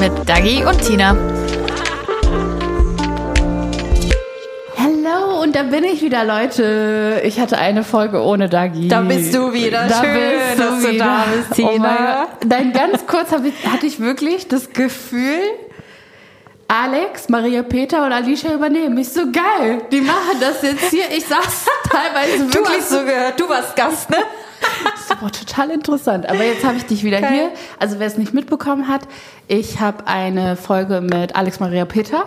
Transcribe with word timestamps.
Mit 0.00 0.12
Dagi 0.28 0.64
und 0.64 0.80
Tina. 0.84 1.14
Hallo, 4.78 5.42
und 5.42 5.54
da 5.54 5.62
bin 5.64 5.84
ich 5.84 6.00
wieder, 6.02 6.24
Leute. 6.24 7.20
Ich 7.24 7.38
hatte 7.38 7.58
eine 7.58 7.84
Folge 7.84 8.22
ohne 8.22 8.48
Dagi. 8.48 8.88
Da 8.88 9.02
bist 9.02 9.34
du 9.34 9.52
wieder. 9.52 9.86
Da 9.88 10.02
Schön, 10.02 10.14
bist 10.14 10.58
du 10.58 10.62
dass 10.62 10.82
du 10.82 10.90
wieder. 10.90 11.04
da 11.04 11.24
bist, 11.36 11.60
Oh 11.62 11.68
Tina. 11.72 12.26
Gott. 12.40 12.48
Nein, 12.48 12.72
ganz 12.72 13.06
kurz 13.06 13.28
ich, 13.44 13.70
hatte 13.70 13.86
ich 13.86 14.00
wirklich 14.00 14.48
das 14.48 14.70
Gefühl, 14.72 15.38
Alex, 16.68 17.28
Maria 17.28 17.62
Peter 17.62 18.04
und 18.06 18.12
Alicia 18.12 18.52
übernehmen. 18.54 18.96
Ich 18.98 19.10
so 19.10 19.22
geil. 19.30 19.82
Die 19.92 20.00
machen 20.00 20.38
das 20.40 20.62
jetzt 20.62 20.90
hier. 20.90 21.04
Ich 21.14 21.26
saß 21.26 21.66
teilweise 21.90 22.44
Du 22.46 22.54
wirklich 22.54 22.78
hast 22.78 22.90
so 22.90 23.04
gehört, 23.04 23.38
du 23.38 23.48
warst 23.48 23.76
Gast, 23.76 24.08
ne? 24.10 24.16
Das 25.08 25.20
war 25.22 25.30
total 25.32 25.70
interessant. 25.70 26.28
Aber 26.28 26.44
jetzt 26.44 26.64
habe 26.64 26.76
ich 26.76 26.86
dich 26.86 27.04
wieder 27.04 27.20
Geil. 27.20 27.32
hier. 27.32 27.50
Also 27.78 27.98
wer 27.98 28.06
es 28.06 28.16
nicht 28.16 28.32
mitbekommen 28.32 28.88
hat, 28.88 29.02
ich 29.48 29.80
habe 29.80 30.06
eine 30.06 30.56
Folge 30.56 31.00
mit 31.00 31.36
Alex 31.36 31.60
Maria 31.60 31.84
Peter. 31.84 32.24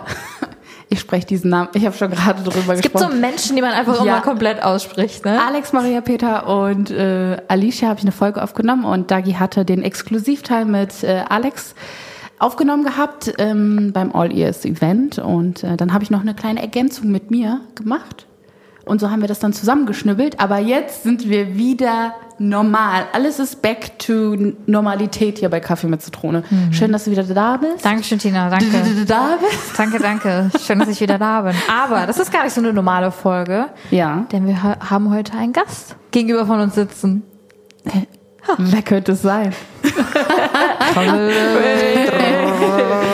Ich 0.90 1.00
spreche 1.00 1.26
diesen 1.26 1.50
Namen. 1.50 1.70
Ich 1.72 1.84
habe 1.86 1.96
schon 1.96 2.10
gerade 2.10 2.42
drüber 2.42 2.74
Es 2.74 2.80
gibt 2.82 2.96
so 2.98 3.06
gesprochen. 3.06 3.20
Menschen, 3.20 3.56
die 3.56 3.62
man 3.62 3.72
einfach 3.72 3.96
Ja. 4.04 4.12
immer 4.16 4.20
komplett 4.20 4.62
ausspricht, 4.62 5.24
ne? 5.24 5.40
Alex 5.44 5.72
Maria 5.72 6.02
Peter 6.02 6.46
und 6.46 6.90
äh, 6.90 7.38
Alicia 7.48 7.88
habe 7.88 7.98
ich 7.98 8.04
eine 8.04 8.12
Folge 8.12 8.42
aufgenommen 8.42 8.84
und 8.84 9.10
Dagi 9.10 9.32
hatte 9.32 9.64
den 9.64 9.82
Exklusivteil 9.82 10.66
mit 10.66 11.02
äh, 11.02 11.24
Alex 11.28 11.74
aufgenommen 12.38 12.84
gehabt 12.84 13.32
ähm, 13.38 13.92
beim 13.94 14.14
All 14.14 14.30
Ears 14.30 14.64
Event 14.66 15.18
und 15.18 15.64
äh, 15.64 15.76
dann 15.78 15.94
habe 15.94 16.04
ich 16.04 16.10
noch 16.10 16.20
eine 16.20 16.34
kleine 16.34 16.60
Ergänzung 16.60 17.10
mit 17.10 17.30
mir 17.30 17.60
gemacht 17.74 18.26
und 18.84 19.00
so 19.00 19.10
haben 19.10 19.20
wir 19.20 19.28
das 19.28 19.38
dann 19.38 19.52
zusammengeschnibbelt. 19.52 20.40
Aber 20.40 20.58
jetzt 20.58 21.04
sind 21.04 21.28
wir 21.28 21.56
wieder 21.56 22.14
normal. 22.38 23.04
Alles 23.12 23.38
ist 23.38 23.62
back 23.62 23.98
to 23.98 24.36
Normalität 24.66 25.38
hier 25.38 25.48
bei 25.48 25.60
Kaffee 25.60 25.86
mit 25.86 26.02
Zitrone. 26.02 26.42
Schön, 26.72 26.90
dass 26.92 27.04
du 27.04 27.10
wieder 27.12 27.22
da 27.22 27.56
bist. 27.56 27.84
Dankeschön, 27.84 28.18
Tina, 28.18 28.50
danke. 28.50 28.66
Da 29.06 29.38
bist. 29.40 29.78
Danke, 29.78 29.98
danke. 30.00 30.50
Schön, 30.64 30.78
dass 30.80 30.88
ich 30.88 31.00
wieder 31.00 31.18
da 31.18 31.42
bin. 31.42 31.54
Aber 31.72 32.06
das 32.06 32.18
ist 32.18 32.32
gar 32.32 32.42
nicht 32.44 32.52
so 32.54 32.60
eine 32.60 32.72
normale 32.72 33.10
Folge, 33.12 33.66
Ja. 33.90 34.26
denn 34.32 34.46
wir 34.46 34.62
ha- 34.62 34.76
haben 34.90 35.14
heute 35.14 35.36
einen 35.36 35.52
Gast 35.52 35.94
gegenüber 36.10 36.44
von 36.46 36.60
uns 36.60 36.74
sitzen. 36.74 37.22
Wer 38.58 38.82
könnte 38.82 39.12
es 39.12 39.22
sein? 39.22 39.54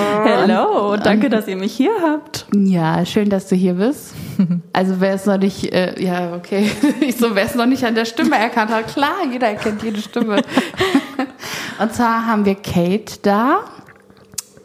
Hello, 0.90 1.00
danke, 1.00 1.28
dass 1.28 1.46
ihr 1.46 1.54
mich 1.54 1.72
hier 1.72 1.92
habt. 2.02 2.46
Ja, 2.52 3.06
schön, 3.06 3.28
dass 3.28 3.46
du 3.46 3.54
hier 3.54 3.74
bist. 3.74 4.12
Also 4.72 5.00
wer 5.00 5.14
es 5.14 5.26
noch 5.26 5.36
nicht, 5.36 5.72
äh, 5.72 6.02
ja, 6.02 6.34
okay. 6.34 6.70
Ich 7.00 7.16
so, 7.16 7.34
wer 7.34 7.44
es 7.44 7.54
noch 7.54 7.66
nicht 7.66 7.84
an 7.84 7.94
der 7.94 8.06
Stimme 8.06 8.36
erkannt 8.36 8.70
hat, 8.70 8.88
klar, 8.88 9.16
jeder 9.30 9.48
erkennt 9.48 9.82
jede 9.82 10.00
Stimme. 10.00 10.42
Und 11.78 11.94
zwar 11.94 12.26
haben 12.26 12.44
wir 12.44 12.54
Kate 12.54 13.18
da. 13.22 13.60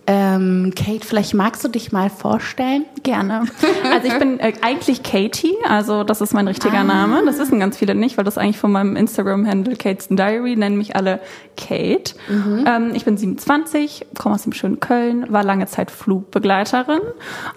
Ähm, 0.07 0.73
Kate, 0.75 1.05
vielleicht 1.05 1.33
magst 1.33 1.63
du 1.63 1.67
dich 1.67 1.91
mal 1.91 2.09
vorstellen? 2.09 2.85
Gerne. 3.03 3.45
Also 3.91 4.07
ich 4.07 4.19
bin 4.19 4.39
äh, 4.39 4.53
eigentlich 4.61 5.03
Katie, 5.03 5.55
also 5.69 6.03
das 6.03 6.19
ist 6.19 6.33
mein 6.33 6.47
richtiger 6.47 6.83
Name. 6.83 7.23
Das 7.25 7.39
wissen 7.39 7.59
ganz 7.59 7.77
viele 7.77 7.95
nicht, 7.95 8.17
weil 8.17 8.25
das 8.25 8.37
eigentlich 8.37 8.57
von 8.57 8.71
meinem 8.71 8.95
Instagram-Handle 8.95 9.75
Kate's 9.75 10.07
Diary 10.09 10.55
nennen 10.55 10.77
mich 10.77 10.95
alle 10.95 11.21
Kate. 11.55 12.15
Ähm, 12.29 12.91
ich 12.93 13.05
bin 13.05 13.15
27, 13.15 14.07
komme 14.17 14.35
aus 14.35 14.43
dem 14.43 14.53
schönen 14.53 14.79
Köln, 14.79 15.25
war 15.29 15.43
lange 15.43 15.67
Zeit 15.67 15.91
Flugbegleiterin 15.91 16.99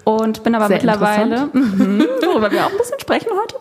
und 0.03 0.43
bin 0.43 0.55
aber 0.55 0.67
Sehr 0.67 0.77
mittlerweile, 0.77 1.49
mhm, 1.51 2.05
worüber 2.25 2.51
wir 2.51 2.65
auch 2.65 2.71
ein 2.71 2.77
bisschen 2.77 2.99
sprechen 2.99 3.29
heute, 3.41 3.55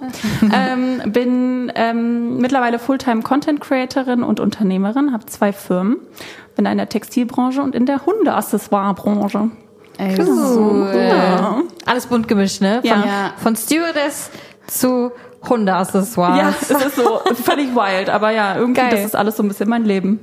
ähm, 0.55 1.13
bin 1.13 1.73
ähm, 1.75 2.39
mittlerweile 2.39 2.79
Fulltime 2.79 3.23
Content 3.23 3.61
Creatorin 3.61 4.23
und 4.23 4.41
Unternehmerin, 4.41 5.13
habe 5.13 5.27
zwei 5.27 5.53
Firmen, 5.53 5.99
bin 6.59 6.67
in 6.67 6.77
der 6.77 6.89
Textilbranche 6.91 7.63
und 7.63 7.75
in 7.75 7.87
der 7.87 8.05
Hundeaccessoire-Branche. 8.05 9.51
Ey, 9.97 10.17
Cool. 10.21 10.93
Ja. 11.09 11.63
Alles 11.87 12.07
bunt 12.07 12.29
gemischt, 12.29 12.61
ne? 12.61 12.81
Von, 12.83 12.91
Ja. 12.91 13.31
von 13.37 13.57
Stewardess 13.57 14.31
zu 14.67 15.11
Hundeaccessoires. 15.49 16.39
Ja, 16.39 16.77
es 16.77 16.87
ist 16.87 16.97
so 16.97 17.21
völlig 17.43 17.75
wild, 17.75 18.11
aber 18.11 18.31
ja, 18.31 18.57
irgendwie, 18.57 18.81
Geil. 18.81 18.91
das 18.91 19.05
ist 19.05 19.17
alles 19.17 19.37
so 19.37 19.43
ein 19.43 19.49
bisschen 19.49 19.69
mein 19.69 19.85
Leben. 19.85 20.21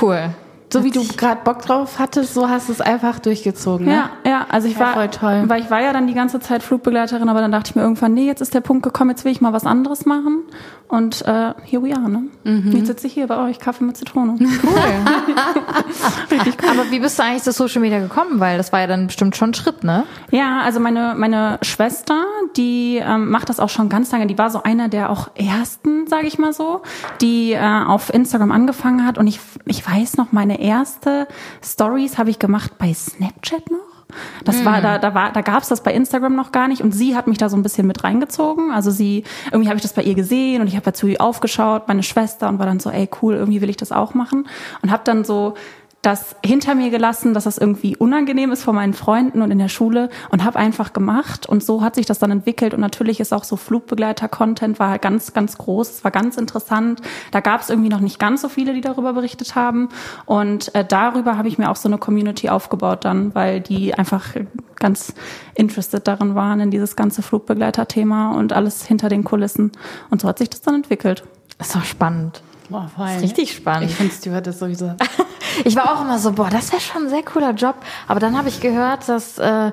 Cool. 0.00 0.30
So 0.72 0.82
wie 0.82 0.90
du 0.90 1.04
gerade 1.16 1.40
Bock 1.44 1.62
drauf 1.62 2.00
hattest, 2.00 2.34
so 2.34 2.48
hast 2.48 2.68
du 2.68 2.72
es 2.72 2.80
einfach 2.80 3.20
durchgezogen. 3.20 3.86
Ne? 3.86 3.92
Ja, 3.94 4.10
ja, 4.28 4.46
also 4.50 4.66
ich 4.66 4.74
Ja, 4.74 4.80
war, 4.80 4.92
voll 4.94 5.08
toll. 5.08 5.44
weil 5.46 5.62
ich 5.62 5.70
war 5.70 5.80
ja 5.80 5.92
dann 5.92 6.08
die 6.08 6.14
ganze 6.14 6.40
Zeit 6.40 6.62
Flugbegleiterin, 6.64 7.28
aber 7.28 7.40
dann 7.40 7.52
dachte 7.52 7.70
ich 7.70 7.76
mir 7.76 7.82
irgendwann, 7.82 8.14
nee, 8.14 8.26
jetzt 8.26 8.40
ist 8.42 8.52
der 8.52 8.60
Punkt 8.62 8.82
gekommen, 8.82 9.10
jetzt 9.10 9.24
will 9.24 9.30
ich 9.30 9.40
mal 9.40 9.52
was 9.52 9.64
anderes 9.64 10.06
machen. 10.06 10.42
Und 10.88 11.22
äh, 11.22 11.54
here 11.64 11.82
we 11.82 11.92
are, 11.92 12.08
ne? 12.08 12.24
Mhm. 12.44 12.72
Jetzt 12.72 12.86
sitze 12.86 13.08
ich 13.08 13.14
hier 13.14 13.26
bei 13.26 13.36
euch, 13.48 13.58
Kaffee 13.58 13.82
mit 13.84 13.96
Zitrone. 13.96 14.36
Aber 16.70 16.90
wie 16.90 17.00
bist 17.00 17.18
du 17.18 17.24
eigentlich 17.24 17.42
zu 17.42 17.50
Social 17.52 17.80
Media 17.80 17.98
gekommen? 17.98 18.38
Weil 18.38 18.56
das 18.56 18.72
war 18.72 18.80
ja 18.80 18.86
dann 18.86 19.08
bestimmt 19.08 19.34
schon 19.36 19.50
ein 19.50 19.54
Schritt, 19.54 19.82
ne? 19.82 20.04
Ja, 20.30 20.60
also 20.60 20.78
meine, 20.78 21.14
meine 21.16 21.58
Schwester, 21.62 22.24
die 22.56 23.00
ähm, 23.02 23.30
macht 23.30 23.48
das 23.48 23.58
auch 23.58 23.68
schon 23.68 23.88
ganz 23.88 24.12
lange. 24.12 24.28
Die 24.28 24.38
war 24.38 24.50
so 24.50 24.62
einer 24.62 24.88
der 24.88 25.10
auch 25.10 25.30
ersten, 25.34 26.06
sage 26.06 26.28
ich 26.28 26.38
mal 26.38 26.52
so, 26.52 26.82
die 27.20 27.52
äh, 27.52 27.60
auf 27.60 28.14
Instagram 28.14 28.52
angefangen 28.52 29.04
hat. 29.04 29.18
Und 29.18 29.26
ich, 29.26 29.40
ich 29.64 29.84
weiß 29.88 30.16
noch, 30.18 30.30
meine 30.30 30.60
erste 30.60 31.26
Stories 31.64 32.16
habe 32.18 32.30
ich 32.30 32.38
gemacht 32.38 32.78
bei 32.78 32.94
Snapchat 32.94 33.70
noch. 33.70 33.85
Das 34.44 34.64
war 34.64 34.80
da, 34.80 34.98
da 34.98 35.14
war, 35.14 35.32
da 35.32 35.40
gab's 35.40 35.68
das 35.68 35.82
bei 35.82 35.92
Instagram 35.92 36.36
noch 36.36 36.52
gar 36.52 36.68
nicht 36.68 36.80
und 36.80 36.92
sie 36.92 37.16
hat 37.16 37.26
mich 37.26 37.38
da 37.38 37.48
so 37.48 37.56
ein 37.56 37.62
bisschen 37.62 37.86
mit 37.86 38.04
reingezogen. 38.04 38.70
Also 38.70 38.90
sie, 38.90 39.24
irgendwie 39.46 39.68
habe 39.68 39.76
ich 39.76 39.82
das 39.82 39.92
bei 39.92 40.02
ihr 40.02 40.14
gesehen 40.14 40.60
und 40.60 40.68
ich 40.68 40.74
habe 40.74 40.84
dazu 40.84 41.08
aufgeschaut, 41.18 41.88
meine 41.88 42.02
Schwester 42.02 42.48
und 42.48 42.58
war 42.58 42.66
dann 42.66 42.80
so, 42.80 42.90
ey 42.90 43.08
cool, 43.20 43.34
irgendwie 43.34 43.60
will 43.60 43.70
ich 43.70 43.76
das 43.76 43.92
auch 43.92 44.14
machen 44.14 44.48
und 44.82 44.90
habe 44.90 45.02
dann 45.04 45.24
so 45.24 45.54
das 46.02 46.36
hinter 46.44 46.76
mir 46.76 46.90
gelassen, 46.90 47.34
dass 47.34 47.44
das 47.44 47.58
irgendwie 47.58 47.96
unangenehm 47.96 48.52
ist 48.52 48.62
vor 48.62 48.72
meinen 48.72 48.94
Freunden 48.94 49.42
und 49.42 49.50
in 49.50 49.58
der 49.58 49.68
Schule 49.68 50.08
und 50.30 50.44
habe 50.44 50.56
einfach 50.56 50.92
gemacht 50.92 51.46
und 51.46 51.64
so 51.64 51.82
hat 51.82 51.96
sich 51.96 52.06
das 52.06 52.20
dann 52.20 52.30
entwickelt 52.30 52.74
und 52.74 52.80
natürlich 52.80 53.18
ist 53.18 53.32
auch 53.32 53.42
so 53.42 53.56
Flugbegleiter-Content 53.56 54.78
war 54.78 55.00
ganz, 55.00 55.32
ganz 55.32 55.58
groß, 55.58 55.90
es 55.90 56.04
war 56.04 56.12
ganz 56.12 56.36
interessant. 56.36 57.00
Da 57.32 57.40
gab 57.40 57.60
es 57.60 57.70
irgendwie 57.70 57.88
noch 57.88 57.98
nicht 57.98 58.20
ganz 58.20 58.42
so 58.42 58.48
viele, 58.48 58.72
die 58.72 58.82
darüber 58.82 59.14
berichtet 59.14 59.56
haben 59.56 59.88
und 60.26 60.72
äh, 60.76 60.84
darüber 60.84 61.36
habe 61.36 61.48
ich 61.48 61.58
mir 61.58 61.70
auch 61.70 61.76
so 61.76 61.88
eine 61.88 61.98
Community 61.98 62.50
aufgebaut 62.50 63.04
dann, 63.04 63.34
weil 63.34 63.60
die 63.60 63.94
einfach 63.94 64.28
ganz 64.76 65.12
interested 65.54 66.06
darin 66.06 66.36
waren 66.36 66.60
in 66.60 66.70
dieses 66.70 66.94
ganze 66.94 67.22
Flugbegleiter-Thema 67.22 68.30
und 68.30 68.52
alles 68.52 68.86
hinter 68.86 69.08
den 69.08 69.24
Kulissen 69.24 69.72
und 70.10 70.20
so 70.20 70.28
hat 70.28 70.38
sich 70.38 70.50
das 70.50 70.60
dann 70.60 70.76
entwickelt. 70.76 71.24
Ist 71.58 71.74
doch 71.74 71.84
spannend. 71.84 72.42
Boah, 72.68 72.90
voll. 72.94 73.06
Richtig 73.20 73.54
spannend. 73.54 73.90
Ich 73.90 73.96
finde 73.96 74.12
Steward 74.12 74.46
ist 74.46 74.58
sowieso. 74.58 74.94
Ich 75.64 75.74
war 75.74 75.94
auch 75.94 76.02
immer 76.02 76.18
so, 76.18 76.32
boah, 76.32 76.50
das 76.50 76.70
wäre 76.70 76.82
schon 76.82 77.04
ein 77.04 77.08
sehr 77.08 77.22
cooler 77.22 77.52
Job. 77.52 77.76
Aber 78.08 78.20
dann 78.20 78.36
habe 78.36 78.50
ich 78.50 78.60
gehört, 78.60 79.08
dass 79.08 79.38
äh, 79.38 79.72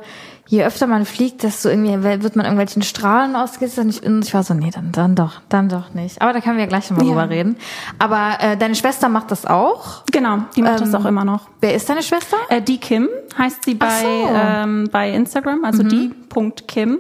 je 0.54 0.64
öfter 0.64 0.86
man 0.86 1.04
fliegt, 1.06 1.42
desto 1.42 1.68
irgendwie 1.68 2.04
wird 2.04 2.36
man 2.36 2.46
irgendwelchen 2.46 2.84
Strahlen 2.84 3.36
ausgesetzt. 3.36 3.80
Und 3.80 3.90
ich, 3.90 4.04
und 4.04 4.24
ich 4.24 4.36
war 4.36 4.44
so, 4.44 4.54
nee, 4.54 4.70
dann, 4.70 4.92
dann 4.92 5.16
doch, 5.16 5.42
dann 5.50 5.68
doch 5.68 5.96
nicht. 5.96 6.22
Aber 6.22 6.32
da 6.32 6.42
können 6.42 6.58
wir 6.58 6.64
ja 6.66 6.70
gleich 6.70 6.92
nochmal 6.92 7.08
Ja. 7.08 7.12
drüber 7.14 7.30
reden. 7.30 7.56
Aber 7.98 8.38
äh, 8.40 8.56
deine 8.56 8.76
Schwester 8.76 9.10
macht 9.10 9.32
das 9.32 9.48
auch. 9.48 10.04
Genau, 10.12 10.44
die 10.56 10.62
macht 10.62 10.80
das 10.80 10.90
Ähm, 10.94 10.96
auch 11.02 11.06
immer 11.06 11.26
noch. 11.26 11.50
Wer 11.60 11.74
ist 11.74 11.90
deine 11.90 12.04
Schwester? 12.04 12.38
Äh, 12.50 12.62
die 12.62 12.78
Kim 12.80 13.10
heißt 13.36 13.66
sie 13.66 13.74
bei, 13.74 13.88
so. 13.88 14.08
Mhm. 14.08 14.36
ähm, 14.36 14.90
bei 14.92 15.10
Instagram, 15.12 15.66
also 15.66 15.82
die.kim. 15.82 17.00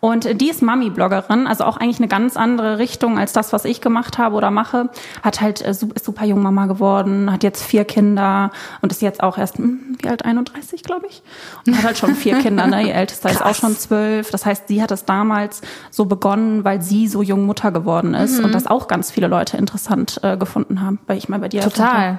Und 0.00 0.24
äh, 0.24 0.34
die 0.34 0.48
ist 0.48 0.62
Mami-Bloggerin, 0.62 1.46
also 1.46 1.64
auch 1.64 1.76
eigentlich 1.76 1.98
eine 1.98 2.08
ganz 2.08 2.36
andere 2.36 2.78
Richtung 2.78 3.18
als 3.18 3.32
das, 3.32 3.52
was 3.52 3.64
ich 3.66 3.80
gemacht 3.82 4.16
habe 4.18 4.36
oder 4.36 4.50
mache. 4.50 4.88
Hat 5.22 5.40
halt 5.42 5.60
äh, 5.60 5.70
ist 5.70 6.04
super 6.04 6.24
jung 6.24 6.42
Mama 6.42 6.64
geworden, 6.66 7.30
hat 7.30 7.42
jetzt 7.42 7.62
vier 7.62 7.84
Kinder 7.84 8.50
und 8.80 8.92
ist 8.92 9.02
jetzt 9.02 9.22
auch 9.22 9.36
erst, 9.36 9.58
hm, 9.58 9.96
wie 10.00 10.08
alt, 10.08 10.24
31, 10.24 10.82
glaube 10.82 11.06
ich. 11.08 11.22
Und 11.66 11.76
hat 11.76 11.84
halt 11.84 11.98
schon 11.98 12.14
vier 12.14 12.38
Kinder, 12.42 12.66
ne? 12.66 12.85
Ihr 12.86 12.94
ältester 12.94 13.30
ist 13.30 13.40
auch 13.40 13.46
Krass. 13.46 13.58
schon 13.58 13.76
zwölf. 13.76 14.30
Das 14.30 14.46
heißt, 14.46 14.68
sie 14.68 14.80
hat 14.82 14.90
es 14.90 15.04
damals 15.04 15.60
so 15.90 16.06
begonnen, 16.06 16.64
weil 16.64 16.80
sie 16.82 17.06
so 17.08 17.22
jung 17.22 17.44
Mutter 17.46 17.70
geworden 17.72 18.14
ist 18.14 18.38
Mhm. 18.38 18.46
und 18.46 18.52
das 18.54 18.66
auch 18.66 18.88
ganz 18.88 19.10
viele 19.10 19.26
Leute 19.28 19.56
interessant 19.56 20.20
äh, 20.22 20.36
gefunden 20.36 20.80
haben, 20.82 20.98
weil 21.06 21.18
ich 21.18 21.28
mal 21.28 21.38
bei 21.38 21.48
dir. 21.48 21.60
Total. 21.62 22.18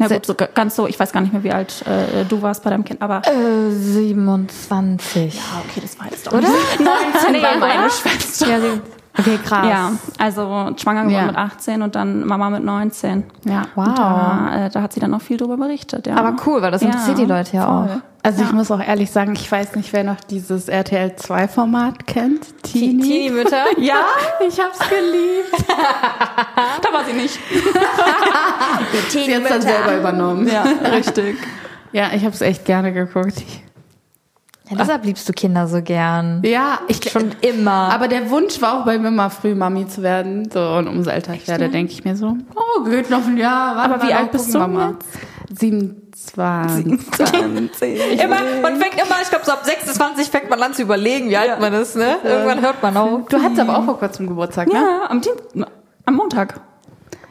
Ja 0.00 0.08
gut, 0.08 0.26
so, 0.26 0.34
ganz 0.54 0.74
so, 0.74 0.88
ich 0.88 0.98
weiß 0.98 1.12
gar 1.12 1.20
nicht 1.20 1.32
mehr, 1.32 1.44
wie 1.44 1.52
alt 1.52 1.84
äh, 1.86 2.24
du 2.28 2.42
warst 2.42 2.64
bei 2.64 2.70
deinem 2.70 2.84
Kind, 2.84 3.00
aber 3.00 3.22
Äh, 3.26 3.70
27. 3.70 5.40
Ah, 5.40 5.62
okay, 5.68 5.80
das 5.80 5.98
war 5.98 6.06
jetzt 6.10 6.26
doch 6.26 6.32
Oder? 6.32 6.48
nicht. 6.48 6.80
19 6.80 7.32
Nee, 7.32 7.42
war 7.42 7.56
meine? 7.58 7.88
Schwester. 7.90 8.48
Ja, 8.48 8.58
okay, 9.18 9.38
krass. 9.44 9.66
Ja, 9.68 9.92
also 10.18 10.70
schwanger 10.76 11.02
geworden 11.04 11.14
Ja. 11.20 11.26
mit 11.26 11.36
18 11.36 11.82
und 11.82 11.94
dann 11.94 12.26
Mama 12.26 12.50
mit 12.50 12.64
19. 12.64 13.24
Ja. 13.44 13.62
Wow. 13.74 13.94
Da, 13.94 14.66
äh, 14.66 14.70
da 14.70 14.82
hat 14.82 14.92
sie 14.92 15.00
dann 15.00 15.10
noch 15.10 15.22
viel 15.22 15.36
drüber 15.36 15.56
berichtet. 15.56 16.06
Ja. 16.06 16.16
Aber 16.16 16.34
cool, 16.46 16.62
weil 16.62 16.70
das 16.70 16.82
interessiert 16.82 17.18
die 17.18 17.24
Leute 17.24 17.56
ja 17.56 17.64
voll. 17.66 17.96
auch. 17.96 18.00
Also 18.22 18.42
ich 18.42 18.52
muss 18.52 18.70
auch 18.70 18.80
ehrlich 18.80 19.10
sagen, 19.10 19.34
ich 19.34 19.52
weiß 19.52 19.76
nicht, 19.76 19.92
wer 19.92 20.02
noch 20.02 20.16
dieses 20.30 20.68
RTL 20.70 21.14
2 21.14 21.46
Format 21.46 22.06
kennt. 22.06 22.62
Teenie. 22.62 23.02
Teenie-Mütter? 23.02 23.64
Ja, 23.78 23.96
ich 24.48 24.58
hab's 24.58 24.78
geliebt. 24.78 25.68
Da 26.82 26.92
war 26.92 27.04
sie 27.04 27.12
nicht. 27.12 27.38
Sie 29.10 29.34
hat's 29.34 29.48
dann 29.48 29.62
selber 29.62 29.96
übernommen. 29.98 30.48
Ja, 30.48 30.62
richtig. 30.90 31.36
Ja, 31.92 32.08
ich 32.14 32.24
hab's 32.24 32.40
echt 32.40 32.64
gerne 32.64 32.92
geguckt. 32.92 33.42
Ja, 34.70 34.76
deshalb 34.78 35.04
liebst 35.04 35.28
du 35.28 35.34
Kinder 35.34 35.68
so 35.68 35.82
gern. 35.82 36.40
Ja, 36.42 36.78
ich 36.88 37.10
Schon 37.10 37.32
immer. 37.42 37.92
Aber 37.92 38.08
der 38.08 38.30
Wunsch 38.30 38.62
war 38.62 38.80
auch 38.80 38.84
bei 38.86 38.98
mir 38.98 39.10
mal 39.10 39.28
früh 39.28 39.54
Mami 39.54 39.86
zu 39.86 40.02
werden. 40.02 40.50
So, 40.50 40.60
und 40.60 40.88
umso 40.88 41.10
älter 41.10 41.34
ich 41.34 41.46
werde, 41.46 41.68
denke 41.68 41.92
ich 41.92 42.04
mir 42.04 42.16
so, 42.16 42.34
oh, 42.54 42.84
geht 42.84 43.10
noch 43.10 43.26
ein 43.26 43.36
Jahr. 43.36 43.76
Warte 43.76 43.94
Aber 43.94 44.08
wie 44.08 44.12
alt 44.14 44.32
bist 44.32 44.54
du 44.54 44.58
wir 44.58 44.68
mal. 44.68 44.96
27. 45.52 46.86
immer, 48.22 48.36
man 48.62 48.76
fängt 48.76 48.94
immer, 48.94 49.16
ich 49.22 49.28
glaube, 49.28 49.44
so 49.44 49.52
ab 49.52 49.64
26 49.64 50.30
fängt 50.30 50.48
man 50.48 50.62
an 50.62 50.72
zu 50.72 50.82
überlegen, 50.82 51.28
wie 51.28 51.36
alt 51.36 51.60
man 51.60 51.74
ist, 51.74 51.96
ne? 51.96 52.16
Irgendwann 52.24 52.62
hört 52.62 52.82
man 52.82 52.96
auf. 52.96 53.28
Du 53.28 53.42
hattest 53.42 53.60
aber 53.60 53.78
auch 53.78 53.84
vor 53.84 53.98
kurzem 53.98 54.26
Geburtstag, 54.26 54.68
ne? 54.68 54.74
Ja, 54.74 55.10
am, 55.10 55.20
am 56.06 56.14
Montag. 56.14 56.60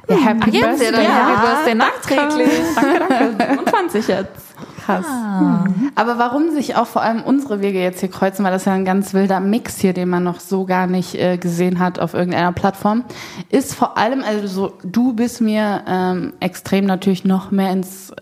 Ja, 0.08 0.18
Happy 0.18 0.52
Jetzt 0.52 0.84
ja, 0.84 0.92
dann 0.92 1.04
Ja, 1.04 1.28
Happy 1.28 1.42
Birthday 1.48 1.76
nachträglich. 1.76 2.50
Danke, 2.76 3.00
danke. 3.10 3.46
25 3.56 4.08
jetzt. 4.08 4.53
Krass. 4.84 5.06
Hm. 5.06 5.92
Aber 5.96 6.18
warum 6.18 6.52
sich 6.52 6.76
auch 6.76 6.88
vor 6.88 7.02
allem 7.02 7.24
unsere 7.24 7.62
Wege 7.62 7.80
jetzt 7.80 8.00
hier 8.00 8.10
kreuzen, 8.10 8.44
weil 8.44 8.52
das 8.52 8.66
ja 8.66 8.74
ein 8.74 8.86
ganz 8.86 9.14
wilder 9.14 9.40
Mix 9.40 9.80
hier, 9.80 9.94
den 9.94 10.10
man 10.10 10.24
noch 10.24 10.40
so 10.40 10.66
gar 10.66 10.88
nicht 10.88 11.16
äh, 11.16 11.38
gesehen 11.38 11.80
hat 11.80 12.00
auf 12.00 12.14
irgendeiner 12.14 12.52
Plattform, 12.52 13.04
ist 13.50 13.74
vor 13.74 13.98
allem, 13.98 14.24
also 14.24 14.48
so, 14.48 14.74
du 14.84 15.14
bist 15.14 15.42
mir 15.42 15.84
ähm, 15.88 16.34
extrem 16.40 16.86
natürlich 16.86 17.26
noch 17.26 17.52
mehr 17.52 17.72
ins, 17.72 18.14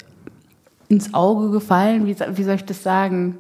ins 0.90 1.14
Auge 1.14 1.52
gefallen. 1.52 2.06
Wie, 2.06 2.16
wie 2.20 2.44
soll 2.44 2.56
ich 2.56 2.66
das 2.66 2.84
sagen? 2.84 3.38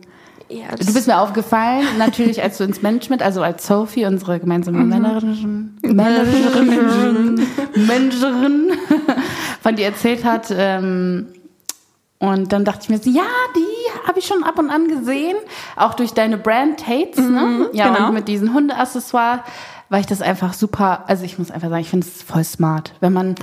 Du 0.50 0.94
bist 0.94 1.08
mir 1.08 1.18
aufgefallen, 1.18 1.86
natürlich 1.98 2.44
als 2.44 2.58
du 2.58 2.66
ins 2.66 2.82
Management, 2.82 3.24
also 3.24 3.42
als 3.42 3.66
Sophie, 3.66 4.06
unsere 4.06 4.38
gemeinsame 4.38 4.80
Managerin, 4.80 5.78
Managerin, 5.82 7.42
Managerin 7.88 8.72
von 9.62 9.76
dir 9.78 9.86
erzählt 9.86 10.26
hat. 10.26 10.54
Ähm, 10.54 11.28
und 12.22 12.54
dann 12.54 12.66
dachte 12.66 12.82
ich 12.84 12.90
mir 12.90 13.00
so, 13.00 13.10
ja, 13.10 13.24
die 13.56 14.08
habe 14.08 14.20
ich 14.20 14.28
schon 14.28 14.44
ab 14.44 14.60
und 14.60 14.70
an 14.70 14.88
gesehen, 14.88 15.36
auch 15.76 15.96
durch 15.96 16.14
deine 16.14 16.38
Brand 16.38 16.80
Tates, 16.80 17.18
ne? 17.18 17.68
Ja, 17.74 17.90
genau. 17.90 18.10
und 18.10 18.14
mit 18.14 18.28
diesen 18.28 18.54
Hundeaccessoires, 18.54 19.40
weil 19.90 20.02
ich 20.02 20.06
das 20.06 20.22
einfach 20.22 20.54
super, 20.54 21.06
also 21.08 21.26
ich 21.26 21.40
muss 21.40 21.50
einfach 21.50 21.70
sagen, 21.70 21.82
ich 21.82 21.90
finde 21.90 22.06
es 22.06 22.22
voll 22.22 22.44
smart, 22.44 22.94
wenn 23.00 23.12
man 23.12 23.36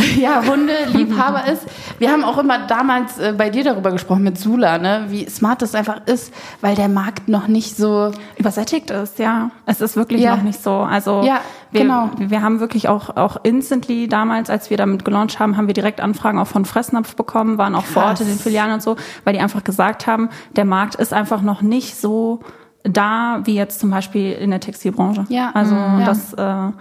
ja, 0.20 0.42
Hundeliebhaber 0.46 1.46
ist. 1.46 1.66
Wir 1.98 2.10
haben 2.10 2.24
auch 2.24 2.38
immer 2.38 2.66
damals 2.66 3.18
äh, 3.18 3.34
bei 3.36 3.50
dir 3.50 3.64
darüber 3.64 3.90
gesprochen 3.92 4.22
mit 4.22 4.38
Sula, 4.38 4.78
ne, 4.78 5.06
wie 5.08 5.28
smart 5.28 5.62
das 5.62 5.74
einfach 5.74 6.06
ist, 6.06 6.32
weil 6.60 6.74
der 6.74 6.88
Markt 6.88 7.28
noch 7.28 7.48
nicht 7.48 7.76
so 7.76 8.12
Übersättigt 8.36 8.90
ist, 8.90 9.18
ja. 9.18 9.50
Es 9.66 9.80
ist 9.80 9.96
wirklich 9.96 10.22
Ja. 10.22 10.36
noch 10.36 10.42
nicht 10.42 10.62
so. 10.62 10.72
Also 10.72 11.22
Ja, 11.24 11.40
wir, 11.70 11.82
genau. 11.82 12.10
wir 12.18 12.42
haben 12.42 12.60
wirklich 12.60 12.88
auch, 12.88 13.16
auch 13.16 13.36
instantly 13.44 14.08
damals, 14.08 14.50
als 14.50 14.70
wir 14.70 14.76
damit 14.76 15.04
gelauncht 15.04 15.38
haben, 15.38 15.56
haben 15.56 15.66
wir 15.66 15.74
direkt 15.74 16.00
Anfragen 16.00 16.38
auch 16.38 16.46
von 16.46 16.64
Fressnapf 16.64 17.16
bekommen, 17.16 17.58
waren 17.58 17.74
auch 17.74 17.84
vor 17.84 18.02
Ort 18.04 18.10
Krass. 18.18 18.20
in 18.22 18.28
den 18.28 18.38
Filialen 18.38 18.72
und 18.74 18.82
so, 18.82 18.96
weil 19.24 19.34
die 19.34 19.40
einfach 19.40 19.64
gesagt 19.64 20.06
haben, 20.06 20.30
der 20.56 20.64
Markt 20.64 20.94
ist 20.96 21.12
einfach 21.12 21.42
noch 21.42 21.62
nicht 21.62 21.96
so 22.00 22.40
da 22.82 23.40
wie 23.44 23.54
jetzt 23.54 23.78
zum 23.78 23.90
Beispiel 23.90 24.32
in 24.32 24.50
der 24.50 24.60
Textilbranche. 24.60 25.26
Ja. 25.28 25.50
Also 25.52 25.74
Mhm. 25.74 26.00
Ja. 26.00 26.06
das 26.06 26.32
äh, 26.32 26.72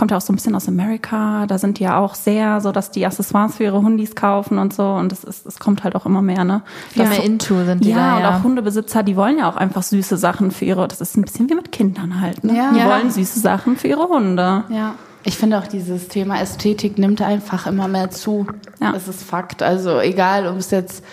kommt 0.00 0.10
ja 0.10 0.16
auch 0.16 0.20
so 0.22 0.32
ein 0.32 0.36
bisschen 0.36 0.54
aus 0.56 0.66
Amerika. 0.66 1.46
Da 1.46 1.58
sind 1.58 1.78
die 1.78 1.84
ja 1.84 1.98
auch 1.98 2.14
sehr 2.16 2.60
so, 2.60 2.72
dass 2.72 2.90
die 2.90 3.06
Accessoires 3.06 3.56
für 3.56 3.64
ihre 3.64 3.80
Hundis 3.82 4.16
kaufen 4.16 4.58
und 4.58 4.72
so. 4.74 4.82
Und 4.82 5.12
das 5.12 5.22
ist, 5.22 5.46
es 5.46 5.60
kommt 5.60 5.84
halt 5.84 5.94
auch 5.94 6.06
immer 6.06 6.22
mehr, 6.22 6.42
ne? 6.44 6.62
Viel 6.88 7.04
Das- 7.04 7.10
mehr 7.10 7.22
into 7.24 7.64
sind 7.64 7.84
die 7.84 7.90
ja, 7.90 7.96
da, 7.96 8.16
und 8.16 8.22
ja. 8.22 8.36
auch 8.38 8.42
Hundebesitzer, 8.42 9.02
die 9.04 9.14
wollen 9.14 9.38
ja 9.38 9.48
auch 9.48 9.56
einfach 9.56 9.82
süße 9.82 10.16
Sachen 10.16 10.50
für 10.50 10.64
ihre, 10.64 10.88
das 10.88 11.00
ist 11.00 11.16
ein 11.16 11.22
bisschen 11.22 11.48
wie 11.50 11.54
mit 11.54 11.70
Kindern 11.70 12.20
halt. 12.20 12.42
Ne? 12.42 12.56
Ja. 12.56 12.72
Die 12.72 12.78
Ja. 12.80 12.88
wollen 12.88 13.10
süße 13.10 13.38
Sachen 13.38 13.76
für 13.76 13.86
ihre 13.88 14.08
Hunde. 14.08 14.64
Ja. 14.70 14.94
Ich 15.22 15.36
finde 15.36 15.58
auch 15.58 15.66
dieses 15.66 16.08
Thema 16.08 16.40
Ästhetik 16.40 16.96
nimmt 16.96 17.20
einfach 17.20 17.66
immer 17.66 17.86
mehr 17.86 18.10
zu. 18.10 18.46
Ja. 18.80 18.92
Das 18.92 19.06
ist 19.06 19.22
Fakt. 19.22 19.62
Also 19.62 20.00
egal, 20.00 20.46
ob 20.46 20.56
es 20.56 20.70
jetzt 20.70 21.04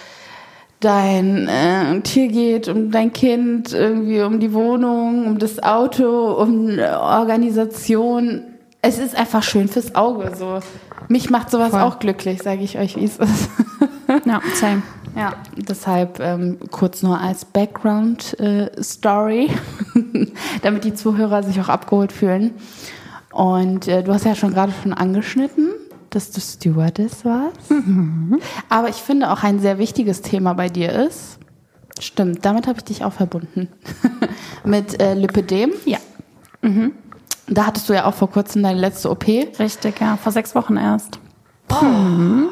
dein 0.79 1.47
äh, 1.49 1.99
Tier 2.01 2.27
geht, 2.29 2.69
um 2.69 2.91
dein 2.91 3.11
Kind, 3.11 3.73
irgendwie 3.73 4.21
um 4.21 4.39
die 4.39 4.53
Wohnung, 4.53 5.25
um 5.27 5.39
das 5.39 5.61
Auto, 5.61 6.31
um 6.41 6.69
äh, 6.79 6.87
Organisation. 6.93 8.43
Es 8.87 8.97
ist 8.99 9.17
einfach 9.17 9.41
schön 9.43 9.67
fürs 9.67 9.95
Auge. 9.95 10.31
So 10.37 10.59
mich 11.09 11.29
macht 11.29 11.51
sowas 11.51 11.71
Voll. 11.71 11.81
auch 11.81 11.99
glücklich, 11.99 12.41
sage 12.41 12.63
ich 12.63 12.77
euch, 12.77 12.95
wie 12.95 13.03
es 13.03 13.17
ist. 13.17 13.49
Ja, 14.25 14.39
same. 14.55 14.81
Ja, 15.15 15.33
deshalb 15.57 16.21
ähm, 16.21 16.57
kurz 16.71 17.03
nur 17.03 17.19
als 17.19 17.43
Background-Story, 17.43 19.49
damit 20.61 20.85
die 20.85 20.93
Zuhörer 20.93 21.43
sich 21.43 21.59
auch 21.59 21.67
abgeholt 21.67 22.13
fühlen. 22.13 22.53
Und 23.33 23.89
äh, 23.89 24.03
du 24.03 24.13
hast 24.13 24.23
ja 24.25 24.35
schon 24.35 24.53
gerade 24.53 24.71
schon 24.81 24.93
angeschnitten, 24.93 25.71
dass 26.11 26.31
du 26.31 26.39
Stewardess 26.39 27.25
warst. 27.25 27.57
Aber 28.69 28.87
ich 28.89 28.95
finde 28.95 29.31
auch 29.31 29.43
ein 29.43 29.59
sehr 29.59 29.79
wichtiges 29.79 30.21
Thema 30.21 30.53
bei 30.53 30.69
dir 30.69 30.93
ist, 30.93 31.39
stimmt, 31.99 32.45
damit 32.45 32.67
habe 32.67 32.77
ich 32.77 32.85
dich 32.85 33.03
auch 33.03 33.13
verbunden, 33.13 33.67
mit 34.63 35.01
äh, 35.01 35.13
Lipidem. 35.13 35.73
Ja, 35.85 35.97
Da 37.47 37.65
hattest 37.65 37.87
du 37.89 37.93
ja 37.93 38.05
auch 38.05 38.13
vor 38.13 38.29
kurzem 38.29 38.63
deine 38.63 38.79
letzte 38.79 39.09
OP. 39.09 39.25
richtig, 39.59 39.99
ja. 40.01 40.17
Vor 40.17 40.31
sechs 40.31 40.53
Wochen 40.55 40.77
erst. 40.77 41.19
Mhm. 41.81 42.49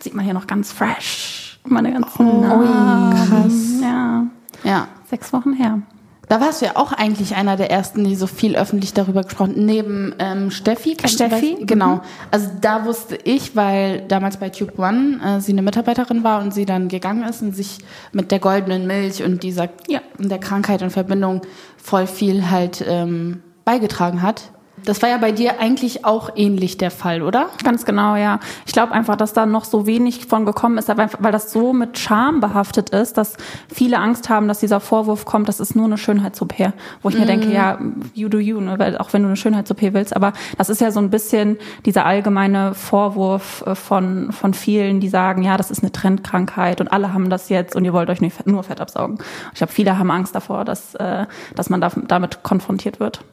Sieht 0.00 0.14
man 0.14 0.24
hier 0.24 0.34
noch 0.34 0.46
ganz 0.46 0.72
fresh. 0.72 1.60
Meine 1.64 1.92
ganzen 1.92 2.26
oh, 2.26 3.10
krass. 3.10 3.80
Ja, 3.80 4.26
Ja. 4.64 4.88
sechs 5.08 5.32
Wochen 5.32 5.52
her. 5.52 5.80
Da 6.28 6.40
warst 6.40 6.62
du 6.62 6.66
ja 6.66 6.76
auch 6.76 6.92
eigentlich 6.92 7.36
einer 7.36 7.56
der 7.56 7.70
ersten, 7.70 8.04
die 8.04 8.16
so 8.16 8.26
viel 8.26 8.56
öffentlich 8.56 8.94
darüber 8.94 9.22
gesprochen 9.22 9.52
neben 9.66 10.14
ähm, 10.18 10.50
Steffi. 10.50 10.96
Steffi? 11.06 11.58
weiß- 11.60 11.66
Genau. 11.66 12.00
Also 12.30 12.48
da 12.60 12.86
wusste 12.86 13.16
ich, 13.22 13.54
weil 13.54 14.00
damals 14.08 14.38
bei 14.38 14.48
Tube 14.48 14.78
One 14.78 15.20
äh, 15.22 15.40
sie 15.40 15.52
eine 15.52 15.60
Mitarbeiterin 15.62 16.24
war 16.24 16.40
und 16.42 16.54
sie 16.54 16.64
dann 16.64 16.88
gegangen 16.88 17.24
ist 17.24 17.42
und 17.42 17.54
sich 17.54 17.78
mit 18.12 18.30
der 18.30 18.38
goldenen 18.38 18.86
Milch 18.86 19.22
und 19.22 19.42
dieser 19.42 19.68
Ja. 19.88 20.00
und 20.18 20.30
der 20.30 20.38
Krankheit 20.38 20.82
und 20.82 20.90
Verbindung 20.90 21.42
voll 21.76 22.06
viel 22.06 22.50
halt 22.50 22.82
ähm, 22.88 23.42
beigetragen 23.64 24.22
hat. 24.22 24.52
Das 24.84 25.02
war 25.02 25.08
ja 25.08 25.18
bei 25.18 25.32
dir 25.32 25.60
eigentlich 25.60 26.04
auch 26.04 26.30
ähnlich 26.34 26.76
der 26.76 26.90
Fall, 26.90 27.22
oder? 27.22 27.48
Ganz 27.62 27.84
genau, 27.84 28.16
ja. 28.16 28.40
Ich 28.66 28.72
glaube 28.72 28.92
einfach, 28.92 29.16
dass 29.16 29.32
da 29.32 29.46
noch 29.46 29.64
so 29.64 29.86
wenig 29.86 30.26
von 30.26 30.44
gekommen 30.44 30.78
ist, 30.78 30.88
weil 30.88 31.32
das 31.32 31.52
so 31.52 31.72
mit 31.72 31.98
Scham 31.98 32.40
behaftet 32.40 32.90
ist, 32.90 33.16
dass 33.16 33.36
viele 33.72 33.98
Angst 33.98 34.28
haben, 34.28 34.48
dass 34.48 34.60
dieser 34.60 34.80
Vorwurf 34.80 35.24
kommt, 35.24 35.48
das 35.48 35.60
ist 35.60 35.76
nur 35.76 35.86
eine 35.86 35.98
Schönheits-OP. 35.98 36.72
Wo 37.02 37.08
ich 37.08 37.18
mir 37.18 37.26
denke, 37.26 37.52
ja, 37.52 37.78
you 38.14 38.28
do 38.28 38.38
you, 38.38 38.60
ne? 38.60 38.78
weil 38.78 38.98
auch 38.98 39.12
wenn 39.12 39.22
du 39.22 39.28
eine 39.28 39.36
Schönheits-OP 39.36 39.82
willst, 39.92 40.16
aber 40.16 40.32
das 40.58 40.68
ist 40.68 40.80
ja 40.80 40.90
so 40.90 41.00
ein 41.00 41.10
bisschen 41.10 41.58
dieser 41.84 42.04
allgemeine 42.06 42.74
Vorwurf 42.74 43.62
äh, 43.66 43.74
von, 43.74 44.32
von 44.32 44.54
vielen, 44.54 45.00
die 45.00 45.08
sagen, 45.08 45.42
ja, 45.42 45.56
das 45.56 45.70
ist 45.70 45.82
eine 45.82 45.92
Trendkrankheit 45.92 46.80
und 46.80 46.88
alle 46.88 47.12
haben 47.12 47.30
das 47.30 47.48
jetzt 47.48 47.76
und 47.76 47.84
ihr 47.84 47.92
wollt 47.92 48.10
euch 48.10 48.20
nur 48.20 48.62
Fett, 48.62 48.80
absaugen. 48.80 49.18
Ich 49.52 49.58
glaube, 49.58 49.72
viele 49.72 49.98
haben 49.98 50.10
Angst 50.10 50.34
davor, 50.34 50.64
dass, 50.64 50.94
äh, 50.94 51.26
dass 51.54 51.70
man 51.70 51.80
da, 51.80 51.90
damit 52.08 52.42
konfrontiert 52.42 53.00
wird. 53.00 53.24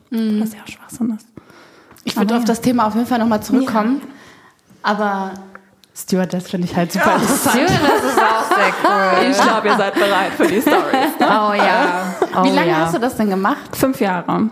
Was 0.42 0.54
ja 0.54 0.60
Schwachsinn 0.66 1.16
ist. 1.16 1.28
Ich 2.04 2.16
würde 2.16 2.38
auf 2.38 2.46
das 2.46 2.62
Thema 2.62 2.88
auf 2.88 2.96
jeden 2.96 3.08
Fall 3.08 3.20
nochmal 3.20 3.42
zurückkommen. 3.42 4.02
Aber 4.82 5.32
Stewardess 5.96 6.50
finde 6.50 6.68
ich 6.68 6.76
halt 6.76 6.92
super 6.92 7.16
interessant. 7.16 7.60
Das 7.70 8.12
ist 8.12 8.20
auch 8.20 8.56
sehr 8.56 8.74
cool. 8.84 9.32
Ich 9.32 9.42
glaube, 9.42 9.68
ihr 9.68 9.78
seid 9.78 9.94
bereit 9.96 10.32
für 10.38 10.48
die 10.48 10.62
Stories. 10.62 11.14
Oh 11.20 11.54
ja. 11.54 12.16
Oh, 12.36 12.44
Wie 12.44 12.52
lange 12.52 12.70
ja. 12.70 12.78
hast 12.78 12.96
du 12.96 13.00
das 13.00 13.18
denn 13.18 13.30
gemacht? 13.30 13.76
Fünf 13.76 14.00
Jahre. 14.00 14.50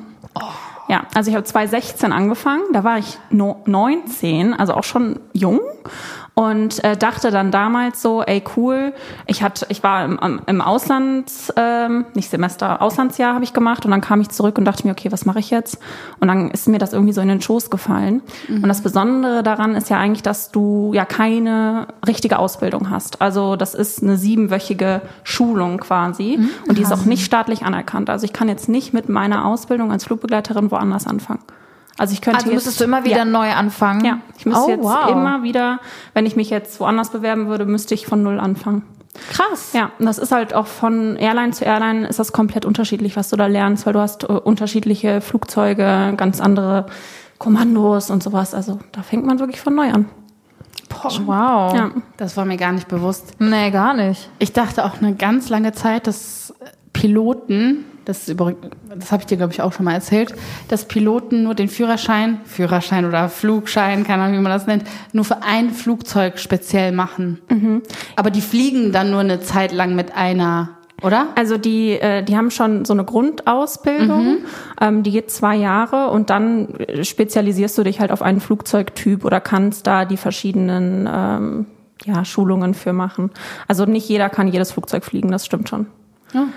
Ja, 0.90 1.04
also 1.14 1.30
ich 1.30 1.36
habe 1.36 1.46
2016 1.46 2.14
angefangen, 2.14 2.64
da 2.72 2.84
war 2.84 2.98
ich 2.98 3.18
no 3.30 3.62
19, 3.66 4.54
also 4.54 4.74
auch 4.74 4.86
schon 4.86 5.20
jung 5.34 5.60
und 6.38 6.84
äh, 6.84 6.96
dachte 6.96 7.32
dann 7.32 7.50
damals 7.50 8.00
so, 8.04 8.22
ey 8.22 8.44
cool, 8.56 8.94
ich 9.26 9.42
hatte, 9.42 9.66
ich 9.70 9.82
war 9.82 10.06
im, 10.06 10.20
im- 10.24 10.40
im 10.46 10.62
Ausland, 10.62 11.32
ähm, 11.56 12.06
nicht 12.14 12.30
Semester, 12.30 12.80
Auslandsjahr 12.80 13.34
habe 13.34 13.44
ich 13.44 13.54
gemacht 13.54 13.86
und 13.86 13.92
dann 13.92 14.02
kam 14.02 14.22
ich 14.22 14.30
zurück 14.30 14.60
und 14.60 14.66
dachte 14.66 14.86
mir, 14.86 14.92
okay, 14.92 15.12
was 15.12 15.26
mache 15.26 15.40
ich 15.40 15.50
jetzt? 15.50 15.80
Und 16.20 16.28
dann 16.28 16.52
ist 16.52 16.68
mir 16.68 16.78
das 16.78 16.94
irgendwie 16.94 17.14
so 17.14 17.22
in 17.22 17.28
den 17.28 17.42
Schoß 17.42 17.72
gefallen. 17.72 18.22
Und 18.50 18.68
das 18.68 18.82
Besondere 18.84 19.42
daran 19.42 19.74
ist 19.74 19.90
ja 19.90 19.98
eigentlich, 19.98 20.22
dass 20.22 20.52
du 20.52 20.92
ja 20.94 21.06
keine 21.06 21.88
richtige 22.08 22.38
Ausbildung 22.38 22.92
hast. 22.92 23.20
Also 23.20 23.56
das 23.56 23.74
ist 23.74 24.04
eine 24.04 24.16
siebenwöchige 24.18 25.02
Schulung 25.24 25.80
quasi 25.80 26.38
und 26.70 26.78
die 26.78 26.84
ist 26.84 26.94
auch 26.94 27.06
nicht 27.06 27.26
staatlich 27.26 27.66
anerkannt. 27.66 28.12
Also 28.12 28.26
ich 28.26 28.34
kann 28.34 28.48
jetzt 28.48 28.70
nicht 28.70 28.94
mit 28.94 29.10
meiner 29.10 29.44
Ausbildung 29.44 29.92
als 29.92 30.04
Flugbegleiterin 30.04 30.70
woanders 30.70 31.08
anfangen. 31.08 31.40
Also 31.98 32.14
ich 32.14 32.22
könnte 32.22 32.38
Also 32.38 32.50
jetzt, 32.50 32.56
müsstest 32.56 32.80
du 32.80 32.84
immer 32.84 33.04
wieder 33.04 33.18
ja, 33.18 33.26
neu 33.26 33.52
anfangen? 33.52 34.06
ja, 34.06 34.20
ich 34.38 34.46
müsste 34.46 34.64
oh, 34.66 34.70
jetzt 34.70 34.84
wow. 34.84 35.10
immer 35.10 35.44
wieder, 35.44 35.80
wenn 36.14 36.26
ich 36.26 36.36
mich 36.36 36.50
jetzt 36.50 36.80
woanders 36.80 37.10
bewerben 37.10 37.48
würde, 37.48 37.66
müsste 37.66 37.94
ich 37.94 38.06
von 38.06 38.22
null 38.24 38.40
anfangen. 38.40 38.84
Krass. 39.32 39.74
Ja, 39.74 39.92
und 39.98 40.06
das 40.06 40.20
ist 40.20 40.32
halt 40.32 40.54
auch 40.54 40.68
von 40.68 41.16
Airline 41.18 41.52
zu 41.52 41.66
Airline 41.66 42.08
ist 42.08 42.20
das 42.20 42.32
komplett 42.32 42.66
unterschiedlich, 42.66 43.16
was 43.16 43.30
du 43.30 43.36
da 43.36 43.48
lernst, 43.48 43.86
weil 43.86 43.94
du 43.94 44.00
hast 44.00 44.24
äh, 44.24 44.28
unterschiedliche 44.28 45.22
Flugzeuge, 45.22 46.14
ganz 46.18 46.40
andere 46.40 46.86
Kommandos 47.40 48.10
und 48.10 48.22
sowas. 48.22 48.54
Also 48.54 48.80
da 48.92 49.02
fängt 49.02 49.26
man 49.26 49.40
wirklich 49.40 49.62
von 49.62 49.76
neu 49.76 49.92
an. 49.92 50.06
Wow. 50.90 51.74
Ja. 51.76 51.92
Das 52.18 52.38
war 52.38 52.46
mir 52.46 52.58
gar 52.58 52.72
nicht 52.72 52.88
bewusst. 52.88 53.34
Nee, 53.40 53.72
gar 53.72 53.94
nicht. 53.94 54.30
Ich 54.40 54.54
dachte 54.54 54.86
auch 54.86 55.02
eine 55.02 55.16
ganz 55.16 55.50
lange 55.50 55.74
Zeit, 55.74 56.08
dass 56.08 56.54
Piloten, 56.94 57.86
das 58.08 58.20
ist 58.20 58.30
übrigens, 58.30 58.60
das 58.98 59.12
habe 59.12 59.24
ich 59.24 59.28
dir 59.28 59.38
glaube 59.38 59.52
ich 59.52 59.62
auch 59.62 59.74
schon 59.74 59.86
mal 59.86 59.94
erzählt, 59.94 60.34
dass 60.70 60.86
Piloten 60.86 61.44
nur 61.44 61.56
den 61.56 61.68
Führerschein, 61.68 62.40
Führerschein 62.46 63.06
oder 63.06 63.28
Flugschein, 63.28 64.06
keine 64.06 64.24
Ahnung, 64.24 64.38
wie 64.38 64.42
man 64.42 64.52
das 64.52 64.66
nennt, 64.66 64.84
nur 65.12 65.26
für 65.26 65.44
ein 65.44 65.72
Flugzeug 65.72 66.40
speziell 66.40 66.92
machen. 66.92 67.40
Aber 68.16 68.32
die 68.32 68.42
fliegen 68.42 68.92
dann 68.92 69.12
nur 69.12 69.20
eine 69.20 69.42
Zeit 69.42 69.74
lang 69.74 69.96
mit 69.96 70.16
einer, 70.16 70.70
oder? 71.02 71.28
Also 71.36 71.58
die, 71.58 71.92
äh, 71.92 72.24
die 72.24 72.38
haben 72.38 72.50
schon 72.50 72.86
so 72.86 72.94
eine 72.94 73.04
Grundausbildung, 73.04 74.38
ähm, 74.80 75.04
die 75.04 75.12
geht 75.12 75.30
zwei 75.30 75.56
Jahre 75.56 76.10
und 76.10 76.30
dann 76.30 76.76
spezialisierst 77.02 77.78
du 77.78 77.84
dich 77.84 78.00
halt 78.00 78.12
auf 78.12 78.22
einen 78.22 78.40
Flugzeugtyp 78.40 79.26
oder 79.26 79.42
kannst 79.42 79.86
da 79.86 80.06
die 80.06 80.18
verschiedenen 80.18 81.10
ähm, 81.12 81.66
ja, 82.06 82.24
Schulungen 82.24 82.74
für 82.74 82.94
machen. 82.94 83.32
Also 83.68 83.86
nicht 83.86 84.08
jeder 84.08 84.30
kann 84.30 84.48
jedes 84.48 84.72
Flugzeug 84.72 85.04
fliegen, 85.04 85.30
das 85.30 85.46
stimmt 85.46 85.68
schon. 85.68 85.88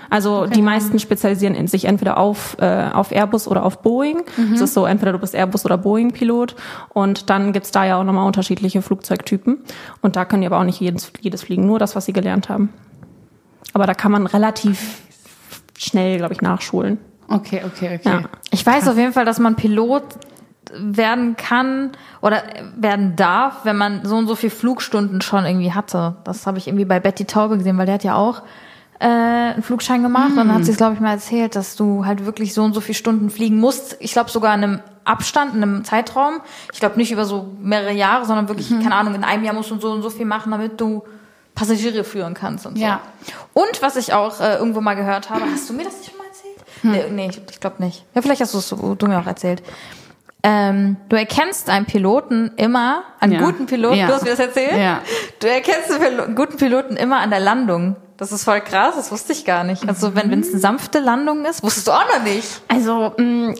Also 0.09 0.47
die 0.47 0.61
meisten 0.61 0.99
spezialisieren 0.99 1.55
in 1.55 1.67
sich 1.67 1.85
entweder 1.85 2.17
auf, 2.17 2.57
äh, 2.59 2.89
auf 2.93 3.11
Airbus 3.11 3.47
oder 3.47 3.63
auf 3.63 3.81
Boeing. 3.81 4.23
Es 4.53 4.61
ist 4.61 4.73
so, 4.73 4.85
entweder 4.85 5.13
du 5.13 5.19
bist 5.19 5.33
Airbus 5.33 5.65
oder 5.65 5.77
Boeing-Pilot 5.77 6.55
und 6.89 7.29
dann 7.29 7.53
gibt's 7.53 7.71
da 7.71 7.85
ja 7.85 7.99
auch 7.99 8.03
nochmal 8.03 8.27
unterschiedliche 8.27 8.81
Flugzeugtypen. 8.81 9.59
Und 10.01 10.15
da 10.15 10.25
können 10.25 10.41
die 10.41 10.47
aber 10.47 10.59
auch 10.59 10.65
nicht 10.65 10.79
jedes, 10.79 11.11
jedes 11.21 11.43
fliegen, 11.43 11.65
nur 11.65 11.79
das, 11.79 11.95
was 11.95 12.05
sie 12.05 12.13
gelernt 12.13 12.49
haben. 12.49 12.69
Aber 13.73 13.85
da 13.85 13.93
kann 13.93 14.11
man 14.11 14.27
relativ 14.27 15.01
schnell, 15.77 16.17
glaube 16.17 16.33
ich, 16.33 16.41
nachschulen. 16.41 16.97
Okay, 17.27 17.61
okay, 17.65 17.95
okay. 17.95 18.01
Ja. 18.03 18.23
Ich 18.51 18.65
weiß 18.65 18.89
auf 18.89 18.97
jeden 18.97 19.13
Fall, 19.13 19.25
dass 19.25 19.39
man 19.39 19.55
Pilot 19.55 20.03
werden 20.73 21.35
kann 21.37 21.91
oder 22.21 22.43
werden 22.75 23.15
darf, 23.15 23.63
wenn 23.63 23.77
man 23.77 24.05
so 24.05 24.15
und 24.17 24.27
so 24.27 24.35
viel 24.35 24.49
Flugstunden 24.49 25.21
schon 25.21 25.45
irgendwie 25.45 25.73
hatte. 25.73 26.17
Das 26.23 26.45
habe 26.45 26.57
ich 26.57 26.67
irgendwie 26.67 26.85
bei 26.85 26.99
Betty 26.99 27.25
Taube 27.25 27.57
gesehen, 27.57 27.77
weil 27.77 27.85
der 27.85 27.95
hat 27.95 28.03
ja 28.03 28.15
auch 28.15 28.43
äh, 29.01 29.05
einen 29.05 29.63
Flugschein 29.63 30.03
gemacht 30.03 30.29
und 30.31 30.37
dann 30.37 30.53
hat 30.53 30.63
sie 30.63 30.71
es, 30.71 30.77
glaube 30.77 30.93
ich, 30.93 30.99
mal 30.99 31.13
erzählt, 31.13 31.55
dass 31.55 31.75
du 31.75 32.05
halt 32.05 32.23
wirklich 32.25 32.53
so 32.53 32.61
und 32.61 32.73
so 32.73 32.81
viele 32.81 32.95
Stunden 32.95 33.31
fliegen 33.31 33.59
musst. 33.59 33.97
Ich 33.99 34.11
glaube 34.11 34.29
sogar 34.29 34.53
in 34.53 34.63
einem 34.63 34.79
Abstand, 35.05 35.55
in 35.55 35.63
einem 35.63 35.83
Zeitraum. 35.83 36.41
Ich 36.71 36.79
glaube 36.79 36.97
nicht 36.97 37.11
über 37.11 37.25
so 37.25 37.47
mehrere 37.59 37.93
Jahre, 37.93 38.25
sondern 38.25 38.47
wirklich, 38.47 38.69
keine 38.69 38.93
Ahnung, 38.93 39.15
in 39.15 39.23
einem 39.23 39.43
Jahr 39.43 39.55
musst 39.55 39.71
du 39.71 39.79
so 39.79 39.91
und 39.91 40.03
so 40.03 40.11
viel 40.11 40.27
machen, 40.27 40.51
damit 40.51 40.79
du 40.79 41.03
Passagiere 41.55 42.03
führen 42.03 42.35
kannst 42.35 42.67
und 42.67 42.77
so. 42.77 42.83
Ja. 42.83 43.01
Und 43.53 43.81
was 43.81 43.95
ich 43.95 44.13
auch 44.13 44.39
äh, 44.39 44.57
irgendwo 44.57 44.81
mal 44.81 44.95
gehört 44.95 45.31
habe, 45.31 45.45
hast 45.51 45.67
du 45.67 45.73
mir 45.73 45.83
das 45.83 45.97
nicht 45.97 46.11
schon 46.11 46.19
mal 46.19 46.27
erzählt? 46.27 47.09
Nee, 47.09 47.11
nee, 47.11 47.29
ich, 47.31 47.41
ich 47.49 47.59
glaube 47.59 47.83
nicht. 47.83 48.05
Ja, 48.13 48.21
vielleicht 48.21 48.41
hast 48.41 48.53
du 48.53 48.59
es 48.59 48.69
du 48.69 49.07
mir 49.07 49.19
auch 49.19 49.25
erzählt. 49.25 49.63
Ähm, 50.43 50.97
du 51.09 51.15
erkennst 51.17 51.69
einen 51.69 51.85
Piloten 51.85 52.51
immer, 52.57 53.03
einen 53.19 53.33
Ja. 53.33 53.41
guten 53.41 53.67
Piloten, 53.67 53.95
Ja. 53.97 54.07
du 54.07 54.13
hast 54.13 54.23
mir 54.23 54.31
das 54.31 54.39
erzählt? 54.39 54.75
Ja. 54.75 55.01
Du 55.39 55.47
erkennst 55.47 55.91
einen 55.91 56.35
guten 56.35 56.57
Piloten 56.57 56.95
immer 56.97 57.19
an 57.19 57.29
der 57.29 57.39
Landung. 57.39 57.95
Das 58.17 58.31
ist 58.31 58.43
voll 58.43 58.61
krass, 58.61 58.95
das 58.95 59.11
wusste 59.11 59.33
ich 59.33 59.45
gar 59.45 59.63
nicht. 59.63 59.87
Also 59.87 60.15
wenn 60.15 60.31
es 60.39 60.49
eine 60.51 60.59
sanfte 60.59 60.99
Landung 60.99 61.45
ist, 61.45 61.63
wusstest 61.63 61.87
du 61.87 61.91
auch 61.91 62.05
noch 62.15 62.23
nicht. 62.23 62.61
Also, 62.67 63.13
mh, 63.17 63.53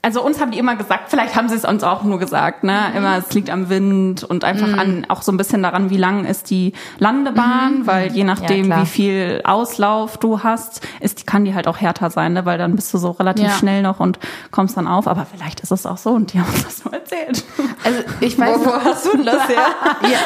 also 0.00 0.22
uns 0.24 0.40
haben 0.40 0.52
die 0.52 0.58
immer 0.58 0.76
gesagt, 0.76 1.04
vielleicht 1.10 1.34
haben 1.34 1.48
sie 1.48 1.56
es 1.56 1.64
uns 1.64 1.82
auch 1.82 2.04
nur 2.04 2.18
gesagt, 2.18 2.62
ne? 2.64 2.78
Immer, 2.96 3.18
es 3.18 3.32
liegt 3.34 3.50
am 3.50 3.68
Wind 3.68 4.22
und 4.24 4.44
einfach 4.44 4.78
an, 4.78 5.04
auch 5.08 5.22
so 5.22 5.32
ein 5.32 5.36
bisschen 5.36 5.62
daran, 5.62 5.90
wie 5.90 5.96
lang 5.96 6.24
ist 6.24 6.50
die 6.50 6.72
Landebahn, 6.98 7.86
weil 7.86 8.12
je 8.12 8.24
nachdem, 8.24 8.66
klar. 8.66 8.82
wie 8.82 8.86
viel 8.86 9.40
Auslauf 9.44 10.16
du 10.18 10.42
hast, 10.42 10.86
ist, 11.00 11.26
kann 11.26 11.44
die 11.44 11.54
halt 11.54 11.66
auch 11.66 11.78
härter 11.78 12.10
sein, 12.10 12.32
ne? 12.34 12.44
Weil 12.46 12.58
dann 12.58 12.76
bist 12.76 12.94
du 12.94 12.98
so 12.98 13.10
relativ 13.10 13.44
Ja. 13.46 13.50
schnell 13.50 13.82
noch 13.82 13.98
und 14.00 14.18
kommst 14.50 14.76
dann 14.76 14.86
auf. 14.86 15.08
Aber 15.08 15.26
vielleicht 15.26 15.60
ist 15.60 15.72
es 15.72 15.84
auch 15.84 15.98
so 15.98 16.10
und 16.10 16.32
die 16.32 16.38
haben 16.40 16.48
uns 16.48 16.64
das 16.64 16.84
nur 16.84 16.94
erzählt. 16.94 17.44
Also 17.84 18.00
ich 18.20 18.38
weiß, 18.38 18.60
Wo, 18.60 18.66
wo 18.66 18.72
hast 18.72 19.04
du 19.06 19.16
denn 19.16 19.26
das 19.26 19.48
her? 19.48 19.58
Ja. 20.02 20.18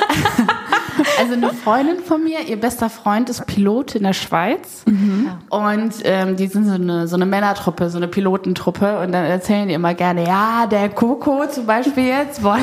Also 1.19 1.33
eine 1.33 1.49
Freundin 1.55 2.01
von 2.05 2.23
mir, 2.23 2.41
ihr 2.47 2.61
bester 2.61 2.91
Freund 2.91 3.31
ist 3.31 3.47
Pilot 3.47 3.95
in 3.95 4.03
der 4.03 4.13
Schweiz 4.13 4.85
und 5.49 5.93
ähm, 6.05 6.37
die 6.37 6.47
sind 6.47 6.67
so 6.67 6.75
eine, 6.75 7.09
so 7.09 7.17
eine 7.17 7.25
Männertruppe, 7.27 7.89
so 7.89 7.97
eine 7.97 8.09
Pilotentruppe 8.09 8.99
und 9.01 9.13
dann 9.13 9.25
erzählen 9.25 9.62
die 9.69 9.75
immer 9.75 9.95
gerne, 9.95 10.27
ja, 10.27 10.67
der 10.67 10.89
Coco 10.89 11.47
zum 11.49 11.67
Beispiel 11.67 12.07
jetzt, 12.07 12.43
boah, 12.43 12.59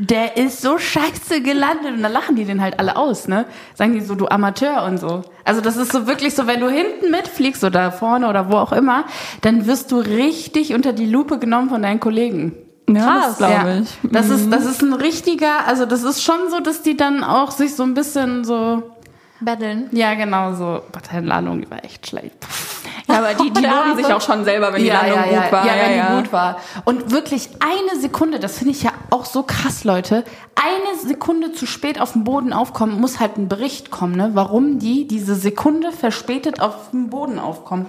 der 0.00 0.36
ist 0.36 0.62
so 0.62 0.78
scheiße 0.78 1.40
gelandet 1.42 1.94
und 1.96 2.02
dann 2.02 2.12
lachen 2.12 2.36
die 2.36 2.44
den 2.44 2.60
halt 2.62 2.78
alle 2.78 2.96
aus, 2.96 3.26
ne? 3.26 3.46
Sagen 3.74 3.94
die 3.94 4.00
so, 4.00 4.14
du 4.14 4.28
Amateur 4.28 4.84
und 4.84 4.98
so. 4.98 5.22
Also 5.44 5.60
das 5.60 5.76
ist 5.76 5.90
so 5.90 6.06
wirklich 6.06 6.34
so, 6.36 6.46
wenn 6.46 6.60
du 6.60 6.68
hinten 6.70 7.10
mitfliegst 7.10 7.64
oder 7.64 7.90
vorne 7.90 8.28
oder 8.28 8.50
wo 8.52 8.56
auch 8.56 8.70
immer, 8.72 9.04
dann 9.40 9.66
wirst 9.66 9.90
du 9.90 9.96
richtig 9.98 10.72
unter 10.74 10.92
die 10.92 11.06
Lupe 11.06 11.38
genommen 11.38 11.68
von 11.68 11.82
deinen 11.82 11.98
Kollegen. 11.98 12.54
Ja, 12.88 13.02
Krass, 13.20 13.38
glaube 13.38 13.52
Ja, 13.52 13.78
ich. 13.80 13.88
das 14.12 14.30
ist, 14.30 14.52
das 14.52 14.64
ist 14.64 14.82
ein 14.82 14.92
richtiger, 14.92 15.66
also 15.66 15.84
das 15.84 16.04
ist 16.04 16.22
schon 16.22 16.48
so, 16.50 16.60
dass 16.60 16.82
die 16.82 16.96
dann 16.96 17.24
auch 17.24 17.50
sich 17.50 17.74
so 17.74 17.82
ein 17.82 17.94
bisschen 17.94 18.44
so, 18.44 18.82
Betteln. 19.40 19.88
ja 19.92 20.14
genau 20.14 20.52
so, 20.52 20.82
boah, 20.92 21.02
deine 21.10 21.26
Landung 21.26 21.60
die 21.60 21.70
war 21.70 21.84
echt 21.84 22.06
schlecht. 22.06 22.46
Ja, 23.08 23.18
aber 23.18 23.34
die, 23.34 23.50
die 23.50 23.62
loben 23.64 23.96
sich 23.96 24.06
auch 24.06 24.20
schon 24.20 24.44
selber, 24.44 24.72
wenn 24.72 24.82
die 24.82 24.88
ja, 24.88 25.00
Landung 25.00 25.24
ja, 25.24 25.32
ja, 25.32 25.42
gut 25.42 25.52
war. 25.52 25.66
Ja, 25.66 25.72
wenn 25.76 25.92
die 25.92 26.22
gut 26.22 26.32
war. 26.32 26.56
Und 26.84 27.10
wirklich 27.10 27.48
eine 27.60 28.00
Sekunde, 28.00 28.38
das 28.38 28.58
finde 28.58 28.72
ich 28.72 28.82
ja 28.82 28.90
auch 29.10 29.24
so 29.24 29.42
krass, 29.42 29.84
Leute, 29.84 30.24
eine 30.54 30.98
Sekunde 31.00 31.52
zu 31.52 31.66
spät 31.66 32.00
auf 32.00 32.12
dem 32.12 32.24
Boden 32.24 32.52
aufkommen, 32.52 33.00
muss 33.00 33.20
halt 33.20 33.38
ein 33.38 33.48
Bericht 33.48 33.90
kommen, 33.90 34.16
ne, 34.16 34.30
warum 34.34 34.78
die 34.78 35.06
diese 35.06 35.34
Sekunde 35.34 35.92
verspätet 35.92 36.60
auf 36.60 36.90
dem 36.90 37.08
Boden 37.08 37.38
aufkommen. 37.38 37.86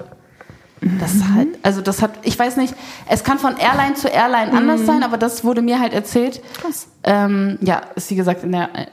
Das 1.00 1.14
ist 1.14 1.24
halt, 1.34 1.50
also 1.62 1.82
das 1.82 2.02
hat, 2.02 2.12
ich 2.24 2.40
weiß 2.40 2.56
nicht, 2.58 2.74
es 3.08 3.24
kann 3.24 3.38
von 3.38 3.58
Airline 3.58 3.96
zu 3.96 4.08
Airline 4.08 4.54
anders 4.54 4.86
sein, 4.86 5.04
aber 5.04 5.18
das 5.18 5.44
wurde 5.44 5.62
mir 5.62 5.80
halt 5.80 5.94
erzählt. 5.94 6.42
Krass. 6.62 6.88
Ähm, 7.04 7.58
ja, 7.62 7.82
ist 7.96 8.10
wie 8.12 8.16
gesagt 8.16 8.44
in 8.44 8.52
der 8.54 8.70
äh, 8.76 8.86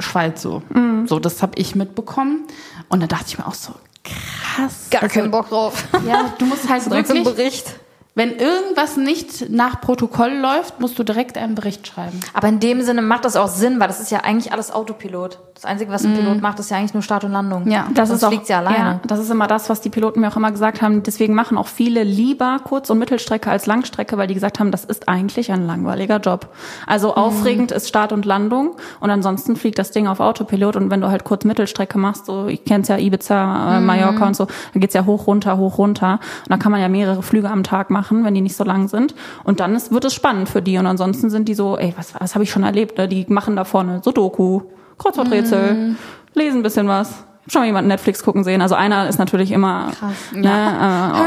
Schweiz 0.00 0.42
so. 0.42 0.62
So, 1.06 1.18
das 1.20 1.42
habe 1.42 1.52
ich 1.56 1.74
mitbekommen. 1.74 2.44
Und 2.88 3.00
da 3.02 3.06
dachte 3.06 3.26
ich 3.28 3.38
mir 3.38 3.46
auch 3.46 3.54
so, 3.54 3.72
krass. 4.02 4.88
Gar 4.90 5.02
Also, 5.04 5.14
keinen 5.20 5.30
Bock 5.30 5.48
drauf. 5.48 5.84
Ja, 6.06 6.32
du 6.38 6.46
musst 6.46 6.68
halt 6.68 6.88
wirklich, 6.90 7.22
Bericht. 7.24 7.74
Wenn 8.18 8.34
irgendwas 8.36 8.96
nicht 8.96 9.48
nach 9.48 9.80
Protokoll 9.80 10.32
läuft, 10.32 10.80
musst 10.80 10.98
du 10.98 11.04
direkt 11.04 11.38
einen 11.38 11.54
Bericht 11.54 11.86
schreiben. 11.86 12.18
Aber 12.34 12.48
in 12.48 12.58
dem 12.58 12.82
Sinne 12.82 13.00
macht 13.00 13.24
das 13.24 13.36
auch 13.36 13.46
Sinn, 13.46 13.78
weil 13.78 13.86
das 13.86 14.00
ist 14.00 14.10
ja 14.10 14.22
eigentlich 14.24 14.52
alles 14.52 14.72
Autopilot. 14.72 15.38
Das 15.58 15.64
Einzige, 15.64 15.90
was 15.90 16.04
ein 16.04 16.14
Pilot 16.14 16.40
macht, 16.40 16.60
ist 16.60 16.70
ja 16.70 16.76
eigentlich 16.76 16.94
nur 16.94 17.02
Start 17.02 17.24
und 17.24 17.32
Landung. 17.32 17.68
Ja, 17.68 17.88
Das 17.92 18.10
Sonst 18.10 18.20
ist 18.20 18.24
auch, 18.24 18.28
fliegt 18.28 18.46
sie 18.46 18.54
alleine. 18.54 18.78
Ja, 18.78 19.00
das 19.04 19.18
ist 19.18 19.28
immer 19.28 19.48
das, 19.48 19.68
was 19.68 19.80
die 19.80 19.90
Piloten 19.90 20.20
mir 20.20 20.28
auch 20.28 20.36
immer 20.36 20.52
gesagt 20.52 20.82
haben. 20.82 21.02
Deswegen 21.02 21.34
machen 21.34 21.58
auch 21.58 21.66
viele 21.66 22.04
lieber 22.04 22.60
Kurz- 22.62 22.90
und 22.90 23.00
Mittelstrecke 23.00 23.50
als 23.50 23.66
Langstrecke, 23.66 24.16
weil 24.16 24.28
die 24.28 24.34
gesagt 24.34 24.60
haben, 24.60 24.70
das 24.70 24.84
ist 24.84 25.08
eigentlich 25.08 25.50
ein 25.50 25.66
langweiliger 25.66 26.18
Job. 26.18 26.46
Also 26.86 27.16
aufregend 27.16 27.72
ist 27.72 27.88
Start 27.88 28.12
und 28.12 28.24
Landung 28.24 28.76
und 29.00 29.10
ansonsten 29.10 29.56
fliegt 29.56 29.80
das 29.80 29.90
Ding 29.90 30.06
auf 30.06 30.20
Autopilot 30.20 30.76
und 30.76 30.92
wenn 30.92 31.00
du 31.00 31.08
halt 31.10 31.24
Kurz-Mittelstrecke 31.24 31.98
machst, 31.98 32.26
so 32.26 32.46
ich 32.46 32.64
kenn's 32.64 32.86
ja 32.86 32.96
Ibiza, 32.96 33.78
äh, 33.78 33.80
Mallorca 33.80 34.28
und 34.28 34.36
so, 34.36 34.46
dann 34.72 34.80
geht's 34.80 34.94
ja 34.94 35.06
hoch 35.06 35.26
runter, 35.26 35.58
hoch 35.58 35.78
runter 35.78 36.20
und 36.44 36.50
dann 36.50 36.60
kann 36.60 36.70
man 36.70 36.80
ja 36.80 36.88
mehrere 36.88 37.24
Flüge 37.24 37.50
am 37.50 37.64
Tag 37.64 37.90
machen, 37.90 38.07
wenn 38.10 38.34
die 38.34 38.40
nicht 38.40 38.56
so 38.56 38.64
lang 38.64 38.88
sind 38.88 39.14
und 39.44 39.60
dann 39.60 39.74
ist, 39.74 39.92
wird 39.92 40.04
es 40.04 40.14
spannend 40.14 40.48
für 40.48 40.62
die 40.62 40.78
und 40.78 40.86
ansonsten 40.86 41.30
sind 41.30 41.48
die 41.48 41.54
so, 41.54 41.76
ey, 41.78 41.94
was, 41.96 42.14
was 42.18 42.34
habe 42.34 42.44
ich 42.44 42.50
schon 42.50 42.62
erlebt? 42.64 42.98
Ne? 42.98 43.08
Die 43.08 43.26
machen 43.28 43.56
da 43.56 43.64
vorne 43.64 44.00
Sudoku, 44.04 44.62
Kreuzworträtsel, 44.98 45.96
lesen 46.34 46.60
ein 46.60 46.62
bisschen 46.62 46.88
was. 46.88 47.24
Schon 47.50 47.62
mal 47.62 47.66
jemanden 47.66 47.88
Netflix 47.88 48.22
gucken 48.22 48.44
sehen. 48.44 48.60
Also 48.60 48.74
einer 48.74 49.08
ist 49.08 49.18
natürlich 49.18 49.52
immer 49.52 49.90
ne, 50.32 50.48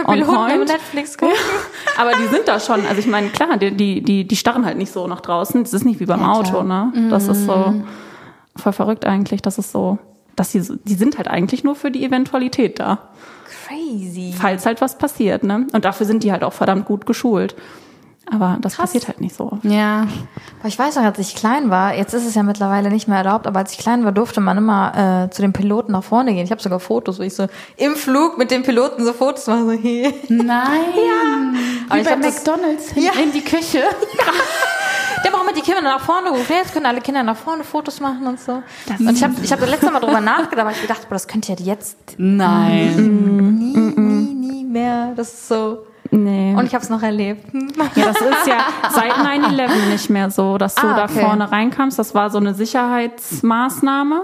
äh, 0.06 0.12
on 0.12 0.20
point. 0.28 0.68
Netflix 0.68 1.18
gucken. 1.18 1.34
Aber 2.00 2.12
die 2.12 2.28
sind 2.28 2.48
da 2.48 2.60
schon. 2.60 2.86
Also 2.86 3.00
ich 3.00 3.08
meine, 3.08 3.30
klar, 3.30 3.58
die, 3.58 3.72
die, 3.76 4.04
die, 4.04 4.28
die 4.28 4.36
starren 4.36 4.64
halt 4.66 4.78
nicht 4.78 4.92
so 4.92 5.08
nach 5.08 5.22
draußen. 5.22 5.64
Das 5.64 5.74
ist 5.74 5.84
nicht 5.84 6.00
wie 6.00 6.06
beim 6.06 6.22
Auto, 6.24 6.62
ne? 6.62 6.94
Das 7.10 7.28
ist 7.28 7.46
so 7.48 7.74
voll 8.56 8.74
verrückt 8.74 9.06
eigentlich. 9.08 9.42
Das 9.42 9.58
ist 9.58 9.72
so, 9.72 9.98
dass 10.36 10.52
die, 10.52 10.60
so- 10.60 10.76
die 10.84 10.94
sind 10.94 11.18
halt 11.18 11.28
eigentlich 11.28 11.64
nur 11.64 11.74
für 11.74 11.90
die 11.90 12.06
Eventualität 12.06 12.80
da. 12.80 13.00
Crazy. 13.68 14.34
Falls 14.38 14.66
halt 14.66 14.82
was 14.82 14.98
passiert, 14.98 15.44
ne? 15.44 15.68
Und 15.74 15.86
dafür 15.86 16.06
sind 16.06 16.24
die 16.24 16.32
halt 16.32 16.44
auch 16.44 16.54
verdammt 16.54 16.86
gut 16.86 17.06
geschult. 17.06 17.56
Aber 18.34 18.58
das 18.62 18.76
passiert 18.78 19.08
halt 19.10 19.20
nicht 19.20 19.36
so. 19.36 19.58
Ja. 19.64 20.08
Aber 20.60 20.68
ich 20.70 20.80
weiß 20.80 20.96
noch, 20.96 21.04
als 21.04 21.20
ich 21.20 21.36
klein 21.36 21.70
war, 21.70 21.96
jetzt 21.96 22.14
ist 22.14 22.26
es 22.26 22.34
ja 22.34 22.44
mittlerweile 22.44 22.90
nicht 22.90 23.10
mehr 23.10 23.18
erlaubt, 23.18 23.46
aber 23.46 23.60
als 23.60 23.74
ich 23.74 23.78
klein 23.80 24.06
war, 24.06 24.14
durfte 24.14 24.40
man 24.40 24.58
immer 24.58 25.26
äh, 25.26 25.30
zu 25.32 25.42
den 25.42 25.52
Piloten 25.52 25.92
nach 25.92 26.04
vorne 26.04 26.34
gehen. 26.34 26.46
Ich 26.46 26.52
habe 26.52 26.62
sogar 26.62 26.80
Fotos, 26.80 27.20
wo 27.20 27.24
ich 27.24 27.34
so 27.34 27.48
im 27.76 27.96
Flug 27.96 28.38
mit 28.38 28.50
den 28.52 28.64
Piloten 28.64 29.04
so 29.04 29.12
Fotos 29.12 29.48
mache, 29.48 29.66
so 29.66 29.72
hier. 29.72 30.14
Nein. 30.30 30.46
Aber 31.90 31.98
Wie 31.98 32.02
ich 32.02 32.08
bei 32.08 32.16
glaub, 32.16 32.22
das- 32.22 32.36
McDonalds 32.46 32.92
hin, 32.92 33.04
Ja. 33.04 33.12
in 33.22 33.34
die 33.34 33.42
Küche. 33.44 33.84
Der 35.24 35.32
braucht 35.32 35.46
mit 35.46 35.56
die 35.58 35.62
Kinder 35.62 35.82
nach 35.82 36.02
vorne 36.02 36.32
gerufen. 36.32 36.54
Jetzt 36.54 36.74
können 36.74 36.86
alle 36.86 37.02
Kinder 37.02 37.24
nach 37.24 37.38
vorne 37.38 37.64
Fotos 37.64 38.00
machen 38.00 38.26
und 38.28 38.40
so. 38.40 38.64
und 39.00 39.12
ich 39.12 39.24
habe 39.24 39.34
ich 39.42 39.52
hab 39.52 39.60
das 39.60 39.70
letzte 39.70 39.92
Mal 39.92 40.00
drüber 40.00 40.22
nachgedacht, 40.22 40.66
weil 40.66 40.74
ich 40.74 40.82
gedacht, 40.82 41.08
boah, 41.10 41.16
das 41.16 41.28
könnte 41.28 41.54
ja 41.54 41.60
jetzt 41.60 41.98
Nein. 42.18 43.58
nie, 43.58 43.78
nie, 43.78 44.34
nie 44.34 44.64
mehr. 44.64 45.14
Das 45.16 45.34
ist 45.34 45.48
so. 45.48 45.86
Nee. 46.14 46.54
Und 46.56 46.66
ich 46.66 46.74
habe 46.74 46.84
es 46.84 46.90
noch 46.90 47.02
erlebt. 47.02 47.46
Ja, 47.96 48.06
das 48.06 48.22
ist 48.22 48.48
ja 48.48 48.58
seit 48.92 49.12
9-11 49.14 49.90
nicht 49.90 50.10
mehr 50.10 50.30
so, 50.30 50.58
dass 50.58 50.76
du 50.76 50.88
Ah, 50.88 50.96
da 50.96 51.04
okay. 51.06 51.22
vorne 51.22 51.52
reinkamst. 51.52 51.98
Das 52.00 52.14
war 52.16 52.30
so 52.30 52.38
eine 52.38 52.54
Sicherheitsmaßnahme. 52.54 54.22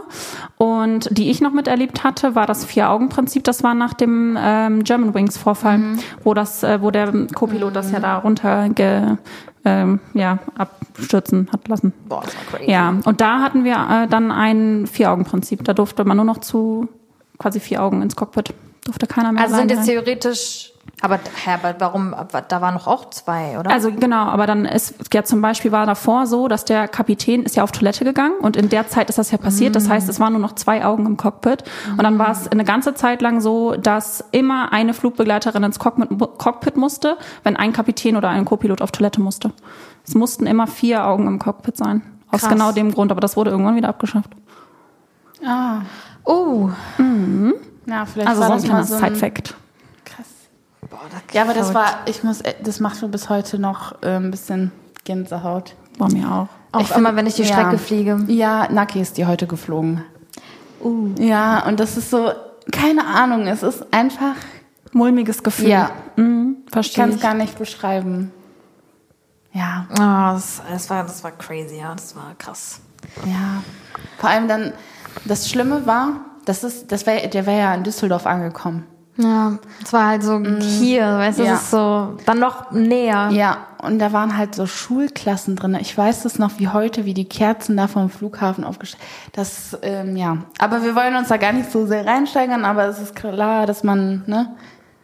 Und 0.58 1.10
die 1.18 1.30
ich 1.30 1.42
noch 1.42 1.52
miterlebt 1.52 2.04
hatte, 2.04 2.36
war 2.36 2.46
das 2.46 2.66
Vier-Augen-Prinzip. 2.66 3.44
Das 3.44 3.64
war 3.64 3.74
nach 3.74 3.94
dem 3.94 4.38
ähm, 4.40 4.84
German 4.84 5.14
Wings-Vorfall, 5.14 5.78
Mhm. 5.78 6.00
wo 6.24 6.34
das, 6.34 6.64
äh, 6.64 6.82
wo 6.82 6.92
der 6.92 7.12
Co-Pilot 7.34 7.76
das 7.76 7.92
ja 7.92 8.00
da 8.00 8.18
runter 8.18 8.70
ge, 8.70 9.18
ähm, 9.66 10.00
ja, 10.14 10.40
abstürzen 10.58 11.50
hat 11.52 11.68
lassen. 11.68 11.94
Boah, 12.08 12.22
das 12.24 12.36
war 12.36 12.60
crazy. 12.60 12.72
Ja, 12.72 12.94
und 13.06 13.22
da 13.22 13.40
hatten 13.42 13.64
wir 13.64 13.76
äh, 13.76 14.08
dann 14.08 14.32
ein 14.32 14.88
Vier-Augen-Prinzip. 14.88 15.64
Da 15.64 15.74
durfte 15.74 16.04
man 16.06 16.18
nur 16.18 16.26
noch 16.26 16.38
zu 16.40 16.88
quasi 17.38 17.60
vier 17.60 17.84
Augen 17.84 18.02
ins 18.02 18.16
Cockpit. 18.16 18.54
Durfte 18.88 19.06
keiner 19.06 19.34
mehr 19.34 19.44
Also 19.44 19.56
rein. 19.56 19.68
sind 19.68 19.78
jetzt 19.78 19.86
theoretisch, 19.86 20.72
aber, 21.02 21.16
hä, 21.44 21.52
aber 21.62 21.76
warum, 21.80 22.16
da 22.48 22.62
waren 22.62 22.74
noch 22.74 22.88
auch 22.88 23.10
zwei, 23.10 23.60
oder? 23.60 23.70
Also 23.70 23.92
genau, 23.92 24.24
aber 24.28 24.48
dann 24.48 24.64
ist 24.64 24.96
ja 25.14 25.26
zum 25.26 25.42
Beispiel 25.42 25.74
war 25.74 25.86
davor 25.86 26.26
so, 26.26 26.48
dass 26.48 26.64
der 26.64 26.88
Kapitän 26.88 27.44
ist 27.44 27.58
ja 27.58 27.64
auf 27.64 27.74
Toilette 27.74 28.06
gegangen 28.06 28.36
und 28.40 28.56
in 28.56 28.70
der 28.70 28.88
Zeit 28.88 29.10
ist 29.10 29.18
das 29.18 29.30
ja 29.32 29.38
passiert. 29.38 29.76
Das 29.76 29.90
heißt, 29.90 30.08
es 30.08 30.22
waren 30.22 30.32
nur 30.32 30.42
noch 30.42 30.56
zwei 30.56 30.86
Augen 30.86 31.06
im 31.06 31.18
Cockpit 31.18 31.66
und 31.92 32.02
dann 32.02 32.18
war 32.18 32.32
es 32.32 32.48
eine 32.48 32.64
ganze 32.64 32.94
Zeit 32.94 33.22
lang 33.22 33.42
so, 33.42 33.76
dass 33.76 34.24
immer 34.32 34.72
eine 34.72 34.94
Flugbegleiterin 34.94 35.64
ins 35.64 35.78
Cockpit, 35.80 36.08
Cockpit 36.38 36.78
musste, 36.78 37.18
wenn 37.44 37.58
ein 37.58 37.74
Kapitän 37.74 38.16
oder 38.16 38.30
ein 38.30 38.46
Co-Pilot 38.46 38.82
auf 38.82 38.92
Toilette 38.92 39.20
musste. 39.20 39.52
Es 40.08 40.16
mussten 40.16 40.48
immer 40.48 40.66
vier 40.66 41.06
Augen 41.06 41.28
im 41.28 41.40
Cockpit 41.40 41.76
sein. 41.76 42.02
Aus 42.32 42.42
Krass. 42.42 42.50
genau 42.52 42.72
dem 42.72 42.94
Grund, 42.94 43.12
aber 43.12 43.20
das 43.20 43.36
wurde 43.36 43.52
irgendwann 43.52 43.76
wieder 43.76 43.90
abgeschafft. 43.90 44.32
Ah, 45.46 45.82
oh, 46.24 46.70
ja, 47.88 48.06
vielleicht 48.06 48.28
Also 48.30 48.42
war 48.42 48.48
sonst 48.50 48.64
das 48.64 48.72
mal 48.72 48.84
so 48.84 48.96
ein 48.96 49.16
Side-Fact. 49.16 49.56
Krass. 50.06 50.26
boah, 50.90 51.00
das 51.12 51.34
Ja, 51.34 51.42
aber 51.44 51.54
das 51.54 51.74
war, 51.74 52.00
ich 52.06 52.24
muss, 52.24 52.42
äh, 52.42 52.54
das 52.64 52.80
macht 52.80 53.02
mir 53.02 53.08
bis 53.10 53.30
heute 53.30 53.58
noch 53.60 54.02
äh, 54.04 54.16
ein 54.18 54.30
bisschen 54.32 54.72
Gänsehaut. 55.06 55.76
War 55.98 56.12
mir 56.12 56.30
auch. 56.32 56.48
Auch 56.74 56.82
Ich 56.82 56.92
immer, 56.96 57.16
wenn 57.16 57.26
ich 57.26 57.36
die 57.36 57.44
ja. 57.44 57.48
Strecke 57.48 57.78
fliege. 57.80 58.24
Ja, 58.28 58.68
Naki 58.72 59.02
ist 59.02 59.18
die 59.18 59.26
heute 59.26 59.48
geflogen. 59.48 60.04
Uh. 60.84 61.10
Ja, 61.18 61.66
und 61.66 61.80
das 61.80 61.98
ist 61.98 62.12
so, 62.12 62.32
keine 62.72 63.06
Ahnung, 63.08 63.48
es 63.48 63.64
ist 63.64 63.84
einfach, 63.92 64.36
Mulmiges 64.92 65.42
Gefühl. 65.44 65.70
ja, 65.70 65.90
Mhm, 66.18 66.58
ich 66.66 66.72
verstehe 66.72 67.02
kann 67.04 67.10
es 67.10 67.16
ich. 67.18 67.22
gar 67.22 67.34
nicht 67.34 67.58
beschreiben. 67.58 68.32
Ja, 69.54 69.88
Ah, 69.98 70.34
das, 70.34 70.62
das, 70.70 70.90
war, 70.90 71.04
das 71.04 71.24
war 71.24 71.32
crazy, 71.32 71.78
ja, 71.80 71.96
das 71.96 72.16
war 72.16 72.36
krass. 72.38 72.80
ja. 73.26 73.64
Vor 74.20 74.30
allem 74.30 74.48
dann, 74.48 74.74
das 75.26 75.50
Schlimme 75.50 75.86
war, 75.88 76.12
das 76.48 76.64
ist, 76.64 76.92
das 76.92 77.06
wär, 77.06 77.28
der 77.28 77.46
wäre 77.46 77.60
ja 77.60 77.74
in 77.76 77.84
Düsseldorf 77.84 78.26
angekommen. 78.26 78.86
Ja, 79.20 79.58
es 79.84 79.92
war 79.94 80.06
halt 80.10 80.22
so 80.24 80.40
hier, 80.40 81.02
weißt 81.04 81.40
du, 81.40 81.44
Ja. 81.44 81.56
es 81.56 81.62
ist 81.64 81.72
so, 81.72 82.18
dann 82.28 82.38
noch 82.38 82.70
näher. 82.72 83.30
Ja, 83.32 83.58
und 83.82 83.98
da 83.98 84.14
waren 84.14 84.38
halt 84.38 84.54
so 84.54 84.68
Schulklassen 84.68 85.56
drin. 85.56 85.76
Ich 85.82 85.98
weiß 85.98 86.24
es 86.26 86.38
noch 86.38 86.60
wie 86.60 86.68
heute, 86.68 87.04
wie 87.06 87.16
die 87.16 87.26
Kerzen 87.28 87.78
da 87.78 87.88
vom 87.88 88.12
Flughafen 88.12 88.64
aufgestellt. 88.64 89.02
Das, 89.34 89.76
ähm, 89.82 90.16
ja. 90.18 90.38
Aber 90.60 90.84
wir 90.84 90.94
wollen 90.96 91.16
uns 91.16 91.30
da 91.30 91.38
gar 91.38 91.52
nicht 91.52 91.72
so 91.72 91.88
sehr 91.88 92.06
reinsteigern, 92.06 92.64
aber 92.64 92.86
es 92.86 93.00
ist 93.00 93.16
klar, 93.16 93.66
dass 93.66 93.84
man, 93.84 94.24
ne? 94.28 94.56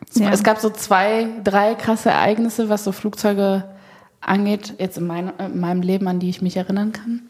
Es, 0.07 0.19
Ja. 0.19 0.29
es 0.29 0.43
gab 0.43 0.59
so 0.59 0.69
zwei, 0.69 1.27
drei 1.43 1.73
krasse 1.73 2.11
Ereignisse, 2.11 2.69
was 2.69 2.83
so 2.83 2.91
Flugzeuge 2.91 3.63
angeht, 4.21 4.75
jetzt 4.77 4.99
in, 4.99 5.07
mein, 5.07 5.31
in 5.39 5.59
meinem 5.59 5.81
Leben, 5.81 6.07
an 6.07 6.19
die 6.19 6.29
ich 6.29 6.41
mich 6.43 6.55
erinnern 6.55 6.91
kann. 6.91 7.21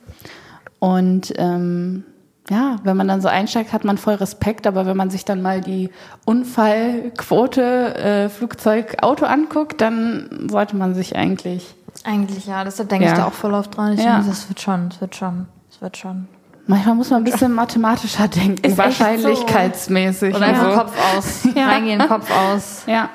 Und 0.79 1.33
ähm, 1.37 2.03
ja, 2.49 2.75
wenn 2.83 2.97
man 2.97 3.07
dann 3.07 3.21
so 3.21 3.27
einsteigt, 3.29 3.71
hat 3.73 3.83
man 3.85 3.97
voll 3.97 4.15
Respekt, 4.15 4.67
aber 4.67 4.85
wenn 4.85 4.97
man 4.97 5.09
sich 5.09 5.23
dann 5.25 5.41
mal 5.41 5.61
die 5.61 5.89
Unfallquote 6.25 7.95
äh, 7.95 8.29
Flugzeug-Auto 8.29 9.25
anguckt, 9.25 9.81
dann 9.81 10.47
sollte 10.49 10.75
man 10.75 10.93
sich 10.95 11.15
eigentlich. 11.15 11.73
Eigentlich 12.03 12.45
ja, 12.45 12.63
deshalb 12.63 12.89
denke 12.89 13.05
ich 13.05 13.11
Ja. 13.11 13.17
da 13.17 13.25
auch 13.27 13.33
voll 13.33 13.53
oft 13.53 13.75
dran. 13.77 13.93
Ich 13.93 14.03
Ja. 14.03 14.15
denke, 14.15 14.29
das 14.29 14.49
wird 14.49 14.59
schon, 14.59 14.89
das 14.89 14.99
wird 15.01 15.15
schon, 15.15 15.47
das 15.71 15.81
wird 15.81 15.97
schon. 15.97 16.27
Manchmal 16.65 16.95
muss 16.95 17.09
man 17.09 17.21
ein 17.21 17.23
bisschen 17.25 17.53
mathematischer 17.53 18.27
denken, 18.27 18.65
Ist 18.65 18.77
wahrscheinlichkeitsmäßig. 18.77 20.33
Oder 20.35 20.45
einfach 20.45 20.65
und 20.65 20.71
so. 20.71 20.77
Kopf 20.79 21.17
aus. 21.17 21.47
Ja. 21.55 21.67
Reingehen, 21.67 22.07
Kopf 22.07 22.29
aus. 22.31 22.83
Ja. 22.87 23.09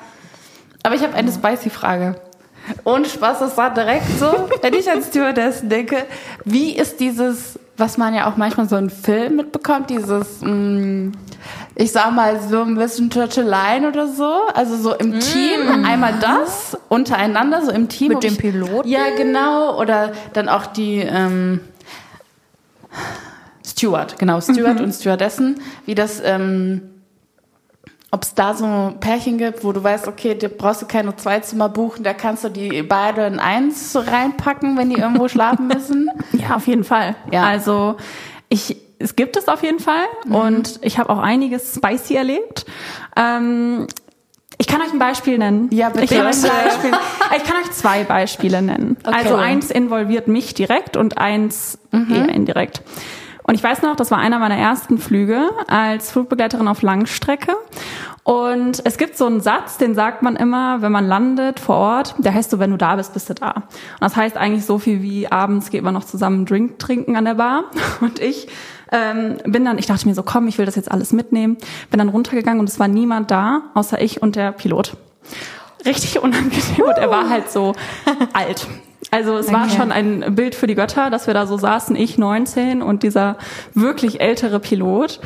Aber 0.83 0.95
ich 0.95 1.03
habe 1.03 1.15
eine 1.15 1.33
Spicy-Frage. 1.33 2.21
Ohne 2.85 3.07
Spaß, 3.07 3.39
das 3.39 3.57
war 3.57 3.73
direkt 3.73 4.07
so, 4.19 4.27
wenn 4.61 4.75
ich 4.75 4.91
an 4.91 5.03
Stewardessen 5.03 5.71
denke, 5.71 6.05
wie 6.45 6.73
ist 6.77 7.01
dieses, 7.01 7.59
was 7.79 7.97
man 7.97 8.13
ja 8.13 8.31
auch 8.31 8.37
manchmal 8.37 8.69
so 8.69 8.77
in 8.77 8.91
Filmen 8.91 9.37
mitbekommt, 9.37 9.89
dieses, 9.89 10.41
mh, 10.43 11.13
ich 11.77 11.93
sag 11.93 12.13
mal, 12.13 12.41
so 12.41 12.63
ein 12.63 12.75
bisschen 12.75 13.09
Churcheleien 13.09 13.87
oder 13.87 14.09
so, 14.09 14.29
also 14.53 14.77
so 14.77 14.95
im 14.95 15.21
Team, 15.21 15.85
einmal 15.85 16.15
das, 16.21 16.77
untereinander, 16.89 17.65
so 17.65 17.71
im 17.71 17.89
Team. 17.89 18.09
Mit 18.09 18.25
dem 18.25 18.37
Piloten? 18.37 18.89
Ja, 18.89 19.15
genau, 19.17 19.81
oder 19.81 20.13
dann 20.33 20.49
auch 20.49 20.67
die, 20.67 20.99
ähm, 20.99 21.61
Steward, 23.65 24.19
genau, 24.19 24.41
Steward 24.41 24.81
und 24.81 24.93
Stewardessen, 24.93 25.61
wie 25.87 25.95
das, 25.95 26.21
ähm, 26.25 26.83
ob 28.11 28.23
es 28.23 28.35
da 28.35 28.55
so 28.55 28.95
Pärchen 29.01 29.37
gibt, 29.37 29.65
wo 29.65 29.73
du 29.73 29.83
weißt, 29.83 30.09
okay, 30.09 30.35
da 30.35 30.49
brauchst 30.49 30.81
du 30.81 30.87
keine 30.87 31.15
zwei 31.17 31.41
Zimmer 31.41 31.69
buchen, 31.69 32.05
da 32.05 32.15
kannst 32.15 32.43
du 32.45 32.49
die 32.49 32.83
beide 32.83 33.27
in 33.27 33.39
eins 33.39 33.97
reinpacken, 33.97 34.79
wenn 34.79 34.91
die 34.91 34.97
irgendwo 34.97 35.29
schlafen 35.29 35.67
müssen. 35.67 36.09
Ja, 36.33 36.57
auf 36.57 36.67
jeden 36.67 36.85
Fall. 36.85 37.17
Ja. 37.31 37.45
Also 37.45 37.97
ich, 38.49 38.77
es 38.99 39.15
gibt 39.15 39.37
es 39.37 39.49
auf 39.49 39.63
jeden 39.63 39.79
Fall 39.79 40.07
und 40.31 40.81
ich 40.83 40.99
habe 40.99 41.11
auch 41.11 41.19
einiges 41.19 41.75
spicy 41.75 42.15
erlebt. 42.15 42.65
Ähm, 43.15 43.87
ich 44.57 44.67
kann 44.67 44.81
euch 44.81 44.93
ein 44.93 44.99
Beispiel 44.99 45.39
nennen. 45.39 45.69
Ja, 45.71 45.91
bitte. 45.91 46.05
Ich 46.05 46.11
kann 46.11 46.27
euch, 46.27 46.43
Beispiel, 46.43 46.91
ich 47.37 47.45
kann 47.45 47.63
euch 47.63 47.71
zwei 47.73 48.05
Beispiele 48.05 48.63
nennen. 48.63 48.97
Okay. 49.05 49.15
Also 49.17 49.37
eins 49.37 49.71
involviert 49.71 50.29
mich 50.29 50.55
direkt 50.55 50.97
und 50.97 51.19
eins 51.19 51.79
eher 51.93 52.29
indirekt. 52.31 52.83
Und 53.49 53.55
ich 53.55 53.65
weiß 53.65 53.81
noch, 53.81 53.97
das 53.97 54.11
war 54.11 54.19
einer 54.19 54.39
meiner 54.39 54.59
ersten 54.59 54.99
Flüge 54.99 55.49
als 55.69 56.11
Flugbegleiterin 56.11 56.69
auf 56.69 56.83
Langstrecke. 56.83 57.57
Und 58.23 58.83
es 58.85 58.99
gibt 58.99 59.17
so 59.17 59.25
einen 59.25 59.41
Satz, 59.41 59.79
den 59.79 59.95
sagt 59.95 60.21
man 60.21 60.37
immer, 60.37 60.83
wenn 60.83 60.93
man 60.93 61.07
landet 61.07 61.59
vor 61.59 61.77
Ort, 61.77 62.15
der 62.19 62.35
heißt 62.35 62.51
so, 62.51 62.59
wenn 62.59 62.73
du 62.73 62.77
da 62.77 62.97
bist, 62.97 63.15
bist 63.15 63.31
du 63.31 63.35
da. 63.35 63.53
Und 63.53 64.03
das 64.03 64.17
heißt 64.17 64.37
eigentlich 64.37 64.67
so 64.67 64.79
viel 64.79 65.01
wie 65.01 65.33
abends 65.33 65.71
geht 65.71 65.83
man 65.83 65.95
noch 65.95 66.05
zusammen 66.05 66.37
einen 66.37 66.45
Drink 66.45 66.79
trinken 66.79 67.17
an 67.17 67.25
der 67.25 67.37
Bar. 67.37 67.65
Und 68.03 68.19
ich 68.19 68.49
ähm, 68.93 69.39
bin 69.47 69.65
dann, 69.65 69.79
ich 69.79 69.87
dachte 69.87 70.07
mir 70.07 70.15
so, 70.15 70.23
komm, 70.23 70.47
ich 70.47 70.59
will 70.59 70.67
das 70.67 70.77
jetzt 70.77 70.93
alles 70.93 71.15
mitnehmen. 71.15 71.57
Bin 71.91 71.97
dann 71.97 72.11
runtergegangen 72.11 72.61
und 72.61 72.69
es 72.69 72.79
war 72.79 72.89
niemand 72.89 73.31
da, 73.31 73.63
außer 73.73 74.01
ich 74.01 74.21
und 74.21 74.37
der 74.37 74.53
Pilot. 74.53 74.99
Richtig 75.87 76.21
unangenehm 76.23 76.85
und 76.87 76.99
er 76.99 77.11
war 77.11 77.31
halt 77.31 77.51
so 77.51 77.75
alt. 78.35 78.67
Also 79.11 79.37
es 79.39 79.51
war 79.53 79.65
Okay. 79.65 79.77
schon 79.77 79.91
ein 79.93 80.35
Bild 80.35 80.55
für 80.55 80.67
die 80.67 80.75
Götter, 80.75 81.09
dass 81.11 81.27
wir 81.27 81.33
da 81.35 81.47
so 81.47 81.57
saßen, 81.57 81.97
ich 81.97 82.19
19 82.19 82.83
und 82.83 83.03
dieser 83.03 83.37
wirklich 83.75 84.21
ältere 84.21 84.61
Pilot. 84.61 85.21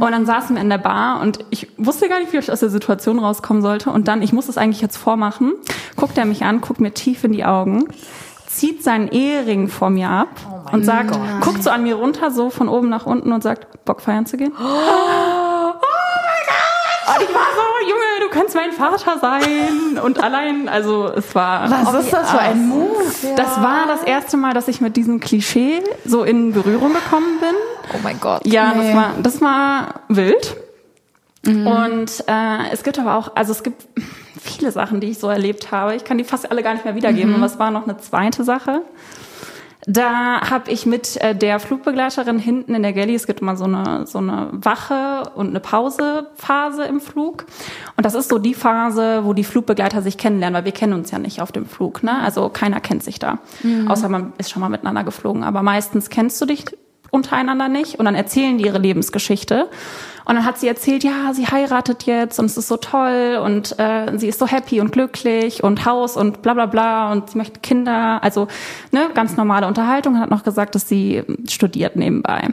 und 0.00 0.10
dann 0.12 0.26
saßen 0.26 0.54
wir 0.56 0.62
in 0.62 0.70
der 0.70 0.78
Bar 0.78 1.20
und 1.20 1.40
ich 1.50 1.68
wusste 1.76 2.08
gar 2.08 2.20
nicht, 2.20 2.32
wie 2.32 2.36
ich 2.38 2.52
aus 2.52 2.60
der 2.60 2.68
Situation 2.70 3.18
rauskommen 3.18 3.62
sollte. 3.62 3.90
Und 3.90 4.06
dann, 4.08 4.22
ich 4.22 4.32
muss 4.32 4.46
das 4.46 4.58
eigentlich 4.58 4.80
jetzt 4.80 4.96
vormachen, 4.96 5.54
guckt 5.96 6.16
er 6.18 6.24
mich 6.24 6.44
an, 6.44 6.60
guckt 6.60 6.80
mir 6.80 6.92
tief 6.92 7.24
in 7.24 7.32
die 7.32 7.44
Augen, 7.44 7.88
zieht 8.46 8.82
seinen 8.84 9.08
Ehering 9.08 9.68
vor 9.68 9.90
mir 9.90 10.08
ab 10.08 10.28
und 10.72 10.84
sagt, 10.84 11.18
guckt 11.40 11.62
so 11.62 11.70
an 11.70 11.82
mir 11.82 11.96
runter, 11.96 12.30
so 12.30 12.48
von 12.50 12.68
oben 12.68 12.88
nach 12.88 13.06
unten 13.06 13.32
und 13.32 13.42
sagt, 13.42 13.84
Bock 13.84 14.00
feiern 14.02 14.26
zu 14.26 14.36
gehen? 14.36 14.52
Und 14.52 14.56
ich 17.28 17.34
war 17.34 17.46
so, 17.54 17.88
Junge, 17.88 18.02
du 18.20 18.28
kannst 18.30 18.54
mein 18.54 18.72
Vater 18.72 19.18
sein. 19.20 19.98
Und 20.02 20.22
allein, 20.22 20.68
also 20.68 21.10
es 21.14 21.34
war. 21.34 21.70
Was 21.70 22.04
ist 22.04 22.12
das 22.12 22.30
für 22.30 22.38
ein 22.38 22.68
Move? 22.68 22.94
Das 23.36 23.60
war 23.62 23.86
das 23.86 24.02
erste 24.02 24.36
Mal, 24.36 24.54
dass 24.54 24.68
ich 24.68 24.80
mit 24.80 24.96
diesem 24.96 25.20
Klischee 25.20 25.82
so 26.04 26.22
in 26.24 26.52
Berührung 26.52 26.92
gekommen 26.92 27.38
bin. 27.40 27.54
Oh 27.94 27.98
mein 28.02 28.18
Gott. 28.20 28.40
Ja, 28.44 28.72
Nee. 28.74 28.86
das 28.88 28.94
war, 28.96 29.10
das 29.22 29.40
war 29.40 29.94
wild. 30.08 30.56
Und 31.46 32.24
äh, 32.26 32.72
es 32.72 32.82
gibt 32.82 32.98
aber 32.98 33.14
auch, 33.14 33.36
also 33.36 33.52
es 33.52 33.62
gibt 33.62 33.86
viele 34.42 34.72
Sachen, 34.72 34.98
die 34.98 35.10
ich 35.10 35.18
so 35.18 35.28
erlebt 35.28 35.70
habe. 35.70 35.94
Ich 35.94 36.04
kann 36.04 36.18
die 36.18 36.24
fast 36.24 36.50
alle 36.50 36.62
gar 36.64 36.72
nicht 36.74 36.84
mehr 36.84 36.96
wiedergeben. 36.96 37.34
Aber 37.36 37.46
es 37.46 37.58
war 37.60 37.70
noch 37.70 37.84
eine 37.84 37.98
zweite 37.98 38.42
Sache. 38.42 38.82
Da 39.88 40.50
habe 40.50 40.70
ich 40.72 40.84
mit 40.84 41.16
äh, 41.22 41.34
der 41.34 41.60
Flugbegleiterin 41.60 42.40
hinten 42.40 42.74
in 42.74 42.82
der 42.82 42.92
Galley, 42.92 43.14
es 43.14 43.26
gibt 43.26 43.40
immer 43.40 43.56
so 43.56 43.64
eine, 43.64 44.04
so 44.06 44.18
eine 44.18 44.48
Wache 44.52 45.30
und 45.36 45.48
eine 45.50 45.60
Pausephase 45.60 46.82
im 46.84 47.00
Flug. 47.00 47.46
Und 47.96 48.04
das 48.04 48.14
ist 48.14 48.28
so 48.28 48.38
die 48.38 48.54
Phase, 48.54 49.24
wo 49.24 49.32
die 49.32 49.44
Flugbegleiter 49.44 50.02
sich 50.02 50.18
kennenlernen, 50.18 50.56
weil 50.56 50.64
wir 50.64 50.72
kennen 50.72 50.92
uns 50.92 51.12
ja 51.12 51.20
nicht 51.20 51.40
auf 51.40 51.52
dem 51.52 51.66
Flug. 51.66 52.02
Ne? 52.02 52.20
Also 52.20 52.48
keiner 52.48 52.80
kennt 52.80 53.04
sich 53.04 53.20
da. 53.20 53.38
Außer 53.88 54.08
man 54.08 54.32
ist 54.38 54.50
schon 54.50 54.60
mal 54.60 54.68
miteinander 54.68 55.04
geflogen. 55.04 55.44
Aber 55.44 55.62
meistens 55.62 56.10
kennst 56.10 56.40
du 56.40 56.46
dich 56.46 56.64
untereinander 57.16 57.68
nicht 57.68 57.98
und 57.98 58.04
dann 58.04 58.14
erzählen 58.14 58.56
die 58.58 58.64
ihre 58.66 58.78
Lebensgeschichte. 58.78 59.68
Und 60.28 60.34
dann 60.34 60.44
hat 60.44 60.58
sie 60.58 60.66
erzählt, 60.66 61.04
ja, 61.04 61.32
sie 61.32 61.46
heiratet 61.46 62.02
jetzt 62.02 62.40
und 62.40 62.46
es 62.46 62.56
ist 62.56 62.66
so 62.66 62.76
toll 62.78 63.40
und 63.44 63.78
äh, 63.78 64.18
sie 64.18 64.26
ist 64.26 64.40
so 64.40 64.46
happy 64.48 64.80
und 64.80 64.90
glücklich 64.90 65.62
und 65.62 65.84
Haus 65.86 66.16
und 66.16 66.42
bla 66.42 66.52
bla 66.54 66.66
bla 66.66 67.12
und 67.12 67.30
sie 67.30 67.38
möchte 67.38 67.60
Kinder. 67.60 68.18
Also 68.24 68.48
ne, 68.90 69.08
ganz 69.14 69.36
normale 69.36 69.68
Unterhaltung. 69.68 70.14
Und 70.14 70.20
hat 70.20 70.30
noch 70.30 70.42
gesagt, 70.42 70.74
dass 70.74 70.88
sie 70.88 71.22
studiert 71.48 71.94
nebenbei. 71.94 72.48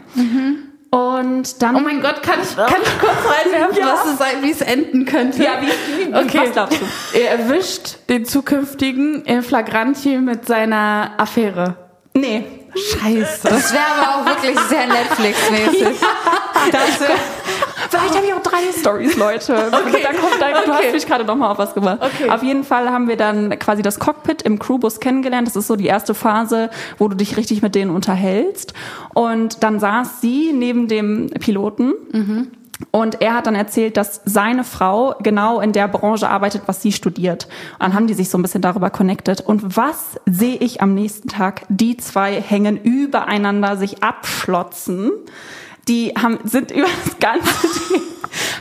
Und 0.91 1.63
dann. 1.63 1.75
Oh 1.75 1.79
mein 1.79 2.01
Gott, 2.01 2.21
kann 2.21 2.35
ich, 2.43 2.55
kann 2.55 2.67
ich 2.83 2.99
kurz 2.99 3.17
reinwerfen, 3.25 3.77
Ja. 3.79 3.95
was 3.95 4.05
es 4.05 4.43
wie 4.43 4.51
es 4.51 4.61
enden 4.61 5.05
könnte? 5.05 5.41
Ja, 5.43 5.53
wie- 5.59 6.11
wie- 6.11 6.13
okay. 6.13 6.41
was 6.43 6.51
glaubst 6.51 6.79
du? 6.79 7.17
Er 7.19 7.39
erwischt 7.39 7.97
den 8.09 8.25
zukünftigen 8.25 9.23
in 9.23 9.41
Flagranti 9.41 10.19
mit 10.19 10.45
seiner 10.45 11.13
Affäre. 11.17 11.77
Nee. 12.13 12.43
Scheiße. 12.75 13.47
Das 13.47 13.71
wäre 13.73 13.83
aber 13.99 14.21
auch 14.21 14.25
wirklich 14.25 14.57
sehr 14.69 14.87
Netflix-mäßig. 14.87 15.99
Das, 16.71 16.81
vielleicht 17.89 18.15
habe 18.15 18.25
ich 18.25 18.33
auch 18.33 18.41
drei 18.41 18.59
Stories, 18.79 19.15
Leute. 19.17 19.53
Okay. 19.73 20.01
Da 20.03 20.09
kommt, 20.13 20.33
Du 20.65 20.71
Okay. 20.71 20.85
hast 20.87 20.93
mich 20.93 21.05
gerade 21.05 21.25
noch 21.25 21.35
mal 21.35 21.51
auf 21.51 21.57
was 21.57 21.73
gemacht. 21.73 21.99
Okay. 22.01 22.29
Auf 22.29 22.41
jeden 22.43 22.63
Fall 22.63 22.89
haben 22.89 23.07
wir 23.07 23.17
dann 23.17 23.57
quasi 23.59 23.81
das 23.81 23.99
Cockpit 23.99 24.41
im 24.43 24.59
Crewbus 24.59 24.99
kennengelernt. 24.99 25.47
Das 25.47 25.55
ist 25.55 25.67
so 25.67 25.75
die 25.75 25.85
erste 25.87 26.13
Phase, 26.13 26.69
wo 26.97 27.07
du 27.07 27.15
dich 27.15 27.37
richtig 27.37 27.61
mit 27.61 27.75
denen 27.75 27.91
unterhältst. 27.91 28.73
Und 29.13 29.61
dann 29.63 29.79
saß 29.79 30.21
sie 30.21 30.51
neben 30.53 30.87
dem 30.87 31.29
Piloten. 31.39 31.93
Und 32.91 33.21
er 33.21 33.35
hat 33.35 33.47
dann 33.47 33.55
erzählt, 33.55 33.97
dass 33.97 34.21
seine 34.25 34.63
Frau 34.63 35.15
genau 35.21 35.59
in 35.61 35.73
der 35.73 35.87
Branche 35.87 36.27
arbeitet, 36.29 36.63
was 36.65 36.81
sie 36.81 36.91
studiert. 36.91 37.45
Und 37.73 37.81
dann 37.81 37.93
haben 37.93 38.07
die 38.07 38.13
sich 38.13 38.29
so 38.29 38.37
ein 38.37 38.41
bisschen 38.41 38.61
darüber 38.61 38.89
connected. 38.89 39.41
Und 39.41 39.77
was 39.77 40.19
sehe 40.25 40.55
ich 40.57 40.81
am 40.81 40.93
nächsten 40.93 41.29
Tag? 41.29 41.63
Die 41.69 41.97
zwei 41.97 42.41
hängen 42.41 42.77
übereinander, 42.77 43.77
sich 43.77 44.03
abschlotzen. 44.03 45.11
Die 45.87 46.13
haben, 46.19 46.39
sind 46.43 46.71
über 46.75 46.87
das 47.05 47.19
ganze 47.19 47.67
Ding 47.89 48.01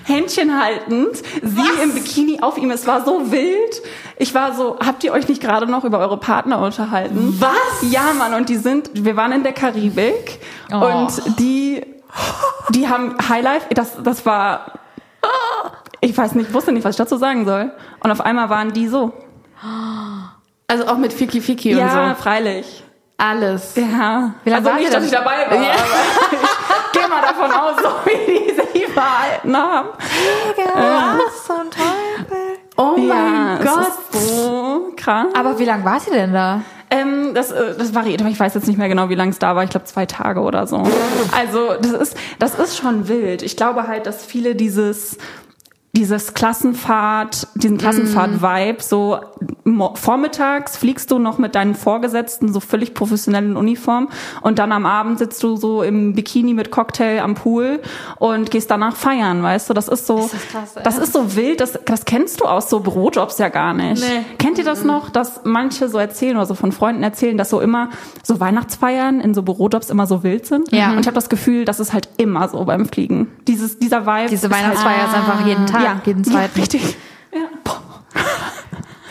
Händchen 0.05 0.61
haltend, 0.61 1.23
sie 1.43 1.83
im 1.83 1.95
Bikini 1.95 2.41
auf 2.43 2.59
ihm. 2.59 2.71
Es 2.71 2.87
war 2.87 3.05
so 3.07 3.33
wild. 3.33 3.83
Ich 4.19 4.35
war 4.35 4.55
so, 4.55 4.79
habt 4.85 5.03
ihr 5.05 5.13
euch 5.13 5.29
nicht 5.29 5.41
gerade 5.41 5.67
noch 5.67 5.85
über 5.85 5.99
eure 5.99 6.19
Partner 6.19 6.59
unterhalten? 6.59 7.37
Was? 7.41 7.91
Ja, 7.91 8.13
Mann. 8.19 8.35
Und 8.35 8.51
die 8.51 8.57
sind, 8.57 8.91
wir 8.93 9.17
waren 9.17 9.33
in 9.33 9.43
der 9.43 9.53
Karibik 9.53 10.41
Oh. 10.73 10.77
und 10.77 11.39
die, 11.39 11.83
die 12.71 12.89
haben 12.89 13.17
Highlife, 13.29 13.67
das, 13.75 14.03
das 14.03 14.25
war, 14.27 14.67
ich 16.01 16.17
weiß 16.17 16.35
nicht, 16.35 16.53
wusste 16.53 16.73
nicht, 16.73 16.85
was 16.85 16.91
ich 16.93 16.97
dazu 16.97 17.17
sagen 17.17 17.45
soll. 17.45 17.73
Und 18.01 18.11
auf 18.11 18.21
einmal 18.21 18.49
waren 18.51 18.73
die 18.73 18.89
so. 18.89 19.13
Also 20.67 20.87
auch 20.87 20.97
mit 20.97 21.13
Fiki 21.13 21.41
Fiki 21.41 21.73
Ja, 21.75 22.09
und 22.11 22.17
so. 22.17 22.23
freilich. 22.23 22.85
Alles. 23.19 23.77
Ja. 23.77 24.33
Wie 24.43 24.51
lange 24.51 24.67
also 24.67 24.71
wart 24.71 24.79
nicht, 24.81 24.89
ihr 24.89 24.95
dass 24.97 25.05
ich 25.05 25.11
dabei 25.13 25.47
war. 25.49 25.57
Ja. 25.63 25.73
Aber 25.75 26.43
ich 26.93 27.01
gehe 27.01 27.09
mal 27.09 27.21
davon 27.23 27.51
aus, 27.53 27.77
so 27.81 27.89
wie 28.05 28.27
die 28.49 28.55
sich 28.81 28.87
verhalten 28.89 29.57
haben. 29.57 29.89
Was 30.57 31.45
zum 31.47 31.71
Teufel? 31.71 32.59
Oh 32.77 32.95
ja, 32.97 33.15
mein 33.15 33.61
es 33.61 33.65
Gott. 33.75 33.89
ist 33.89 34.37
so 34.37 34.93
krass. 34.97 35.27
Aber 35.35 35.59
wie 35.59 35.65
lange 35.65 35.85
wart 35.85 36.07
ihr 36.09 36.15
denn 36.15 36.33
da? 36.33 36.63
Ähm, 36.93 37.33
das, 37.33 37.51
äh, 37.51 37.75
das 37.79 37.95
variiert, 37.95 38.21
aber 38.21 38.29
ich 38.29 38.39
weiß 38.39 38.53
jetzt 38.53 38.67
nicht 38.69 38.77
mehr 38.77 38.89
genau, 38.89 39.09
wie 39.09 39.15
lang 39.15 39.31
es 39.31 39.39
da 39.39 39.57
war. 39.57 39.65
Ich 39.65 39.71
glaube 39.71 39.87
zwei 39.87 40.05
Tage 40.05 40.41
oder 40.41 40.67
so. 40.67 40.83
Also 41.35 41.71
das 41.81 41.93
ist, 41.93 42.17
das 42.39 42.55
ist 42.59 42.77
schon 42.77 43.09
wild. 43.09 43.43
Ich 43.43 43.57
glaube 43.57 43.89
halt, 43.89 44.07
dass 44.07 44.27
viele 44.27 44.55
dieses 44.55 45.17
dieses 45.95 46.33
Klassenfahrt, 46.33 47.49
diesen 47.55 47.77
Klassenfahrt-Vibe, 47.77 48.83
so 48.83 49.19
mo- 49.65 49.93
vormittags 49.95 50.79
fliegst 50.79 51.11
du 51.11 51.19
noch 51.19 51.37
mit 51.37 51.55
deinen 51.55 51.75
Vorgesetzten 51.75 52.51
so 52.51 52.61
völlig 52.61 52.95
professionell 52.95 53.45
in 53.45 53.57
Uniform 53.59 54.09
und 54.41 54.59
dann 54.59 54.73
am 54.73 54.87
Abend 54.87 55.19
sitzt 55.19 55.43
du 55.43 55.57
so 55.57 55.83
im 55.83 56.15
Bikini 56.15 56.55
mit 56.55 56.71
Cocktail 56.71 57.21
am 57.21 57.35
Pool 57.35 57.81
und 58.19 58.51
gehst 58.51 58.71
danach 58.71 58.97
feiern, 58.97 59.43
weißt 59.43 59.69
du? 59.69 59.75
Das 59.75 59.89
ist 59.89 60.07
so, 60.07 60.17
das 60.33 60.49
krass, 60.51 60.77
ey. 60.77 60.83
das 60.83 60.97
ist 60.97 61.13
so 61.13 61.37
wild, 61.37 61.61
das, 61.61 61.79
das 61.85 62.07
kennst 62.07 62.41
du 62.41 62.47
aus 62.47 62.71
so 62.71 62.81
Bürojobs 62.81 63.37
ja 63.37 63.51
gar 63.51 63.75
nicht. 63.75 64.03
Nee. 64.03 64.25
Kennt 64.39 64.57
ihr 64.57 64.65
das 64.65 64.85
noch, 64.85 65.11
dass 65.11 65.43
manche 65.45 65.91
so 65.91 65.99
erzählen 65.99 66.37
oder 66.37 66.47
so 66.47 66.55
von 66.55 66.73
Freunden 66.73 67.03
erzählen, 67.03 67.37
dass 67.37 67.51
so 67.51 67.61
immer 67.61 67.91
so 68.23 68.41
Weihnachtsfeiern 68.41 69.21
in 69.21 69.35
so 69.35 69.43
Bürojobs 69.43 69.91
immer 69.91 70.07
so 70.07 70.23
wild 70.23 70.47
sind? 70.47 70.73
Ja. 70.73 70.93
Und 70.93 71.01
ich 71.01 71.07
habe 71.07 71.15
das 71.17 71.29
Gefühl, 71.29 71.67
das 71.67 71.81
ist 71.81 71.93
halt 71.93 72.09
immer 72.17 72.49
so 72.49 72.65
beim 72.65 72.87
Fliegen. 72.87 73.31
Dieses, 73.49 73.79
dieser 73.79 74.07
Vibe. 74.07 74.29
Diese 74.31 74.47
ist 74.47 74.53
halt- 74.53 74.63
Weihnachtsfeier 74.65 75.05
ist 75.09 75.15
einfach 75.15 75.47
jeden 75.47 75.67
Tag, 75.67 75.83
ja, 75.83 76.01
jeden 76.05 76.25
zweiten. 76.25 76.53
Ja, 76.57 76.63
richtig. 76.63 76.97
Ja. 77.33 77.41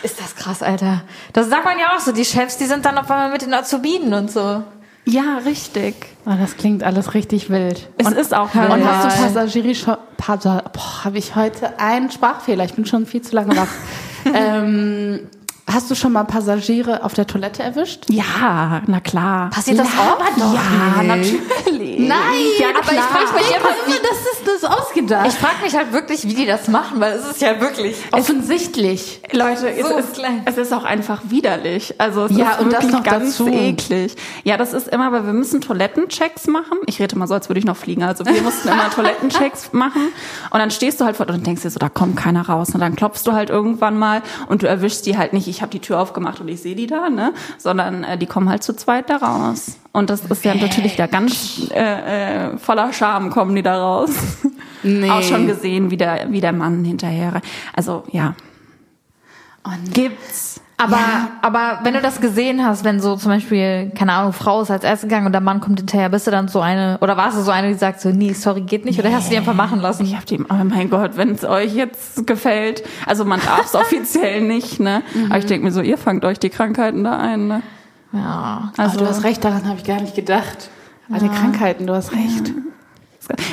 Ist 0.02 0.20
das 0.20 0.34
krass, 0.34 0.62
Alter. 0.62 1.02
Das 1.32 1.48
sagt 1.48 1.64
man 1.64 1.78
ja 1.78 1.94
auch 1.94 2.00
so. 2.00 2.10
Die 2.12 2.24
Chefs, 2.24 2.56
die 2.56 2.64
sind 2.64 2.84
dann 2.84 2.98
auf 2.98 3.08
einmal 3.10 3.30
mit 3.30 3.42
den 3.42 3.54
Azubinen 3.54 4.12
und 4.14 4.30
so. 4.32 4.64
ja, 5.04 5.38
richtig. 5.44 5.94
Oh, 6.26 6.32
das 6.40 6.56
klingt 6.56 6.82
alles 6.82 7.14
richtig 7.14 7.50
wild. 7.50 7.88
Es 7.98 8.10
ist 8.10 8.34
auch 8.34 8.52
Und 8.54 8.68
wild. 8.68 8.84
hast 8.84 9.16
du. 9.18 9.22
Passagieri 9.22 9.74
schon, 9.76 9.96
boah, 10.16 11.04
habe 11.04 11.18
ich 11.18 11.36
heute 11.36 11.78
einen 11.78 12.10
Sprachfehler. 12.10 12.64
Ich 12.64 12.74
bin 12.74 12.84
schon 12.84 13.06
viel 13.06 13.22
zu 13.22 13.36
lange 13.36 13.56
wach. 13.56 13.68
ähm, 14.34 15.20
hast 15.70 15.90
du 15.90 15.94
schon 15.94 16.12
mal 16.12 16.24
Passagiere 16.24 17.02
auf 17.04 17.14
der 17.14 17.26
Toilette 17.26 17.62
erwischt? 17.62 18.04
Ja, 18.08 18.82
na 18.86 19.00
klar. 19.00 19.50
Passiert 19.50 19.78
das 19.78 19.88
auch? 19.88 20.18
ja, 20.36 21.02
natürlich. 21.02 21.98
Nein, 21.98 22.08
ja, 22.58 22.68
aber 22.78 22.92
ich 22.92 22.98
frag 23.00 23.34
mich 23.34 23.48
immer, 23.50 23.68
wie- 23.86 24.02
das 24.02 24.18
ist 24.32 24.62
das 24.64 24.70
ausgedacht. 24.70 25.26
Ich 25.28 25.34
frage 25.34 25.62
mich 25.62 25.74
halt 25.74 25.92
wirklich, 25.92 26.24
wie 26.24 26.34
die 26.34 26.46
das 26.46 26.68
machen, 26.68 27.00
weil 27.00 27.12
es 27.14 27.26
ist 27.26 27.40
ja 27.40 27.60
wirklich. 27.60 27.96
Offensichtlich. 28.12 29.20
Leute, 29.32 29.70
es, 29.70 29.86
So 29.86 29.96
ist, 29.96 30.14
klein. 30.14 30.42
es 30.44 30.56
ist 30.58 30.72
auch 30.72 30.84
einfach 30.84 31.20
widerlich. 31.28 31.94
Also 31.98 32.24
es 32.24 32.36
Ja, 32.36 32.50
ist 32.52 32.60
und 32.60 32.72
das 32.72 32.82
wirklich 32.82 32.92
noch 32.92 33.02
ganz 33.04 33.38
dazu. 33.38 33.48
eklig. 33.48 34.16
Ja, 34.44 34.56
das 34.56 34.72
ist 34.72 34.88
immer, 34.88 35.12
weil 35.12 35.24
wir 35.26 35.32
müssen 35.32 35.60
Toilettenchecks 35.60 36.46
machen. 36.48 36.78
Ich 36.86 37.00
rede 37.00 37.16
mal 37.16 37.26
so, 37.28 37.34
als 37.34 37.48
würde 37.48 37.60
ich 37.60 37.64
noch 37.66 37.76
fliegen. 37.76 38.02
Also 38.02 38.26
wir 38.26 38.42
mussten 38.42 38.68
immer 38.68 38.90
Toilettenchecks 38.94 39.72
machen. 39.72 40.08
Und 40.50 40.58
dann 40.58 40.70
stehst 40.70 41.00
du 41.00 41.04
halt 41.04 41.16
vor 41.16 41.28
und 41.28 41.46
denkst 41.46 41.62
dir 41.62 41.70
so, 41.70 41.78
da 41.78 41.88
kommt 41.88 42.16
keiner 42.16 42.46
raus. 42.48 42.70
Und 42.74 42.80
dann 42.80 42.96
klopfst 42.96 43.22
du 43.26 43.32
halt 43.32 43.48
irgendwann 43.50 43.98
mal 43.98 44.22
und 44.48 44.62
du 44.62 44.66
erwischst 44.68 45.06
die 45.06 45.16
halt 45.16 45.32
nicht, 45.32 45.46
ich 45.52 45.62
habe 45.62 45.70
die 45.70 45.80
Tür 45.80 46.00
aufgemacht 46.00 46.40
und 46.40 46.48
ich 46.48 46.60
sehe 46.60 46.74
die 46.74 46.86
da, 46.86 47.10
ne? 47.10 47.32
Sondern 47.58 48.02
äh, 48.02 48.18
die 48.18 48.26
kommen 48.26 48.48
halt 48.48 48.62
zu 48.62 48.74
zweit 48.74 49.10
da 49.10 49.16
raus. 49.16 49.76
Und 49.92 50.10
das 50.10 50.24
ist 50.24 50.44
ja 50.44 50.54
natürlich 50.54 50.96
da 50.96 51.06
ganz 51.06 51.70
äh, 51.70 52.48
äh, 52.52 52.58
voller 52.58 52.92
Scham 52.92 53.30
kommen 53.30 53.54
die 53.54 53.62
da 53.62 53.80
raus. 53.80 54.10
Nee. 54.84 55.08
Auch 55.08 55.22
schon 55.22 55.46
gesehen, 55.46 55.92
wie 55.92 55.96
der, 55.96 56.32
wie 56.32 56.40
der 56.40 56.52
Mann 56.52 56.84
hinterher. 56.84 57.40
Also 57.72 58.02
ja. 58.10 58.34
Und 59.62 59.94
Gibt's. 59.94 60.60
Aber, 60.82 61.28
aber 61.42 61.80
wenn 61.84 61.94
du 61.94 62.00
das 62.00 62.20
gesehen 62.20 62.64
hast, 62.64 62.82
wenn 62.82 63.00
so 63.00 63.16
zum 63.16 63.30
Beispiel, 63.30 63.92
keine 63.94 64.12
Ahnung, 64.14 64.32
Frau 64.32 64.62
ist 64.62 64.70
als 64.70 64.82
erste 64.82 65.06
gegangen 65.06 65.26
und 65.26 65.32
der 65.32 65.40
Mann 65.40 65.60
kommt 65.60 65.78
hinterher, 65.78 66.08
bist 66.08 66.26
du 66.26 66.30
dann 66.32 66.48
so 66.48 66.60
eine, 66.60 66.98
oder 67.00 67.16
warst 67.16 67.38
du 67.38 67.42
so 67.42 67.52
eine, 67.52 67.68
die 67.68 67.74
sagt 67.74 68.00
so, 68.00 68.10
nee, 68.10 68.32
sorry, 68.32 68.62
geht 68.62 68.84
nicht, 68.84 68.98
oder 68.98 69.12
hast 69.12 69.26
du 69.26 69.30
die 69.30 69.36
einfach 69.36 69.54
machen 69.54 69.80
lassen? 69.80 70.04
Ich 70.04 70.16
hab 70.16 70.26
die, 70.26 70.40
oh 70.40 70.64
mein 70.64 70.90
Gott, 70.90 71.16
wenn 71.16 71.30
es 71.30 71.44
euch 71.44 71.74
jetzt 71.74 72.26
gefällt, 72.26 72.82
also 73.06 73.24
man 73.24 73.40
darf 73.40 73.66
es 73.66 73.74
offiziell 73.76 74.40
nicht, 74.40 74.80
ne? 74.80 75.02
Aber 75.28 75.38
ich 75.38 75.46
denke 75.46 75.64
mir 75.64 75.72
so, 75.72 75.80
ihr 75.82 75.98
fangt 75.98 76.24
euch 76.24 76.38
die 76.38 76.50
Krankheiten 76.50 77.04
da 77.04 77.16
ein, 77.16 77.46
ne? 77.46 77.62
Ja. 78.12 78.72
also, 78.76 78.98
du 78.98 79.06
hast 79.06 79.24
recht, 79.24 79.42
daran 79.44 79.66
habe 79.66 79.78
ich 79.78 79.84
gar 79.84 80.00
nicht 80.00 80.14
gedacht. 80.14 80.68
Alle 81.10 81.28
Krankheiten, 81.28 81.86
du 81.86 81.94
hast 81.94 82.12
recht. 82.12 82.52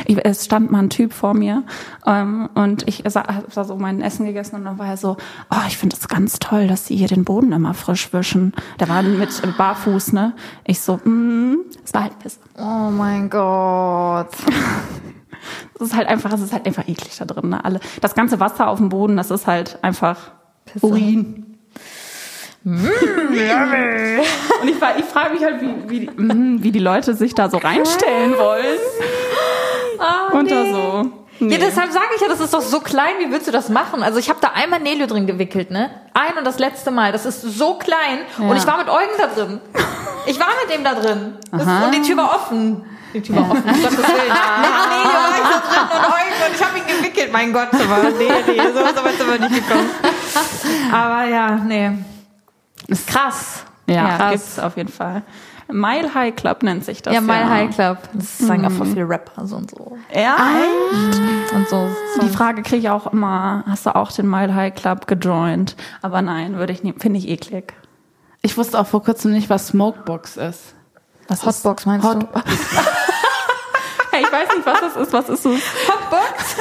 Ich- 0.06 0.24
Es 0.26 0.46
stand 0.46 0.72
mal 0.72 0.80
ein 0.80 0.90
Typ 0.90 1.14
vor 1.14 1.34
mir 1.34 1.64
ähm, 2.06 2.50
und 2.56 2.88
ich 2.88 3.04
sah, 3.08 3.24
hab 3.24 3.54
da 3.54 3.64
so 3.64 3.76
mein 3.78 4.02
Essen 4.02 4.26
gegessen 4.26 4.56
und 4.58 4.66
dann 4.66 4.78
war 4.78 4.88
er 4.88 4.98
so, 4.98 5.18
oh, 5.52 5.58
ich 5.68 5.78
finde 5.78 5.96
es 6.00 6.08
ganz 6.08 6.40
toll, 6.40 6.68
dass 6.68 6.88
sie 6.88 6.96
hier 6.96 7.08
den 7.08 7.24
Boden 7.26 7.52
immer 7.52 7.74
frisch 7.74 8.12
wischen. 8.14 8.54
Der 8.80 8.90
war 8.90 9.02
mit 9.04 9.30
Barfuß, 9.58 10.14
ne? 10.14 10.34
Ich 10.66 10.82
so, 10.82 10.98
mm, 10.98 11.58
es 11.84 11.94
war 11.94 12.04
halt 12.04 12.20
Piss. 12.20 12.40
Oh 12.58 12.90
mein 12.92 13.30
Gott. 13.30 14.30
Es 15.76 15.82
ist 15.82 15.96
halt 15.96 16.08
einfach, 16.10 16.34
es 16.34 16.42
ist 16.42 16.52
halt 16.52 16.66
einfach 16.66 16.88
eklig 16.90 17.16
da 17.18 17.24
drin, 17.24 17.50
ne? 17.50 17.64
Alle, 17.64 17.80
das 18.02 18.14
ganze 18.14 18.42
Wasser 18.42 18.68
auf 18.68 18.80
dem 18.80 18.90
Boden, 18.90 19.16
das 19.16 19.32
ist 19.32 19.48
halt 19.48 19.80
einfach 19.82 20.18
Urin. 20.82 21.49
Und 22.66 22.90
ich, 24.68 24.76
ich 24.76 25.06
frage 25.06 25.34
mich 25.34 25.44
halt, 25.44 25.62
wie, 25.62 25.76
wie, 25.90 26.00
die- 26.02 26.10
mm, 26.22 26.62
wie 26.64 26.72
die 26.72 26.80
Leute 26.80 27.14
sich 27.14 27.34
da 27.36 27.50
so 27.50 27.58
reinstellen 27.58 28.38
wollen. 28.38 28.78
Und 30.32 30.50
da 30.52 30.66
so. 30.66 31.06
Nee. 31.42 31.54
Ja, 31.54 31.58
deshalb 31.58 31.90
sage 31.94 32.06
ich 32.16 32.22
ja, 32.22 32.28
das 32.28 32.42
ist 32.42 32.54
doch 32.54 32.60
so 32.62 32.82
klein, 32.82 33.14
wie 33.20 33.32
willst 33.32 33.48
du 33.48 33.52
das 33.52 33.70
machen? 33.70 34.04
Also 34.04 34.20
ich 34.20 34.30
habe 34.30 34.40
da 34.42 34.50
einmal 34.56 34.82
Nelio 34.82 35.08
drin 35.08 35.26
gewickelt, 35.26 35.72
ne? 35.72 35.90
Ein 36.14 36.38
und 36.38 36.46
das 36.46 36.60
letzte 36.60 36.92
Mal. 36.92 37.14
Das 37.14 37.26
ist 37.26 37.42
so 37.42 37.76
klein. 37.76 38.20
Und 38.38 38.58
ich 38.58 38.68
war 38.68 38.78
mit 38.78 38.90
Eugen 38.90 39.12
da 39.18 39.28
drin. 39.28 39.62
Ich 40.26 40.38
war 40.38 40.48
mit 40.62 40.70
dem 40.76 40.84
da 40.84 40.96
drin. 40.96 41.38
Das, 41.52 41.62
und 41.86 41.96
die 41.96 42.02
Tür 42.02 42.18
war 42.18 42.36
offen. 42.36 42.84
Die 43.14 43.22
Tür 43.22 43.38
war 43.38 43.52
offen, 43.52 43.64
um 43.64 43.66
Gottes 43.82 43.98
Willen. 44.00 44.06
Mit 44.06 44.90
Nelio 44.90 45.14
war 45.16 45.32
ich 45.32 45.48
da 45.48 45.60
drin 45.62 45.88
und 45.96 46.06
Eugen 46.14 46.36
und 46.46 46.54
ich 46.56 46.62
habe 46.66 46.78
ihn 46.78 46.88
gewickelt. 46.98 47.30
Mein 47.32 47.54
Gott, 47.54 47.70
aber 47.74 48.10
nee, 48.18 48.30
nee, 48.46 48.62
so 48.74 48.80
so 48.80 48.84
weit 49.06 49.18
sind 49.18 49.32
wir 49.32 49.40
nicht 49.50 49.66
gekommen. 49.66 49.90
Aber 50.92 51.24
ja, 51.24 51.56
nee. 51.56 51.92
Ist 52.90 53.08
krass. 53.08 53.64
Ja, 53.88 54.18
krass. 54.18 54.32
gibt's 54.32 54.60
auf 54.60 54.78
jeden 54.78 54.92
Fall. 54.92 55.24
Mile 55.72 56.14
High 56.14 56.36
Club 56.36 56.64
nennt 56.64 56.84
sich 56.84 57.02
das. 57.02 57.14
Ja, 57.14 57.22
Mile 57.22 57.48
High 57.50 57.76
Club. 57.76 57.98
Das 58.14 58.40
sagen 58.40 58.66
auch 58.66 58.72
voll 58.72 58.88
viele 58.88 59.08
Rapper 59.08 59.46
so 59.46 59.56
und 59.56 59.70
so. 59.70 59.98
Ja. 60.14 60.38
Und 61.54 61.70
so. 61.70 61.90
so. 62.16 62.22
Die 62.22 62.30
Frage 62.30 62.64
kriege 62.64 62.78
ich 62.78 62.90
auch 62.90 63.12
immer, 63.14 63.64
hast 63.68 63.86
du 63.86 63.96
auch 63.96 64.12
den 64.12 64.28
Mile 64.28 64.54
High 64.56 64.74
Club 64.74 65.06
gejoint? 65.06 65.76
Aber 66.02 66.22
nein, 66.22 66.56
würde 66.56 66.74
ich 66.74 66.84
nicht, 66.84 67.02
finde 67.02 67.20
ich 67.20 67.30
eklig. 67.30 67.74
Ich 68.42 68.58
wusste 68.58 68.80
auch 68.80 68.88
vor 68.88 69.04
kurzem 69.04 69.32
nicht, 69.32 69.50
was 69.50 69.68
Smokebox 69.68 70.38
ist. 70.38 70.74
Was 71.28 71.46
Hotbox 71.46 71.86
meinst 71.86 72.08
Hot 72.08 72.24
du? 72.24 72.28
Ich 74.22 74.32
weiß 74.32 74.56
nicht, 74.56 74.66
was 74.66 74.80
das 74.82 74.96
ist. 74.96 75.14
Was 75.14 75.30
ist 75.30 75.46
das? 75.46 75.54
Hotbox? 75.88 76.56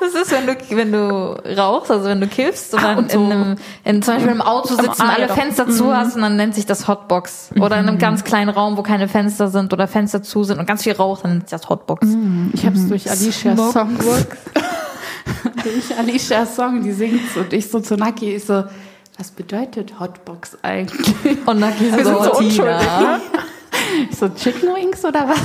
Das 0.00 0.14
ist, 0.14 0.30
wenn 0.32 0.46
du, 0.46 0.56
wenn 0.76 0.92
du 0.92 1.58
rauchst, 1.60 1.90
also 1.90 2.04
wenn 2.06 2.20
du 2.20 2.26
kiffst 2.26 2.74
oder 2.74 2.88
Ah, 2.90 2.94
und 2.94 3.12
in, 3.12 3.18
so. 3.18 3.24
einem, 3.24 3.56
in, 3.84 4.02
zum 4.02 4.14
Beispiel 4.14 4.32
im 4.32 4.40
Auto 4.42 4.74
sitzt 4.74 5.00
Ah, 5.00 5.04
und 5.04 5.08
ja, 5.10 5.14
alle 5.16 5.26
doch. 5.28 5.34
Fenster 5.34 5.68
zu 5.68 5.94
hast 5.96 6.16
und 6.16 6.22
dann 6.22 6.36
nennt 6.36 6.54
sich 6.54 6.66
das 6.66 6.88
Hotbox. 6.88 7.50
Oder 7.60 7.78
in 7.78 7.88
einem 7.88 7.98
ganz 7.98 8.24
kleinen 8.24 8.50
Raum, 8.50 8.76
wo 8.76 8.82
keine 8.82 9.08
Fenster 9.08 9.48
sind 9.48 9.72
oder 9.72 9.86
Fenster 9.88 10.22
zu 10.22 10.44
sind 10.44 10.58
und 10.58 10.66
ganz 10.66 10.82
viel 10.82 10.92
Rauch, 10.92 11.20
dann 11.22 11.32
nennt 11.32 11.48
sich 11.48 11.58
das 11.58 11.68
Hotbox. 11.68 12.06
Ich 12.52 12.66
habe 12.66 12.76
es 12.76 12.88
durch 12.88 13.10
Alicias 13.10 13.58
Songs. 13.72 14.04
durch 15.62 15.98
Alicias 15.98 16.56
Song, 16.56 16.82
die 16.82 16.92
singt 16.92 17.36
und 17.36 17.52
ich 17.52 17.68
so 17.70 17.80
zu 17.80 17.96
Naki, 17.96 18.34
ich 18.36 18.44
so, 18.44 18.64
was 19.18 19.30
bedeutet 19.30 20.00
Hotbox 20.00 20.58
eigentlich? 20.62 21.14
Und 21.46 21.60
dann 21.60 21.72
du 21.78 21.90
sind 21.90 22.04
so 22.04 22.32
unschuldig, 22.34 22.62
ne? 23.00 23.20
Ich 24.10 24.16
so, 24.16 24.28
Chicken 24.30 24.74
Wings 24.74 25.04
oder 25.04 25.28
was? 25.28 25.38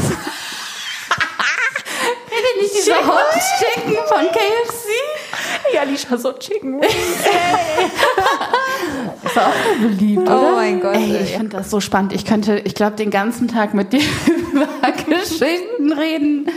Nicht 2.62 2.76
dieser 2.76 3.06
Hot 3.08 3.34
Chicken 3.60 3.94
von 4.08 4.26
KFC? 4.28 5.74
Ja, 5.74 5.82
Alicia, 5.82 6.18
so 6.18 6.32
Chicken 6.34 6.80
Wings. 6.82 6.94
Ist 9.24 9.38
auch 9.38 9.52
so 9.82 9.88
beliebt, 9.88 10.22
oder? 10.24 10.52
Oh 10.54 10.56
mein 10.56 10.80
Gott. 10.80 10.96
Ey, 10.96 11.18
ich 11.24 11.32
finde 11.36 11.58
das 11.58 11.70
so 11.70 11.80
spannend. 11.80 12.14
Ich 12.14 12.26
könnte, 12.26 12.60
ich 12.60 12.74
glaube, 12.76 12.96
den 12.96 13.10
ganzen 13.12 13.48
Tag 13.48 13.74
mit 13.74 13.94
dir 13.94 14.02
über 14.52 14.68
Geschichten 14.92 15.92
reden. 15.94 16.48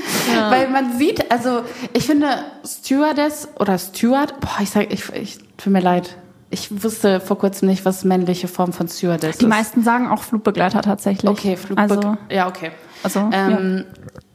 Weil 0.51 0.69
man 0.69 0.97
sieht, 0.99 1.31
also 1.31 1.63
ich 1.93 2.07
finde 2.07 2.29
Stewardess 2.65 3.49
oder 3.59 3.79
Steward, 3.79 4.39
boah, 4.41 4.59
ich 4.63 4.71
sag, 4.71 4.93
ich, 4.93 5.09
ich 5.13 5.39
tut 5.57 5.73
mir 5.73 5.81
leid. 5.81 6.17
Ich 6.53 6.83
wusste 6.83 7.21
vor 7.21 7.39
kurzem 7.39 7.69
nicht, 7.69 7.85
was 7.85 8.03
männliche 8.05 8.49
Form 8.49 8.73
von 8.73 8.89
Stewardess 8.89 9.39
Die 9.39 9.45
ist. 9.45 9.49
meisten 9.49 9.85
sagen 9.85 10.09
auch 10.09 10.23
Flugbegleiter 10.23 10.83
tatsächlich. 10.83 11.31
Okay, 11.31 11.57
Flugbe 11.57 11.81
Also, 11.81 12.17
ja, 12.29 12.49
okay. 12.49 12.73
Also 13.03 13.29
Ähm, 13.33 13.85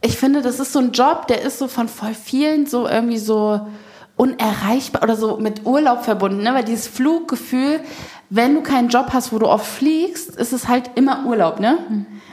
Ich 0.00 0.16
finde, 0.16 0.42
das 0.42 0.60
ist 0.60 0.72
so 0.72 0.78
ein 0.78 0.92
Job, 0.92 1.26
der 1.26 1.42
ist 1.42 1.58
so 1.58 1.68
von 1.68 1.88
voll 1.88 2.14
vielen 2.14 2.66
so 2.66 2.86
irgendwie 2.88 3.18
so 3.18 3.60
unerreichbar 4.16 5.02
oder 5.02 5.16
so 5.16 5.36
mit 5.36 5.66
Urlaub 5.66 6.04
verbunden, 6.04 6.42
ne? 6.42 6.54
Weil 6.54 6.64
dieses 6.64 6.88
Fluggefühl, 6.88 7.80
wenn 8.30 8.54
du 8.54 8.62
keinen 8.62 8.88
Job 8.88 9.08
hast, 9.12 9.32
wo 9.32 9.38
du 9.38 9.46
oft 9.46 9.66
fliegst, 9.66 10.36
ist 10.36 10.52
es 10.52 10.68
halt 10.68 10.90
immer 10.94 11.24
Urlaub, 11.26 11.60
ne? 11.60 11.78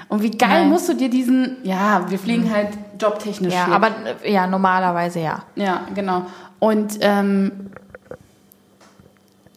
Und 0.08 0.22
wie 0.22 0.32
geil 0.32 0.62
Nein. 0.62 0.70
musst 0.70 0.88
du 0.88 0.94
dir 0.94 1.10
diesen, 1.10 1.58
ja, 1.64 2.06
wir 2.10 2.20
fliegen 2.20 2.52
halt 2.54 2.70
jobtechnisch. 3.02 3.54
Ja, 3.54 3.66
viel. 3.66 3.74
aber 3.74 3.88
äh, 4.24 4.32
ja, 4.32 4.48
normalerweise 4.48 5.20
ja. 5.20 5.44
Ja, 5.56 5.82
genau. 5.94 6.24
Und 6.60 6.98
ähm, 7.02 7.72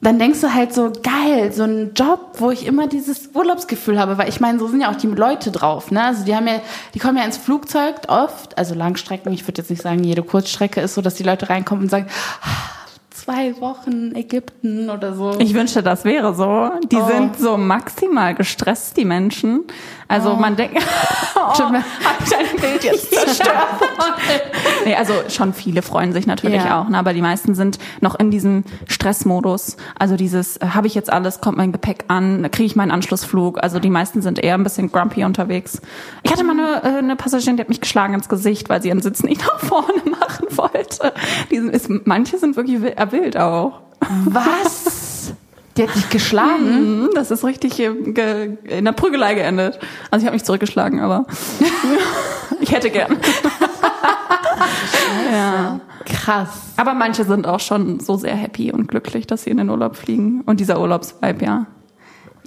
dann 0.03 0.19
denkst 0.19 0.41
du 0.43 0.53
halt 0.55 0.75
so, 0.75 0.93
geil, 1.03 1.53
so 1.53 1.63
ein 1.65 1.93
Job, 1.95 2.33
wo 2.39 2.51
ich 2.51 2.67
immer 2.67 2.87
dieses 2.87 3.31
Urlaubsgefühl 3.35 3.99
habe, 3.99 4.19
weil 4.19 4.29
ich 4.29 4.41
meine, 4.41 4.59
so 4.59 4.69
sind 4.69 4.81
ja 4.83 4.91
auch 4.91 4.97
die 4.97 5.07
Leute 5.07 5.51
drauf, 5.51 5.91
ne? 5.91 6.05
Also 6.05 6.25
die 6.25 6.35
haben 6.37 6.47
ja, 6.47 6.61
die 6.95 6.99
kommen 6.99 7.17
ja 7.17 7.25
ins 7.25 7.39
Flugzeug 7.39 7.95
oft, 8.09 8.57
also 8.59 8.75
Langstrecken, 8.75 9.33
ich 9.33 9.47
würde 9.49 9.63
jetzt 9.63 9.71
nicht 9.71 9.83
sagen, 9.83 10.05
jede 10.05 10.23
Kurzstrecke 10.23 10.81
ist 10.81 10.95
so, 10.95 11.01
dass 11.03 11.15
die 11.15 11.23
Leute 11.25 11.49
reinkommen 11.49 11.85
und 11.85 11.91
sagen, 11.91 12.07
"Ah, 12.43 12.47
zwei 13.11 13.59
Wochen 13.61 14.15
Ägypten 14.15 14.91
oder 14.91 15.15
so. 15.15 15.35
Ich 15.41 15.55
wünschte, 15.55 15.83
das 15.83 16.05
wäre 16.05 16.35
so. 16.35 16.71
Die 16.93 16.97
Oh. 16.97 17.07
sind 17.09 17.39
so 17.39 17.57
maximal 17.57 18.35
gestresst, 18.35 18.97
die 18.99 19.05
Menschen. 19.07 19.65
Also 20.09 20.35
man 20.37 20.55
denkt, 20.57 20.77
oh, 21.35 21.39
hab 21.41 22.21
ich 22.23 22.31
dein 22.31 22.47
Bild 22.61 22.85
jetzt 22.85 23.11
zerstört. 23.13 23.57
nee, 24.85 24.95
also 24.95 25.13
schon 25.29 25.53
viele 25.53 25.83
freuen 25.83 26.13
sich 26.13 26.27
natürlich 26.27 26.63
Ja. 26.65 26.81
auch, 26.81 26.89
ne? 26.89 26.97
aber 26.99 27.13
die 27.13 27.23
meisten 27.23 27.55
sind 27.55 27.79
noch 28.01 28.15
in 28.15 28.31
diesem 28.31 28.65
Stressmodus. 28.87 29.77
Also 29.99 30.17
dieses, 30.17 30.59
äh, 30.59 30.67
habe 30.75 30.87
ich 30.87 30.95
jetzt 30.95 31.13
alles, 31.13 31.41
kommt 31.41 31.57
mein 31.59 31.73
Gepäck 31.73 32.05
an, 32.09 32.49
kriege 32.53 32.67
ich 32.67 32.77
meinen 32.77 32.91
Anschlussflug. 32.91 33.63
Also 33.63 33.79
die 33.81 33.91
meisten 33.91 34.23
sind 34.23 34.39
eher 34.39 34.55
ein 34.55 34.63
bisschen 34.63 34.93
grumpy 34.93 35.25
unterwegs. 35.25 35.81
Ich 36.23 36.31
hatte 36.33 36.45
mal 36.45 36.53
eine, 36.59 36.83
äh, 36.85 36.99
eine 36.99 37.17
Passagierin, 37.17 37.57
die 37.57 37.63
hat 37.63 37.69
mich 37.69 37.81
geschlagen 37.81 38.15
ins 38.15 38.29
Gesicht, 38.29 38.69
weil 38.69 38.83
sie 38.83 38.89
ihren 38.89 39.03
Sitz 39.03 39.23
nicht 39.23 39.41
nach 39.47 39.59
vorne 39.61 40.03
machen 40.21 40.47
wollte. 40.51 41.13
Die 41.51 41.57
sind, 41.57 41.71
ist, 41.71 41.89
manche 42.05 42.39
sind 42.39 42.57
wirklich 42.57 42.81
wi- 42.83 42.97
äh, 42.97 43.13
wild 43.13 43.37
auch. 43.37 43.81
Was? 44.27 45.06
Die 45.77 45.83
hat 45.83 45.95
dich 45.95 46.09
geschlagen? 46.11 47.03
Mhm, 47.03 47.11
Das 47.15 47.31
ist 47.31 47.45
richtig 47.45 47.79
äh, 47.81 48.57
in 48.65 48.85
der 48.85 48.93
Prügelei 48.93 49.35
geendet. 49.35 49.79
Also 50.11 50.23
ich 50.23 50.27
habe 50.27 50.35
mich 50.35 50.45
zurückgeschlagen, 50.45 51.01
aber 51.01 51.27
ich 52.61 52.73
hätte 52.73 52.91
gern. 52.91 53.17
ja. 55.33 55.81
Krass. 56.05 56.49
Aber 56.77 56.95
manche 56.95 57.25
sind 57.25 57.47
auch 57.47 57.61
schon 57.61 58.01
so 58.01 58.17
sehr 58.17 58.37
happy 58.37 58.73
und 58.73 58.87
glücklich, 58.89 59.27
dass 59.27 59.43
sie 59.43 59.51
in 59.51 59.57
den 59.57 59.71
Urlaub 59.71 59.97
fliegen. 59.97 60.43
Und 60.47 60.61
dieser 60.61 60.81
Urlaubsvibe, 60.81 61.45
ja. 61.45 61.67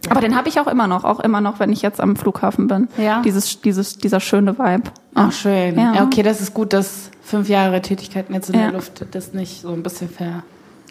Aber 0.10 0.22
den 0.22 0.38
habe 0.38 0.48
ich 0.48 0.60
auch 0.62 0.68
immer 0.68 0.88
noch, 0.88 1.04
auch 1.04 1.20
immer 1.20 1.42
noch, 1.42 1.60
wenn 1.60 1.74
ich 1.74 1.82
jetzt 1.82 2.00
am 2.00 2.16
Flughafen 2.16 2.68
bin. 2.68 2.88
Ja. 2.98 3.22
Dieses, 3.22 3.60
dieses, 3.62 3.98
dieser 3.98 4.22
schöne 4.22 4.58
Vibe. 4.58 4.84
Ach, 5.14 5.32
schön. 5.34 5.78
Ja. 5.78 5.94
Ja. 5.96 6.04
okay, 6.04 6.24
das 6.24 6.40
ist 6.40 6.54
gut, 6.54 6.72
dass 6.72 7.12
fünf 7.22 7.50
Jahre 7.50 7.82
Tätigkeiten 7.82 8.34
jetzt 8.34 8.50
in 8.50 8.56
Ja. 8.56 8.62
der 8.68 8.72
Luft 8.74 9.06
das 9.12 9.34
nicht 9.34 9.62
so 9.62 9.74
ein 9.74 9.84
bisschen 9.84 10.10
ver... 10.10 10.44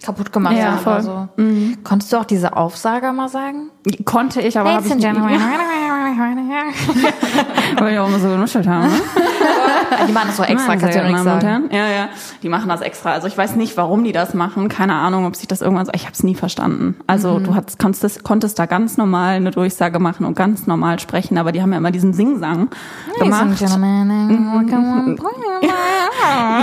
Kaputt 0.02 0.32
gemacht 0.32 0.56
Ja, 0.56 0.76
voll. 0.76 1.02
so. 1.02 1.28
Konntest 1.84 2.12
du 2.12 2.16
auch 2.18 2.24
diese 2.24 2.56
Aufsager 2.56 3.12
mal 3.12 3.28
sagen? 3.28 3.70
Konnte 4.04 4.40
ich, 4.40 4.58
aber 4.58 4.74
habe 4.74 4.86
ich. 4.86 4.90
Gentlemen. 4.90 5.28
Weil 7.78 7.92
wir 7.92 8.02
auch 8.02 8.08
immer 8.08 8.18
so 8.18 8.28
genuschelt 8.28 8.66
haben. 8.66 8.88
Ne? 8.88 8.96
Die 10.08 10.12
machen 10.12 10.28
das 10.28 10.36
so 10.36 10.42
extra, 10.42 10.76
kannst 10.76 10.94
du 10.94 10.98
ja 10.98 11.06
nichts 11.06 11.24
sagen. 11.24 11.68
Ja, 11.70 11.88
ja. 11.88 12.08
Die 12.42 12.48
machen 12.48 12.68
das 12.68 12.80
extra. 12.80 13.12
Also 13.12 13.26
ich 13.26 13.38
weiß 13.38 13.56
nicht, 13.56 13.76
warum 13.76 14.04
die 14.04 14.12
das 14.12 14.34
machen. 14.34 14.68
Keine 14.68 14.94
Ahnung, 14.94 15.26
ob 15.26 15.36
sich 15.36 15.48
das 15.48 15.62
irgendwann 15.62 15.86
so. 15.86 15.92
Ich 15.94 16.02
habe 16.02 16.12
es 16.12 16.22
nie 16.22 16.34
verstanden. 16.34 16.96
Also 17.06 17.38
du 17.38 17.54
hattest, 17.54 17.78
konntest, 17.78 18.24
konntest 18.24 18.58
da 18.58 18.66
ganz 18.66 18.96
normal 18.96 19.36
eine 19.36 19.50
Durchsage 19.50 19.98
machen 19.98 20.26
und 20.26 20.36
ganz 20.36 20.66
normal 20.66 20.98
sprechen, 20.98 21.38
aber 21.38 21.52
die 21.52 21.62
haben 21.62 21.72
ja 21.72 21.78
immer 21.78 21.90
diesen 21.90 22.12
Singsang 22.12 22.68
gemacht. 23.18 23.60
Ladies 23.60 23.72
and 23.72 24.68
Gentlemen. 24.68 25.18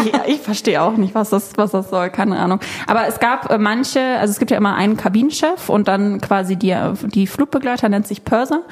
Ich, 0.05 0.13
ich 0.35 0.41
verstehe 0.41 0.81
auch 0.81 0.97
nicht, 0.97 1.15
was 1.15 1.29
das, 1.29 1.51
was 1.55 1.71
das 1.71 1.89
soll, 1.89 2.09
keine 2.09 2.37
Ahnung. 2.37 2.59
Aber 2.87 3.07
es 3.07 3.19
gab 3.19 3.49
äh, 3.49 3.57
manche, 3.57 4.01
also 4.19 4.31
es 4.31 4.39
gibt 4.39 4.51
ja 4.51 4.57
immer 4.57 4.75
einen 4.75 4.97
Kabinenchef 4.97 5.69
und 5.69 5.87
dann 5.87 6.21
quasi 6.21 6.55
die, 6.55 6.75
die 7.07 7.14
Flugbegleiter 7.25 7.87
nennt 7.89 8.05
sich 8.07 8.25
Purser. 8.25 8.63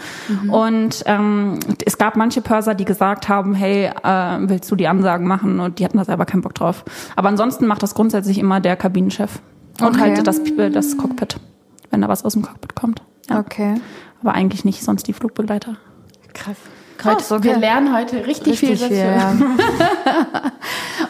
Und 0.50 1.04
ähm, 1.06 1.60
es 1.86 1.98
gab 1.98 2.16
manche 2.18 2.42
Purser, 2.42 2.76
die 2.76 2.86
gesagt 2.86 3.30
haben, 3.30 3.54
hey, 3.56 3.86
äh, 4.04 4.38
willst 4.50 4.70
du 4.70 4.76
die 4.76 4.88
Ansagen 4.88 5.26
machen? 5.28 5.60
Und 5.62 5.80
die 5.80 5.86
hatten 5.86 5.98
da 5.98 6.04
selber 6.06 6.26
keinen 6.26 6.42
Bock 6.42 6.54
drauf. 6.54 6.84
Aber 7.16 7.30
ansonsten 7.30 7.66
macht 7.66 7.82
das 7.84 7.96
grundsätzlich 7.96 8.38
immer 8.38 8.60
der 8.60 8.76
Kabinenchef. 8.76 9.40
Und 9.80 9.88
Okay. 9.88 10.00
halt 10.16 10.28
das, 10.28 10.42
das 10.74 10.98
Cockpit, 10.98 11.38
wenn 11.90 12.02
da 12.02 12.08
was 12.10 12.26
aus 12.26 12.34
dem 12.34 12.42
Cockpit 12.42 12.76
kommt. 12.76 13.02
Ja. 13.30 13.40
Okay. 13.40 13.76
Aber 14.22 14.34
eigentlich 14.34 14.66
nicht 14.66 14.84
sonst 14.84 15.08
die 15.08 15.14
Flugbegleiter. 15.14 15.78
Krass. 16.34 16.58
Krass, 16.98 17.32
Heute, 17.32 17.36
okay. 17.36 17.44
Wir 17.50 17.58
lernen 17.58 17.96
heute 17.96 18.18
richtig, 18.28 18.62
Richtig 18.62 18.78
viel 18.78 18.78
viel, 18.78 18.88
dazu. 18.88 19.44
ja. 19.44 20.52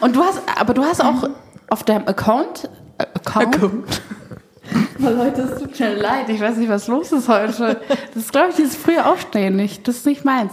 Und 0.00 0.16
du 0.16 0.22
hast, 0.22 0.40
aber 0.58 0.74
du 0.74 0.82
hast 0.82 1.02
auch 1.04 1.28
auf 1.68 1.84
deinem 1.84 2.08
Account, 2.08 2.70
äh, 2.98 3.04
Account. 3.14 3.82
Oh, 5.02 5.08
Leute, 5.10 5.42
es 5.42 5.60
tut 5.60 5.78
mir 5.80 5.94
leid. 5.96 6.28
Ich 6.28 6.40
weiß 6.40 6.56
nicht, 6.56 6.68
was 6.68 6.86
los 6.88 7.10
ist 7.12 7.28
heute. 7.28 7.80
Das 8.14 8.22
ist, 8.24 8.32
glaube 8.32 8.50
ich, 8.50 8.56
dieses 8.56 8.76
frühe 8.76 9.04
Aufstehen 9.04 9.56
nicht. 9.56 9.86
Das 9.88 9.96
ist 9.96 10.06
nicht 10.06 10.24
meins. 10.24 10.52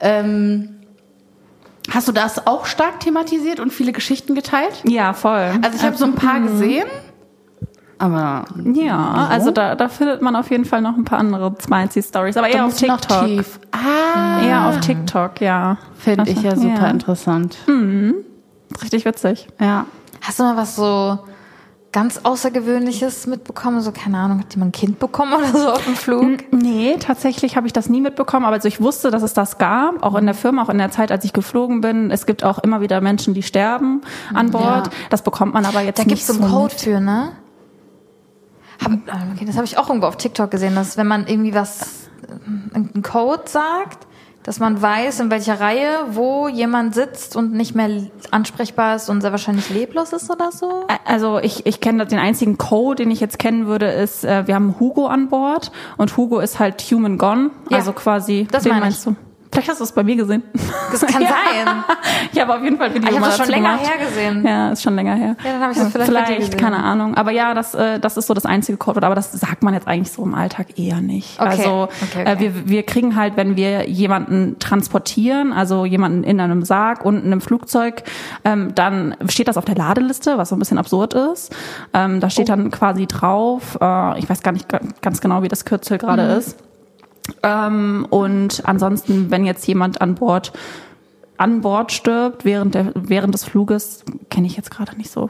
Ähm, 0.00 0.76
hast 1.90 2.06
du 2.08 2.12
das 2.12 2.46
auch 2.46 2.66
stark 2.66 3.00
thematisiert 3.00 3.58
und 3.60 3.72
viele 3.72 3.92
Geschichten 3.92 4.34
geteilt? 4.34 4.82
Ja, 4.84 5.12
voll. 5.12 5.52
Also 5.62 5.76
ich 5.76 5.82
habe 5.82 5.96
so 5.96 6.04
ein 6.04 6.14
paar 6.14 6.40
gesehen, 6.40 6.86
aber 7.98 8.44
Ja, 8.72 9.28
also 9.30 9.50
da, 9.52 9.74
da 9.76 9.88
findet 9.88 10.22
man 10.22 10.34
auf 10.36 10.50
jeden 10.50 10.64
Fall 10.64 10.80
noch 10.80 10.96
ein 10.96 11.04
paar 11.04 11.18
andere 11.20 11.54
Spicy-Stories. 11.62 12.36
Aber 12.36 12.48
eher 12.48 12.58
da 12.58 12.66
auf 12.66 12.80
ich 12.82 12.88
noch 12.88 13.00
TikTok. 13.00 13.26
tief. 13.26 13.60
Ah, 13.72 14.42
Eher 14.44 14.66
auf 14.68 14.80
TikTok, 14.80 15.40
ja. 15.40 15.76
finde 15.98 16.30
ich 16.30 16.42
ja 16.42 16.56
super 16.56 16.82
ja. 16.82 16.90
interessant. 16.90 17.58
Richtig 18.82 19.04
witzig. 19.04 19.46
Ja. 19.60 19.86
Hast 20.20 20.38
du 20.38 20.42
mal 20.44 20.56
was 20.56 20.76
so 20.76 21.18
ganz 21.92 22.20
Außergewöhnliches 22.22 23.26
mitbekommen? 23.26 23.80
So, 23.82 23.92
keine 23.92 24.18
Ahnung, 24.18 24.40
hat 24.40 24.54
jemand 24.54 24.70
ein 24.70 24.72
Kind 24.72 24.98
bekommen 24.98 25.32
oder 25.38 25.46
so 25.58 25.70
auf 25.70 25.84
dem 25.84 25.94
Flug? 25.94 26.52
Nee, 26.52 26.96
tatsächlich 26.98 27.56
habe 27.56 27.66
ich 27.66 27.72
das 27.72 27.88
nie 27.88 28.00
mitbekommen, 28.00 28.44
aber 28.44 28.54
also 28.54 28.68
ich 28.68 28.80
wusste, 28.80 29.10
dass 29.10 29.22
es 29.22 29.34
das 29.34 29.58
gab, 29.58 30.02
auch 30.02 30.14
in 30.14 30.24
der 30.24 30.34
Firma, 30.34 30.62
auch 30.62 30.68
in 30.68 30.78
der 30.78 30.90
Zeit, 30.90 31.12
als 31.12 31.24
ich 31.24 31.32
geflogen 31.32 31.80
bin. 31.80 32.10
Es 32.10 32.26
gibt 32.26 32.44
auch 32.44 32.58
immer 32.58 32.80
wieder 32.80 33.00
Menschen, 33.00 33.34
die 33.34 33.42
sterben 33.42 34.00
an 34.34 34.50
Bord. 34.50 34.86
Ja. 34.86 34.92
Das 35.10 35.22
bekommt 35.22 35.54
man 35.54 35.64
aber 35.64 35.82
jetzt 35.82 35.98
Da 35.98 36.02
nicht 36.04 36.10
gibt's 36.10 36.26
so 36.26 36.34
einen 36.34 36.42
so 36.42 36.48
Code 36.48 36.74
mit. 36.74 36.80
für, 36.80 37.00
ne? 37.00 37.32
Hab, 38.82 38.92
okay, 39.34 39.44
das 39.46 39.56
habe 39.56 39.64
ich 39.64 39.78
auch 39.78 39.88
irgendwo 39.88 40.08
auf 40.08 40.16
TikTok 40.16 40.50
gesehen, 40.50 40.74
dass 40.74 40.96
wenn 40.96 41.06
man 41.06 41.26
irgendwie 41.26 41.54
was, 41.54 42.08
einen 42.74 43.02
Code 43.02 43.42
sagt, 43.46 44.06
dass 44.42 44.58
man 44.58 44.80
weiß, 44.82 45.20
in 45.20 45.30
welcher 45.30 45.60
Reihe, 45.60 45.88
wo 46.10 46.48
jemand 46.48 46.94
sitzt 46.94 47.36
und 47.36 47.52
nicht 47.52 47.74
mehr 47.74 47.88
ansprechbar 48.30 48.96
ist 48.96 49.08
und 49.08 49.20
sehr 49.20 49.30
wahrscheinlich 49.30 49.70
leblos 49.70 50.12
ist 50.12 50.30
oder 50.30 50.50
so. 50.52 50.86
Also 51.04 51.38
ich, 51.38 51.66
ich 51.66 51.80
kenne 51.80 52.06
den 52.06 52.18
einzigen 52.18 52.58
Code, 52.58 53.02
den 53.04 53.10
ich 53.10 53.20
jetzt 53.20 53.38
kennen 53.38 53.66
würde, 53.66 53.86
ist, 53.86 54.24
äh, 54.24 54.46
wir 54.46 54.54
haben 54.54 54.74
Hugo 54.80 55.06
an 55.06 55.28
Bord 55.28 55.70
und 55.96 56.16
Hugo 56.16 56.40
ist 56.40 56.58
halt 56.58 56.80
human 56.90 57.18
gone, 57.18 57.50
Ja. 57.70 57.78
also 57.78 57.92
quasi, 57.92 58.46
Das 58.50 58.64
den 58.64 58.78
meinst 58.78 59.06
du? 59.06 59.14
Vielleicht 59.52 59.68
hast 59.68 59.80
du 59.80 59.84
es 59.84 59.92
bei 59.92 60.02
mir 60.02 60.16
gesehen. 60.16 60.42
Das 60.90 61.02
kann 61.02 61.20
Ja. 61.22 61.28
sein. 61.28 61.84
Ich 62.32 62.40
habe 62.40 62.54
auf 62.56 62.62
jeden 62.62 62.78
Fall 62.78 62.94
Video 62.94 63.10
Ich 63.10 63.16
habe 63.16 63.26
das 63.26 63.36
schon 63.36 63.48
länger 63.48 63.76
gemacht. 63.76 63.90
her 63.98 64.06
gesehen. 64.06 64.46
Ja, 64.46 64.70
ist 64.70 64.82
schon 64.82 64.94
länger 64.96 65.14
her. 65.14 65.36
Ja, 65.44 65.52
dann 65.52 65.60
habe 65.60 65.72
ich 65.72 65.78
das 65.78 65.92
vielleicht, 65.92 66.12
bei 66.12 66.24
dir 66.32 66.36
gesehen. 66.38 66.56
keine 66.56 66.82
Ahnung. 66.82 67.14
Aber 67.16 67.30
ja, 67.32 67.52
das, 67.52 67.74
äh, 67.74 68.00
das 68.00 68.16
ist 68.16 68.26
so 68.28 68.34
das 68.34 68.46
einzige 68.46 68.78
Codewort. 68.78 69.04
Aber 69.04 69.14
das 69.14 69.30
sagt 69.32 69.62
man 69.62 69.74
jetzt 69.74 69.86
eigentlich 69.86 70.10
so 70.10 70.22
im 70.22 70.34
Alltag 70.34 70.78
eher 70.78 71.00
nicht. 71.02 71.38
Okay. 71.38 71.48
Also 71.50 71.82
Okay, 71.82 72.22
okay. 72.22 72.32
Äh, 72.32 72.40
wir, 72.40 72.68
wir 72.68 72.82
kriegen 72.84 73.14
halt, 73.14 73.36
wenn 73.36 73.56
wir 73.56 73.88
jemanden 73.88 74.58
transportieren, 74.58 75.52
also 75.52 75.84
jemanden 75.84 76.24
in 76.24 76.40
einem 76.40 76.62
Sarg 76.64 77.04
und 77.04 77.18
in 77.18 77.26
einem 77.26 77.40
Flugzeug, 77.42 78.02
ähm, 78.44 78.74
dann 78.74 79.14
steht 79.28 79.48
das 79.48 79.58
auf 79.58 79.64
der 79.66 79.74
Ladeliste, 79.74 80.38
was 80.38 80.48
so 80.48 80.56
ein 80.56 80.58
bisschen 80.60 80.78
absurd 80.78 81.12
ist. 81.14 81.54
Ähm, 81.92 82.20
da 82.20 82.28
Oh. 82.28 82.30
steht 82.30 82.48
dann 82.48 82.70
quasi 82.70 83.06
drauf, 83.06 83.76
äh, 83.80 84.18
ich 84.18 84.30
weiß 84.30 84.42
gar 84.42 84.52
nicht 84.52 84.68
ga- 84.68 84.80
ganz 85.02 85.20
genau, 85.20 85.42
wie 85.42 85.48
das 85.48 85.64
Kürzel 85.66 85.98
gerade 85.98 86.22
Mhm. 86.24 86.38
ist. 86.38 86.56
Ähm, 87.42 88.06
und 88.10 88.62
ansonsten, 88.64 89.30
wenn 89.30 89.44
jetzt 89.44 89.66
jemand 89.66 90.00
an 90.00 90.14
Bord 90.14 90.52
an 91.38 91.60
Bord 91.60 91.90
stirbt 91.90 92.44
während 92.44 92.74
der 92.74 92.92
während 92.94 93.34
des 93.34 93.44
Fluges, 93.44 94.04
kenne 94.30 94.46
ich 94.46 94.56
jetzt 94.56 94.70
gerade 94.70 94.96
nicht 94.96 95.10
so. 95.10 95.28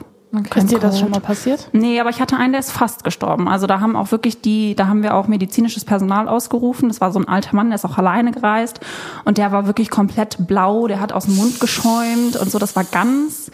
Ist 0.54 0.70
dir 0.70 0.78
das 0.78 0.98
schon 0.98 1.10
mal 1.10 1.20
passiert? 1.20 1.68
Nee, 1.72 2.00
aber 2.00 2.08
ich 2.08 2.18
hatte 2.20 2.38
einen, 2.38 2.52
der 2.52 2.60
ist 2.60 2.72
fast 2.72 3.04
gestorben. 3.04 3.48
Also 3.48 3.66
da 3.66 3.80
haben 3.80 3.96
auch 3.96 4.12
wirklich 4.12 4.40
die, 4.40 4.74
da 4.74 4.86
haben 4.86 5.02
wir 5.02 5.14
auch 5.14 5.28
medizinisches 5.28 5.84
Personal 5.84 6.26
ausgerufen. 6.26 6.88
Das 6.88 7.02
war 7.02 7.12
so 7.12 7.18
ein 7.18 7.28
alter 7.28 7.54
Mann, 7.54 7.68
der 7.68 7.74
ist 7.74 7.84
auch 7.84 7.98
alleine 7.98 8.32
gereist 8.32 8.80
und 9.26 9.36
der 9.36 9.52
war 9.52 9.66
wirklich 9.66 9.90
komplett 9.90 10.46
blau, 10.46 10.86
der 10.86 11.00
hat 11.00 11.12
aus 11.12 11.26
dem 11.26 11.36
Mund 11.36 11.60
geschäumt 11.60 12.36
und 12.40 12.50
so. 12.50 12.58
Das 12.58 12.74
war 12.76 12.84
ganz, 12.84 13.50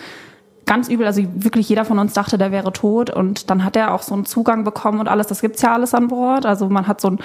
ganz 0.69 0.89
übel. 0.89 1.07
Also 1.07 1.23
wirklich 1.35 1.69
jeder 1.69 1.85
von 1.85 1.99
uns 1.99 2.13
dachte, 2.13 2.39
der 2.39 2.53
wäre 2.53 2.73
tot 2.73 3.11
und 3.11 3.51
dann 3.51 3.65
hat 3.65 3.75
er 3.75 3.93
auch 3.93 4.03
so 4.03 4.15
einen 4.15 4.25
Zugang 4.25 4.63
bekommen 4.63 5.01
und 5.01 5.09
alles. 5.09 5.27
Das 5.27 5.41
gibt's 5.41 5.63
ja 5.63 5.73
alles 5.73 5.95
an 5.95 6.07
Bord. 6.07 6.47
Also 6.47 6.69
man 6.69 6.87
hat 6.87 7.01
so 7.01 7.09
ein, 7.09 7.19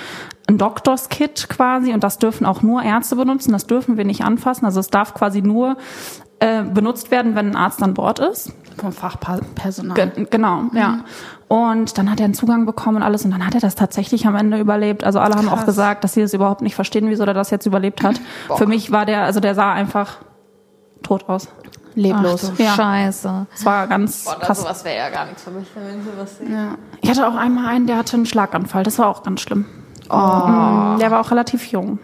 ein 0.48 0.58
Doctors-Kit 0.58 1.50
quasi 1.50 1.94
und 1.94 2.04
das 2.04 2.18
dürfen 2.18 2.46
auch 2.48 2.64
nur 2.64 2.82
Ärzte 2.82 3.16
benutzen. 3.16 3.52
Das 3.52 3.68
dürfen 3.68 3.98
wir 3.98 4.06
nicht 4.06 4.24
anfassen. 4.24 4.66
Also 4.66 4.80
es 4.80 4.88
darf 4.88 5.14
quasi 5.14 5.44
nur 5.44 5.78
äh, 6.40 6.64
benutzt 6.64 7.12
werden, 7.12 7.36
wenn 7.36 7.52
ein 7.52 7.56
Arzt 7.56 7.84
an 7.84 7.94
Bord 7.94 8.20
ist. 8.20 8.52
Vom 8.78 8.92
Fachpersonal. 8.92 9.96
Ge 9.96 10.26
genau, 10.30 10.64
ja. 10.74 11.02
Und 11.48 12.00
dann 12.00 12.10
hat 12.10 12.20
er 12.20 12.26
einen 12.26 12.34
Zugang 12.34 12.66
bekommen 12.66 12.98
und 12.98 13.04
alles 13.04 13.24
und 13.26 13.32
dann 13.32 13.46
hat 13.46 13.54
er 13.54 13.62
das 13.62 13.76
tatsächlich 13.76 14.26
am 14.26 14.36
Ende 14.36 14.58
überlebt. 14.60 15.04
Also 15.04 15.20
alle 15.20 15.36
haben 15.36 15.48
auch 15.48 15.66
gesagt, 15.66 16.04
dass 16.04 16.14
sie 16.14 16.22
das 16.22 16.34
überhaupt 16.34 16.62
nicht 16.62 16.74
verstehen, 16.74 17.10
wieso 17.10 17.24
er 17.26 17.36
das 17.36 17.52
jetzt 17.52 17.68
überlebt 17.68 18.02
hat. 18.02 18.20
Für 18.56 18.66
mich 18.66 18.92
war 18.92 19.06
der, 19.06 19.24
also 19.24 19.40
der 19.40 19.54
sah 19.54 19.72
einfach 19.72 20.18
tot 21.04 21.30
aus. 21.30 21.50
Leblos. 21.96 22.52
Ach 22.52 22.58
du 22.58 22.64
Ja. 22.64 22.74
Scheiße. 22.76 23.48
Es 23.54 23.66
war 23.66 23.88
ganz 23.88 24.26
krass. 24.26 24.62
sowas 24.62 24.84
wäre 24.84 24.98
ja 24.98 25.10
gar 25.10 25.26
nichts 25.26 25.44
für 25.44 25.52
mich, 25.52 25.68
wenn 25.76 26.00
ich 26.00 26.06
sowas 26.06 26.38
sehe. 26.38 26.50
Ja. 26.50 26.76
Ich 27.02 27.10
hatte 27.10 27.28
auch 27.28 27.36
einmal 27.36 27.68
einen, 27.68 27.88
der 27.88 27.98
hatte 27.98 28.16
einen 28.16 28.26
Schlaganfall. 28.26 28.84
Das 28.84 29.00
war 29.00 29.08
auch 29.08 29.24
ganz 29.24 29.42
schlimm. 29.42 29.66
Oh. 30.10 30.98
Der 31.00 31.12
war 31.12 31.22
auch 31.22 31.32
relativ 31.32 31.68
jung. 31.68 32.00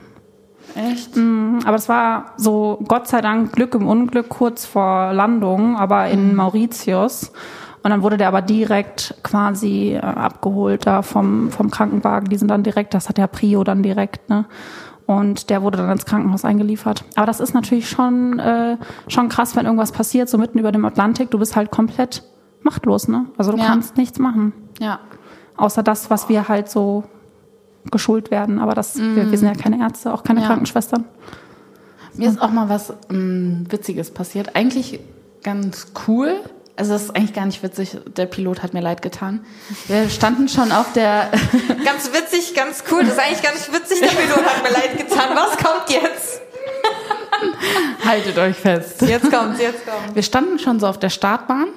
Echt? 0.76 1.18
Aber 1.66 1.76
es 1.76 1.90
war 1.90 2.34
so, 2.38 2.80
Gott 2.88 3.08
sei 3.08 3.22
Dank, 3.22 3.54
Glück 3.54 3.74
im 3.74 3.88
Unglück 3.88 4.30
kurz 4.30 4.66
vor 4.66 5.14
Landung, 5.14 5.78
aber 5.78 6.08
in 6.08 6.36
Mauritius. 6.36 7.32
Und 7.82 7.92
dann 7.92 8.04
wurde 8.04 8.18
der 8.18 8.28
aber 8.28 8.42
direkt 8.42 9.16
quasi 9.24 9.94
äh, 9.94 10.00
abgeholt 10.00 10.86
da 10.86 11.02
vom, 11.02 11.50
vom 11.50 11.72
Krankenwagen. 11.72 12.30
Die 12.30 12.38
sind 12.38 12.50
dann 12.50 12.62
direkt, 12.64 12.94
das 12.94 13.08
hat 13.08 13.18
der 13.18 13.28
Prio 13.28 13.64
dann 13.64 13.84
direkt, 13.84 14.30
ne? 14.30 14.46
Und 15.10 15.50
der 15.50 15.64
wurde 15.64 15.80
dann 15.80 15.90
ins 15.90 16.06
Krankenhaus 16.06 16.46
eingeliefert. 16.46 17.04
Aber 17.16 17.26
das 17.26 17.40
ist 17.40 17.56
natürlich 17.56 17.90
schon, 17.90 18.38
äh, 18.38 18.78
schon 19.08 19.28
krass, 19.28 19.56
wenn 19.56 19.66
irgendwas 19.66 19.92
passiert, 19.92 20.30
so 20.30 20.38
mitten 20.38 20.60
über 20.60 20.72
dem 20.72 20.86
Atlantik. 20.86 21.32
Du 21.32 21.40
bist 21.40 21.56
halt 21.56 21.72
komplett 21.72 22.22
machtlos, 22.62 23.08
ne? 23.08 23.26
Also 23.36 23.52
du 23.52 23.58
Ja. 23.58 23.66
kannst 23.66 23.98
nichts 23.98 24.20
machen. 24.20 24.54
Ja. 24.80 25.00
Außer 25.58 25.82
das, 25.82 26.12
was 26.12 26.30
wir 26.30 26.48
halt 26.48 26.70
so 26.70 27.06
geschult 27.90 28.30
werden. 28.30 28.60
Aber 28.60 28.76
das, 28.76 29.00
wir, 29.00 29.32
wir 29.32 29.36
sind 29.40 29.48
ja 29.48 29.60
keine 29.60 29.80
Ärzte, 29.80 30.14
auch 30.14 30.22
keine 30.24 30.42
Ja. 30.42 30.46
Krankenschwestern. 30.46 31.06
Mir 32.14 32.30
ist 32.30 32.40
auch 32.40 32.52
mal 32.52 32.70
was 32.70 32.94
ähm, 33.10 33.66
Witziges 33.68 34.12
passiert. 34.12 34.56
Eigentlich 34.56 35.00
ganz 35.42 35.92
cool. 36.08 36.36
Also 36.80 36.94
das 36.94 37.04
ist 37.04 37.16
eigentlich 37.16 37.34
gar 37.34 37.46
nicht 37.46 37.62
witzig. 37.62 37.98
Der 38.16 38.26
Pilot 38.26 38.64
hat 38.64 38.74
mir 38.74 38.80
leid 38.80 39.02
getan. 39.02 39.46
Wir 39.88 40.10
standen 40.10 40.48
schon 40.48 40.72
auf 40.72 40.94
der. 40.94 41.30
Ganz 41.86 42.12
witzig, 42.14 42.54
ganz 42.56 42.84
cool. 42.90 43.02
Das 43.02 43.14
ist 43.14 43.20
eigentlich 43.20 43.42
gar 43.44 43.54
nicht 43.54 43.74
witzig. 43.74 44.00
Der 44.00 44.08
Pilot 44.08 44.46
hat 44.46 44.64
mir 44.64 44.72
leid 44.72 44.98
getan. 44.98 45.36
Was 45.36 45.58
kommt 45.58 45.90
jetzt? 45.90 46.42
Haltet 48.06 48.38
euch 48.38 48.56
fest. 48.56 49.02
Jetzt 49.02 49.30
kommt's, 49.32 49.60
jetzt 49.60 49.86
kommt's. 49.86 50.16
Wir 50.16 50.24
standen 50.24 50.58
schon 50.60 50.80
so 50.80 50.88
auf 50.88 50.98
der 50.98 51.10
Startbahn. 51.10 51.68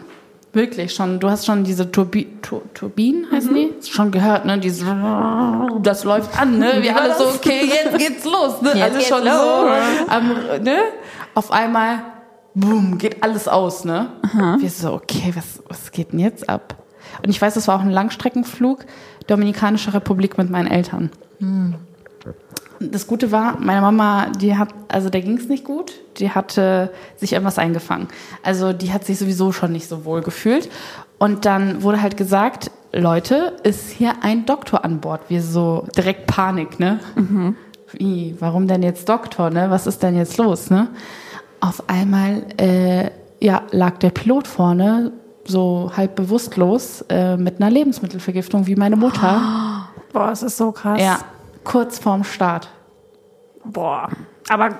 Wirklich 0.52 0.94
schon. 0.94 1.18
Du 1.18 1.30
hast 1.30 1.46
schon 1.46 1.64
diese 1.64 1.90
Turbi 1.90 2.28
Tur 2.42 2.62
Turbinen, 2.74 3.26
heißen 3.30 3.54
die? 3.54 3.72
Schon 3.90 4.10
gehört, 4.10 4.44
ne? 4.44 4.58
Diese, 4.58 4.84
das 5.80 6.04
läuft 6.04 6.38
an, 6.38 6.58
ne? 6.58 6.74
Wir 6.80 6.96
alle 6.96 7.16
so, 7.16 7.26
okay, 7.26 7.62
jetzt 7.64 7.98
geht's 7.98 8.24
los, 8.24 8.60
ne? 8.60 8.72
Jetzt 8.74 8.98
geht's 8.98 9.08
schon 9.08 9.24
los. 9.24 9.34
so, 9.34 10.12
am, 10.12 10.62
ne? 10.62 10.78
Auf 11.34 11.50
einmal, 11.50 12.04
boom, 12.54 12.98
geht 12.98 13.22
alles 13.22 13.48
aus, 13.48 13.84
ne? 13.84 14.08
Wir 14.60 14.70
so, 14.70 14.92
okay, 14.92 15.32
was, 15.34 15.62
was 15.68 15.90
geht 15.90 16.12
denn 16.12 16.20
jetzt 16.20 16.48
ab? 16.48 16.76
Und 17.22 17.30
ich 17.30 17.40
weiß, 17.40 17.54
das 17.54 17.68
war 17.68 17.76
auch 17.76 17.82
ein 17.82 17.90
Langstreckenflug, 17.90 18.84
Dominikanische 19.26 19.94
Republik 19.94 20.38
mit 20.38 20.50
meinen 20.50 20.68
Eltern. 20.68 21.10
Das 22.80 23.06
Gute 23.06 23.30
war, 23.30 23.58
meine 23.60 23.80
Mama, 23.80 24.26
die 24.40 24.56
hat, 24.56 24.70
also 24.88 25.08
der 25.08 25.20
ging 25.20 25.36
es 25.36 25.48
nicht 25.48 25.64
gut, 25.64 25.92
die 26.16 26.30
hatte 26.30 26.92
sich 27.16 27.32
irgendwas 27.32 27.58
eingefangen. 27.58 28.08
Also 28.42 28.72
die 28.72 28.92
hat 28.92 29.04
sich 29.04 29.18
sowieso 29.18 29.52
schon 29.52 29.72
nicht 29.72 29.88
so 29.88 30.04
wohl 30.04 30.22
gefühlt. 30.22 30.68
Und 31.18 31.44
dann 31.44 31.82
wurde 31.82 32.02
halt 32.02 32.16
gesagt, 32.16 32.70
Leute, 32.92 33.56
ist 33.62 33.90
hier 33.90 34.14
ein 34.22 34.44
Doktor 34.46 34.84
an 34.84 35.00
Bord. 35.00 35.22
Wir 35.28 35.42
so 35.42 35.86
direkt 35.96 36.26
Panik, 36.26 36.80
ne? 36.80 36.98
Wie, 37.92 38.36
warum 38.40 38.66
denn 38.66 38.82
jetzt 38.82 39.08
Doktor, 39.08 39.50
ne? 39.50 39.70
Was 39.70 39.86
ist 39.86 40.02
denn 40.02 40.16
jetzt 40.16 40.36
los, 40.38 40.70
ne? 40.70 40.88
Auf 41.62 41.88
einmal, 41.88 42.44
äh, 42.56 43.10
ja, 43.38 43.62
lag 43.70 43.98
der 43.98 44.10
Pilot 44.10 44.48
vorne, 44.48 45.12
so 45.44 45.92
halb 45.96 46.16
bewusstlos, 46.16 47.04
äh, 47.08 47.36
mit 47.36 47.62
einer 47.62 47.70
Lebensmittelvergiftung 47.70 48.66
wie 48.66 48.74
meine 48.74 48.96
Mutter. 48.96 49.88
Boah, 50.12 50.32
es 50.32 50.42
ist 50.42 50.56
so 50.56 50.72
krass. 50.72 51.00
Ja, 51.00 51.20
kurz 51.62 52.00
vorm 52.00 52.24
Start. 52.24 52.68
Boah. 53.64 54.08
Aber 54.48 54.70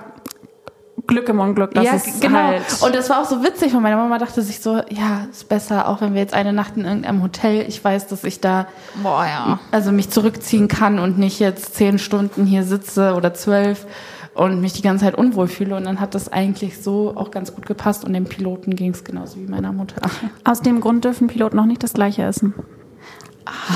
Glück 1.07 1.29
im 1.29 1.39
Unglück, 1.39 1.73
das 1.73 1.85
ja, 1.85 1.93
ist 1.95 2.21
genau. 2.21 2.39
halt. 2.39 2.65
Und 2.81 2.97
das 2.97 3.09
war 3.11 3.23
auch 3.23 3.27
so 3.27 3.45
witzig, 3.45 3.73
weil 3.73 3.81
meine 3.81 3.97
Mama 3.97 4.19
dachte 4.19 4.43
sich 4.43 4.59
so, 4.59 4.83
ja, 4.89 5.27
ist 5.31 5.49
besser, 5.49 5.87
auch 5.87 6.01
wenn 6.01 6.15
wir 6.15 6.21
jetzt 6.21 6.35
eine 6.35 6.53
Nacht 6.53 6.77
in 6.77 6.85
irgendeinem 6.85 7.23
Hotel, 7.23 7.65
ich 7.69 7.83
weiß, 7.83 8.09
dass 8.09 8.25
ich 8.25 8.41
da 8.41 8.67
Boah, 9.05 9.25
ja. 9.25 9.61
also 9.71 9.93
mich 9.93 10.11
zurückziehen 10.11 10.67
kann 10.67 10.99
und 10.99 11.17
nicht 11.17 11.39
jetzt 11.39 11.77
zehn 11.77 12.01
Stunden 12.01 12.45
hier 12.45 12.65
sitze 12.65 13.15
oder 13.15 13.35
zwölf 13.35 13.87
und 14.35 14.61
mich 14.61 14.73
die 14.73 14.83
ganze 14.83 15.05
Zeit 15.05 15.15
unwohl 15.15 15.49
fühle. 15.49 15.77
Und 15.77 15.85
dann 15.85 16.01
hat 16.01 16.15
das 16.15 16.31
eigentlich 16.33 16.83
so 16.83 17.13
auch 17.17 17.31
ganz 17.31 17.55
gut 17.55 17.67
gepasst 17.67 18.05
und 18.05 18.13
dem 18.13 18.25
Piloten 18.25 18.75
ging 18.75 18.93
es 18.93 19.05
genauso 19.05 19.39
wie 19.39 19.47
meiner 19.47 19.73
Mutter. 19.73 20.01
Aus 20.45 20.61
dem 20.61 20.81
Grund 20.81 21.05
dürfen 21.05 21.29
Piloten 21.29 21.57
noch 21.57 21.67
nicht 21.67 21.83
das 21.83 21.93
gleiche 21.93 22.23
essen. 22.23 22.55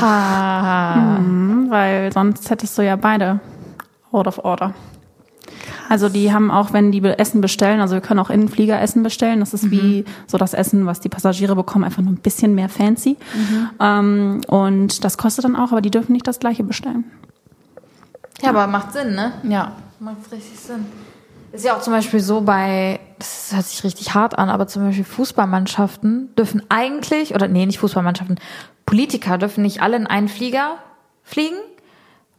Ah. 0.00 1.18
Mhm, 1.18 1.70
weil 1.70 2.12
sonst 2.12 2.48
hättest 2.50 2.78
du 2.78 2.82
ja 2.82 2.96
beide 2.96 3.40
out 4.12 4.26
of 4.26 4.44
order. 4.44 4.74
Also 5.88 6.08
die 6.08 6.32
haben 6.32 6.50
auch, 6.50 6.72
wenn 6.72 6.90
die 6.90 7.02
Essen 7.02 7.40
bestellen, 7.40 7.80
also 7.80 7.94
wir 7.94 8.00
können 8.00 8.18
auch 8.18 8.30
Innenflieger 8.30 8.80
Essen 8.80 9.02
bestellen. 9.02 9.40
Das 9.40 9.54
ist 9.54 9.70
wie 9.70 10.04
so 10.26 10.38
das 10.38 10.54
Essen, 10.54 10.86
was 10.86 11.00
die 11.00 11.08
Passagiere 11.08 11.54
bekommen, 11.54 11.84
einfach 11.84 12.02
nur 12.02 12.12
ein 12.12 12.18
bisschen 12.20 12.54
mehr 12.54 12.68
fancy. 12.68 13.16
Ähm, 13.78 14.40
und 14.48 15.04
das 15.04 15.18
kostet 15.18 15.44
dann 15.44 15.56
auch, 15.56 15.72
aber 15.72 15.80
die 15.80 15.90
dürfen 15.90 16.12
nicht 16.12 16.26
das 16.26 16.40
gleiche 16.40 16.64
bestellen. 16.64 17.04
Ja, 18.42 18.50
aber 18.50 18.66
macht 18.66 18.92
Sinn, 18.92 19.14
ne? 19.14 19.32
Ja. 19.48 19.72
Macht 20.00 20.30
richtig 20.32 20.58
Sinn. 20.58 20.86
Ist 21.52 21.64
ja 21.64 21.76
auch 21.76 21.80
zum 21.80 21.92
Beispiel 21.92 22.20
so 22.20 22.40
bei, 22.42 23.00
das 23.18 23.50
hört 23.54 23.64
sich 23.64 23.82
richtig 23.84 24.14
hart 24.14 24.38
an, 24.38 24.50
aber 24.50 24.66
zum 24.66 24.82
Beispiel 24.84 25.04
Fußballmannschaften 25.04 26.34
dürfen 26.36 26.62
eigentlich, 26.68 27.34
oder 27.34 27.48
nee, 27.48 27.64
nicht 27.64 27.78
Fußballmannschaften, 27.78 28.38
Politiker 28.84 29.38
dürfen 29.38 29.62
nicht 29.62 29.80
alle 29.80 29.96
in 29.96 30.06
einen 30.06 30.28
Flieger 30.28 30.76
fliegen, 31.22 31.56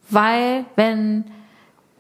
weil 0.10 0.66
wenn 0.76 1.26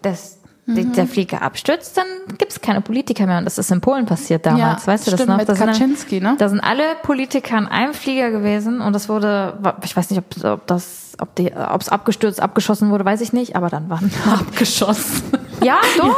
das, 0.02 0.36
Mhm. 0.70 0.92
der 0.94 1.08
Flieger 1.08 1.42
abstürzt, 1.44 1.96
dann 1.98 2.06
gibt 2.38 2.52
es 2.52 2.60
keine 2.60 2.82
Politiker 2.82 3.26
mehr. 3.26 3.38
Und 3.38 3.46
das 3.46 3.58
ist 3.58 3.72
in 3.72 3.80
Polen 3.80 4.06
passiert 4.06 4.46
damals, 4.46 4.86
Ja, 4.86 4.92
weißt 4.92 5.08
du 5.08 5.12
das 5.12 5.20
stimmt, 5.22 5.30
noch? 5.30 5.38
mit 5.38 5.48
da 5.48 5.56
sind 5.56 5.68
Kaczynski, 5.68 6.20
ne? 6.20 6.36
Da 6.38 6.50
sind 6.50 6.60
alle 6.60 6.84
Politiker 7.04 7.58
in 7.58 7.68
einem 7.68 7.94
Flieger 7.94 8.32
gewesen 8.32 8.82
und 8.82 8.92
das 8.92 9.08
wurde, 9.08 9.58
ich 9.84 9.96
weiß 9.96 10.10
nicht, 10.12 10.20
ob, 10.20 10.44
ob 10.46 10.68
das, 10.68 11.14
ob 11.20 11.34
die, 11.36 11.54
ob 11.54 11.80
es 11.82 11.88
abgestürzt, 11.88 12.42
abgeschossen 12.42 12.90
wurde, 12.90 13.06
weiß 13.06 13.22
ich 13.22 13.32
nicht, 13.32 13.56
aber 13.56 13.70
dann 13.70 13.90
waren 13.90 14.12
Abgeschossen. 14.30 15.24
Ja, 15.64 15.80
doch. 15.98 16.16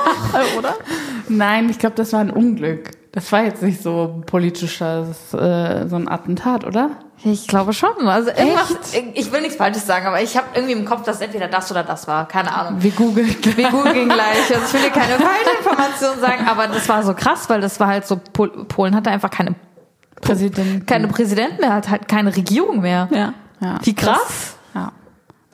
oder? 0.58 0.76
Nein, 1.28 1.70
ich 1.70 1.80
glaube, 1.80 1.96
das 1.96 2.14
war 2.14 2.20
ein 2.20 2.32
Unglück. 2.32 2.92
Das 3.12 3.32
war 3.32 3.44
jetzt 3.44 3.64
nicht 3.64 3.82
so 3.82 4.22
politisches, 4.28 5.34
äh, 5.34 5.88
so 5.88 5.96
ein 5.96 6.08
Attentat, 6.08 6.66
oder? 6.66 6.92
Ich 7.24 7.48
glaube 7.48 7.74
schon. 7.74 8.08
Also 8.08 8.30
irgendwas, 8.30 8.76
ich 9.14 9.32
will 9.32 9.42
nichts 9.42 9.58
Falsches 9.58 9.86
sagen, 9.86 10.06
aber 10.06 10.22
ich 10.22 10.38
habe 10.38 10.48
irgendwie 10.54 10.74
im 10.74 10.86
Kopf, 10.86 11.04
dass 11.04 11.20
entweder 11.20 11.48
das 11.48 11.70
oder 11.70 11.84
das 11.84 12.08
war. 12.08 12.28
Keine 12.28 12.54
Ahnung. 12.56 12.82
Wir 12.82 12.92
googeln. 12.92 13.36
Wir 13.56 13.70
googeln 13.70 14.08
gleich. 14.08 14.54
Also 14.54 14.62
ich 14.66 14.74
will 14.74 14.82
dir 14.82 14.92
keine 14.92 15.16
falsche 15.16 15.58
Information 15.58 16.20
sagen, 16.20 16.48
aber 16.48 16.68
das 16.68 16.88
war 16.88 17.04
so 17.04 17.14
krass, 17.14 17.50
weil 17.50 17.60
das 17.62 17.80
war 17.80 17.88
halt 17.88 18.08
so, 18.08 18.18
Pol 18.32 18.50
Polen 18.66 18.96
hatte 18.96 19.10
einfach 19.10 19.32
keine, 19.32 19.56
Präsident. 20.22 20.88
keine 20.88 21.08
Präsidenten 21.08 21.60
mehr, 21.60 21.74
hat 21.74 21.90
halt 21.90 22.08
keine 22.08 22.34
Regierung 22.34 22.82
mehr. 22.82 23.10
Ja. 23.12 23.34
Ja. 23.60 23.80
Wie 23.84 23.96
krass. 23.96 24.56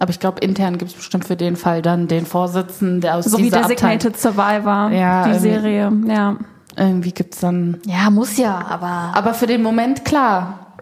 Aber 0.05 0.11
ich 0.11 0.19
glaube, 0.19 0.39
intern 0.41 0.77
gibt 0.77 0.91
es 0.91 0.97
bestimmt 0.97 1.25
für 1.25 1.35
den 1.35 1.55
Fall 1.55 1.81
dann 1.81 2.07
den 2.07 2.27
Vorsitzenden, 2.27 3.01
der 3.01 3.15
aus 3.15 3.25
So 3.25 3.39
wie 3.39 3.45
dieser 3.45 3.63
Designated 3.63 4.15
Survivor, 4.15 4.91
Ja, 4.91 5.27
die. 5.27 5.39
Serie. 5.39 5.91
Ja. 6.05 6.29
Abteilung. 6.29 6.45
Irgendwie 6.77 7.11
gibt's 7.11 7.39
dann. 7.39 7.81
Ja, 7.87 8.11
muss 8.11 8.37
ja, 8.37 8.63
aber. 8.69 9.13
Aber 9.15 9.33
für 9.33 9.47
den 9.47 9.63
Moment 9.63 10.05
klar. 10.05 10.75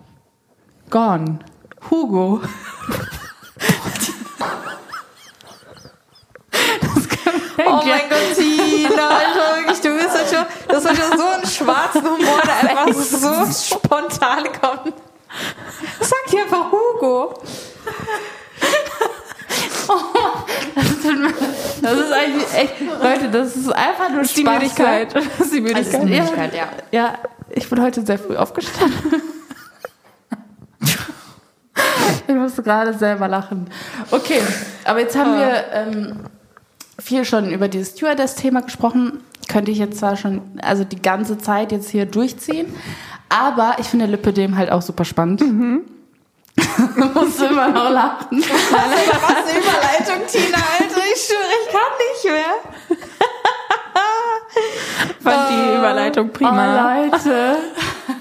Gone. 0.89 1.39
Hugo. 1.89 2.41
Oh 7.65 7.81
mein 7.85 8.09
Gott, 8.09 8.35
Tina, 8.35 9.07
Alter, 9.07 9.57
wirklich, 9.57 9.79
du 9.79 9.95
bist 9.95 10.09
halt 10.09 10.27
schon, 10.27 10.45
das 10.67 10.83
ist 10.83 11.01
schon 11.01 11.17
so 11.17 11.25
einen 11.25 11.45
schwarzen 11.45 12.03
Humor, 12.03 12.41
der 12.43 12.77
einfach 12.77 12.93
so 12.93 13.75
spontan 13.75 14.43
kommt. 14.59 14.93
Sag 16.01 16.25
dir 16.29 16.41
einfach 16.43 16.71
Hugo. 16.71 17.33
Das 21.81 21.93
ist 21.93 22.13
eigentlich 22.13 22.53
echt, 22.55 22.73
Leute, 23.01 23.29
das 23.29 23.55
ist 23.55 23.69
einfach 23.71 24.09
nur 24.09 24.21
Die 24.23 24.41
Spaß, 24.41 24.53
Müdigkeit. 24.53 25.15
Das 25.15 25.25
ist 25.39 25.53
die 25.53 25.61
Müdigkeit. 25.61 25.93
Also, 25.93 26.07
Möglichkeit, 26.07 26.55
ja. 26.55 26.67
Ja, 26.91 27.13
ich 27.49 27.69
bin 27.69 27.81
heute 27.81 28.05
sehr 28.05 28.17
früh 28.17 28.35
aufgestanden. 28.37 29.21
ich 32.27 32.35
musste 32.35 32.63
gerade 32.63 32.93
selber 32.93 33.27
lachen. 33.27 33.69
Okay, 34.11 34.41
aber 34.85 34.99
jetzt 35.01 35.17
haben 35.17 35.37
wir 35.37 35.65
ähm, 35.73 36.19
viel 36.99 37.25
schon 37.25 37.51
über 37.51 37.67
dieses 37.67 37.89
Stewardess-Thema 37.89 38.61
gesprochen. 38.61 39.19
Könnte 39.49 39.71
ich 39.71 39.77
jetzt 39.77 39.99
zwar 39.99 40.15
schon, 40.15 40.41
also 40.61 40.83
die 40.83 41.01
ganze 41.01 41.37
Zeit 41.37 41.71
jetzt 41.71 41.89
hier 41.89 42.05
durchziehen, 42.05 42.73
aber 43.29 43.75
ich 43.79 43.87
finde 43.87 44.05
Lipidem 44.05 44.55
halt 44.57 44.71
auch 44.71 44.81
super 44.81 45.05
spannend. 45.05 45.41
Mhm. 45.41 45.81
musst 47.13 47.39
du 47.39 47.45
immer 47.45 47.69
noch 47.69 47.89
lachen. 47.89 48.41
Was 48.43 49.47
eine 49.47 49.59
Überleitung, 49.59 50.27
Tina, 50.27 50.57
Alter, 50.57 51.01
ich 51.13 51.21
schwöre, 51.21 51.53
ich 51.63 51.71
kann 51.71 51.91
nicht 51.99 52.25
mehr. 52.25 52.55
fand 55.23 55.49
die 55.49 55.77
Überleitung 55.77 56.31
prima. 56.31 56.51
Oh, 56.51 57.11
Leute. 57.11 57.57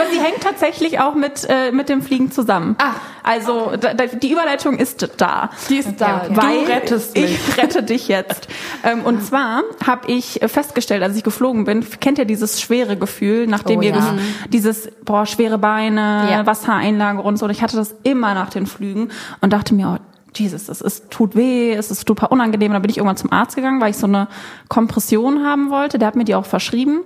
Aber 0.00 0.10
sie 0.10 0.20
hängt 0.20 0.40
tatsächlich 0.42 1.00
auch 1.00 1.14
mit, 1.14 1.46
äh, 1.48 1.72
mit 1.72 1.88
dem 1.88 2.02
Fliegen 2.02 2.30
zusammen. 2.30 2.76
Ah, 2.78 2.92
Also 3.22 3.72
da, 3.80 3.94
da, 3.94 4.06
die 4.06 4.32
Überleitung 4.32 4.78
ist 4.78 5.08
da. 5.18 5.50
Die 5.68 5.76
ist 5.78 6.00
da. 6.00 6.22
okay. 6.24 6.36
Weil 6.36 6.64
Du 6.64 6.70
rettest 6.72 7.14
mich. 7.16 7.24
ich 7.48 7.56
rette 7.58 7.82
dich 7.82 8.08
jetzt. 8.08 8.48
ähm, 8.84 9.02
und 9.04 9.22
zwar 9.24 9.62
habe 9.86 10.10
ich 10.10 10.40
festgestellt, 10.46 11.02
als 11.02 11.16
ich 11.16 11.22
geflogen 11.24 11.64
bin, 11.64 11.84
kennt 12.00 12.18
ihr 12.18 12.24
dieses 12.24 12.60
schwere 12.60 12.96
Gefühl, 12.96 13.46
nachdem 13.46 13.80
Oh 13.80 13.82
ihr 13.82 13.90
ja. 13.90 14.14
dieses 14.48 14.88
boah 15.04 15.26
schwere 15.26 15.58
Beine, 15.58 16.28
Ja. 16.30 16.46
Wassereinlagerung 16.46 17.24
und 17.26 17.36
so. 17.36 17.44
Und 17.46 17.50
ich 17.50 17.62
hatte 17.62 17.76
das 17.76 17.94
immer 18.02 18.34
nach 18.34 18.50
den 18.50 18.66
Flügen 18.66 19.10
und 19.40 19.52
dachte 19.52 19.74
mir, 19.74 19.98
oh, 19.98 20.04
Jesus, 20.36 20.68
es 20.68 20.80
ist, 20.80 21.10
tut 21.10 21.34
weh, 21.34 21.72
es 21.72 21.90
ist 21.90 22.06
super 22.06 22.30
unangenehm. 22.30 22.72
Dann 22.72 22.82
bin 22.82 22.90
ich 22.90 22.98
irgendwann 22.98 23.16
zum 23.16 23.32
Arzt 23.32 23.56
gegangen, 23.56 23.80
weil 23.80 23.90
ich 23.90 23.96
so 23.96 24.06
eine 24.06 24.28
Kompression 24.68 25.44
haben 25.44 25.70
wollte. 25.70 25.98
Der 25.98 26.06
hat 26.06 26.14
mir 26.16 26.24
die 26.24 26.34
auch 26.36 26.46
verschrieben. 26.46 27.00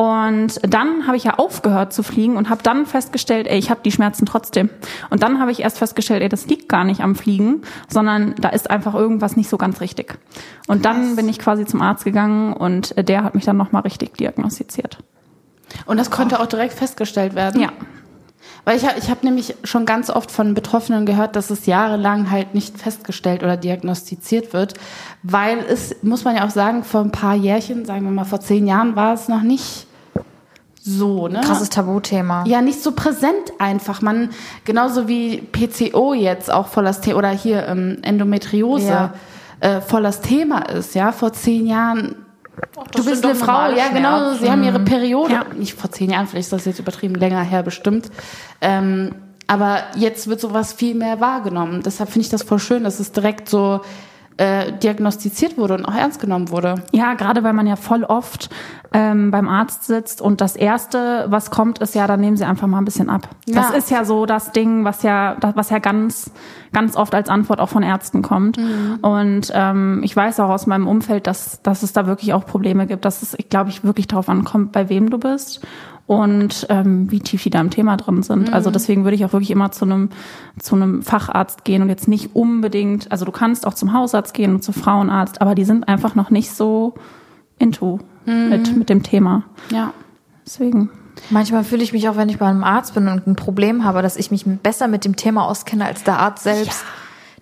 Und 0.00 0.60
dann 0.62 1.06
habe 1.06 1.18
ich 1.18 1.24
ja 1.24 1.34
aufgehört 1.34 1.92
zu 1.92 2.02
fliegen 2.02 2.38
und 2.38 2.48
habe 2.48 2.62
dann 2.62 2.86
festgestellt, 2.86 3.46
ey, 3.46 3.58
ich 3.58 3.68
habe 3.68 3.80
die 3.84 3.92
Schmerzen 3.92 4.24
trotzdem. 4.24 4.70
Und 5.10 5.22
dann 5.22 5.40
habe 5.40 5.52
ich 5.52 5.60
erst 5.60 5.76
festgestellt, 5.76 6.22
ey, 6.22 6.30
das 6.30 6.46
liegt 6.46 6.70
gar 6.70 6.84
nicht 6.84 7.02
am 7.02 7.14
Fliegen, 7.14 7.60
sondern 7.86 8.34
da 8.36 8.48
ist 8.48 8.70
einfach 8.70 8.94
irgendwas 8.94 9.36
nicht 9.36 9.50
so 9.50 9.58
ganz 9.58 9.82
richtig. 9.82 10.18
Und 10.68 10.86
dann 10.86 11.16
bin 11.16 11.28
ich 11.28 11.38
quasi 11.38 11.66
zum 11.66 11.82
Arzt 11.82 12.04
gegangen 12.04 12.54
und 12.54 12.94
der 12.96 13.24
hat 13.24 13.34
mich 13.34 13.44
dann 13.44 13.58
nochmal 13.58 13.82
richtig 13.82 14.16
diagnostiziert. 14.16 14.96
Und 15.84 15.98
das 15.98 16.10
konnte 16.10 16.40
auch 16.40 16.46
direkt 16.46 16.72
festgestellt 16.72 17.34
werden. 17.34 17.60
Ja. 17.60 17.68
Weil 18.64 18.78
ich 18.78 18.86
habe 18.86 18.98
ich 18.98 19.10
hab 19.10 19.22
nämlich 19.22 19.54
schon 19.64 19.84
ganz 19.84 20.08
oft 20.08 20.30
von 20.30 20.54
Betroffenen 20.54 21.04
gehört, 21.04 21.36
dass 21.36 21.50
es 21.50 21.66
jahrelang 21.66 22.30
halt 22.30 22.54
nicht 22.54 22.78
festgestellt 22.78 23.42
oder 23.42 23.58
diagnostiziert 23.58 24.54
wird, 24.54 24.72
weil 25.22 25.58
es, 25.58 25.96
muss 26.02 26.24
man 26.24 26.36
ja 26.36 26.46
auch 26.46 26.50
sagen, 26.50 26.84
vor 26.84 27.02
ein 27.02 27.12
paar 27.12 27.34
Jährchen, 27.34 27.84
sagen 27.84 28.04
wir 28.04 28.10
mal 28.10 28.24
vor 28.24 28.40
zehn 28.40 28.66
Jahren, 28.66 28.96
war 28.96 29.12
es 29.12 29.28
noch 29.28 29.42
nicht 29.42 29.86
so, 30.82 31.28
ne? 31.28 31.40
Krasses 31.42 31.68
Tabuthema. 31.68 32.44
Ja, 32.46 32.62
nicht 32.62 32.82
so 32.82 32.92
präsent 32.92 33.52
einfach. 33.58 34.00
Man, 34.02 34.30
genauso 34.64 35.08
wie 35.08 35.38
PCO 35.38 36.14
jetzt 36.14 36.50
auch 36.50 36.68
voll 36.68 36.84
das 36.84 37.00
Thema, 37.00 37.18
oder 37.18 37.28
hier 37.30 37.66
ähm, 37.66 37.98
Endometriose 38.02 38.86
Ja. 38.88 39.12
äh, 39.60 39.80
voll 39.82 40.02
das 40.02 40.20
Thema 40.22 40.60
ist, 40.70 40.94
ja. 40.94 41.12
Vor 41.12 41.32
zehn 41.32 41.66
Jahren 41.66 42.14
du 42.94 43.04
bist 43.04 43.24
eine 43.24 43.34
Frau, 43.34 43.70
ja 43.70 43.88
genau, 43.92 44.18
Schmerzen. 44.18 44.44
sie 44.44 44.50
haben 44.50 44.64
ihre 44.64 44.80
Periode, 44.80 45.32
Ja. 45.32 45.44
nicht 45.56 45.74
vor 45.74 45.90
zehn 45.92 46.10
Jahren, 46.10 46.26
vielleicht 46.26 46.46
ist 46.46 46.52
das 46.52 46.64
jetzt 46.64 46.78
übertrieben, 46.78 47.14
länger 47.14 47.42
her 47.42 47.62
bestimmt. 47.62 48.10
Ähm, 48.60 49.14
aber 49.46 49.78
jetzt 49.96 50.28
wird 50.28 50.40
sowas 50.40 50.72
viel 50.72 50.94
mehr 50.94 51.20
wahrgenommen. 51.20 51.82
Deshalb 51.84 52.10
finde 52.10 52.24
ich 52.26 52.30
das 52.30 52.42
voll 52.42 52.58
schön, 52.58 52.84
dass 52.84 53.00
es 53.00 53.12
direkt 53.12 53.48
so 53.48 53.80
äh, 54.40 54.72
diagnostiziert 54.72 55.58
wurde 55.58 55.74
und 55.74 55.84
auch 55.84 55.94
ernst 55.94 56.18
genommen 56.18 56.48
wurde. 56.50 56.76
Ja, 56.92 57.12
gerade 57.12 57.44
weil 57.44 57.52
man 57.52 57.66
ja 57.66 57.76
voll 57.76 58.04
oft 58.04 58.48
ähm, 58.92 59.30
beim 59.30 59.48
Arzt 59.48 59.84
sitzt 59.84 60.22
und 60.22 60.40
das 60.40 60.56
erste, 60.56 61.26
was 61.28 61.50
kommt, 61.50 61.78
ist 61.80 61.94
ja, 61.94 62.06
dann 62.06 62.20
nehmen 62.20 62.36
sie 62.38 62.44
einfach 62.44 62.66
mal 62.66 62.78
ein 62.78 62.86
bisschen 62.86 63.10
ab. 63.10 63.28
Das 63.46 63.70
Ja. 63.70 63.76
ist 63.76 63.90
ja 63.90 64.04
so 64.06 64.24
das 64.24 64.52
Ding, 64.52 64.84
was 64.84 65.02
ja, 65.02 65.36
das- 65.38 65.56
was 65.56 65.68
ja 65.68 65.78
ganz, 65.78 66.30
ganz 66.72 66.96
oft 66.96 67.14
als 67.14 67.28
Antwort 67.28 67.60
auch 67.60 67.68
von 67.68 67.82
Ärzten 67.82 68.22
kommt. 68.22 68.56
Und 69.02 69.52
ähm, 69.54 70.00
ich 70.02 70.16
weiß 70.16 70.40
auch 70.40 70.48
aus 70.48 70.66
meinem 70.66 70.88
Umfeld, 70.88 71.26
dass, 71.26 71.60
dass 71.62 71.82
es 71.82 71.92
da 71.92 72.06
wirklich 72.06 72.32
auch 72.32 72.46
Probleme 72.46 72.86
gibt, 72.86 73.04
dass 73.04 73.20
es, 73.22 73.34
ich 73.38 73.48
glaube 73.50 73.68
ich, 73.70 73.84
wirklich 73.84 74.08
darauf 74.08 74.28
ankommt, 74.30 74.72
bei 74.72 74.88
wem 74.88 75.10
du 75.10 75.18
bist 75.18 75.60
und 76.10 76.66
ähm, 76.70 77.08
wie 77.12 77.20
tief 77.20 77.44
die 77.44 77.50
da 77.50 77.60
im 77.60 77.70
Thema 77.70 77.96
drin 77.96 78.24
sind. 78.24 78.52
Also 78.52 78.72
deswegen 78.72 79.04
würde 79.04 79.14
ich 79.14 79.24
auch 79.24 79.32
wirklich 79.32 79.52
immer 79.52 79.70
zu 79.70 79.84
einem 79.84 80.08
zu 80.58 80.74
einem 80.74 81.02
Facharzt 81.04 81.62
gehen 81.62 81.82
und 81.82 81.88
jetzt 81.88 82.08
nicht 82.08 82.34
unbedingt, 82.34 83.12
also 83.12 83.24
du 83.24 83.30
kannst 83.30 83.64
auch 83.64 83.74
zum 83.74 83.92
Hausarzt 83.92 84.34
gehen 84.34 84.56
und 84.56 84.64
zum 84.64 84.74
Frauenarzt, 84.74 85.40
aber 85.40 85.54
die 85.54 85.64
sind 85.64 85.86
einfach 85.86 86.16
noch 86.16 86.30
nicht 86.30 86.50
so 86.50 86.94
into 87.60 88.00
mit, 88.26 88.76
mit 88.76 88.88
dem 88.88 89.04
Thema. 89.04 89.44
Ja. 89.70 89.92
Deswegen. 90.44 90.90
Manchmal 91.30 91.62
fühle 91.62 91.84
ich 91.84 91.92
mich 91.92 92.08
auch, 92.08 92.16
wenn 92.16 92.28
ich 92.28 92.38
bei 92.38 92.46
einem 92.46 92.64
Arzt 92.64 92.94
bin 92.94 93.06
und 93.06 93.28
ein 93.28 93.36
Problem 93.36 93.84
habe, 93.84 94.02
dass 94.02 94.16
ich 94.16 94.32
mich 94.32 94.44
besser 94.44 94.88
mit 94.88 95.04
dem 95.04 95.14
Thema 95.14 95.46
auskenne 95.46 95.84
als 95.84 96.02
der 96.02 96.18
Arzt 96.18 96.42
selbst. 96.42 96.84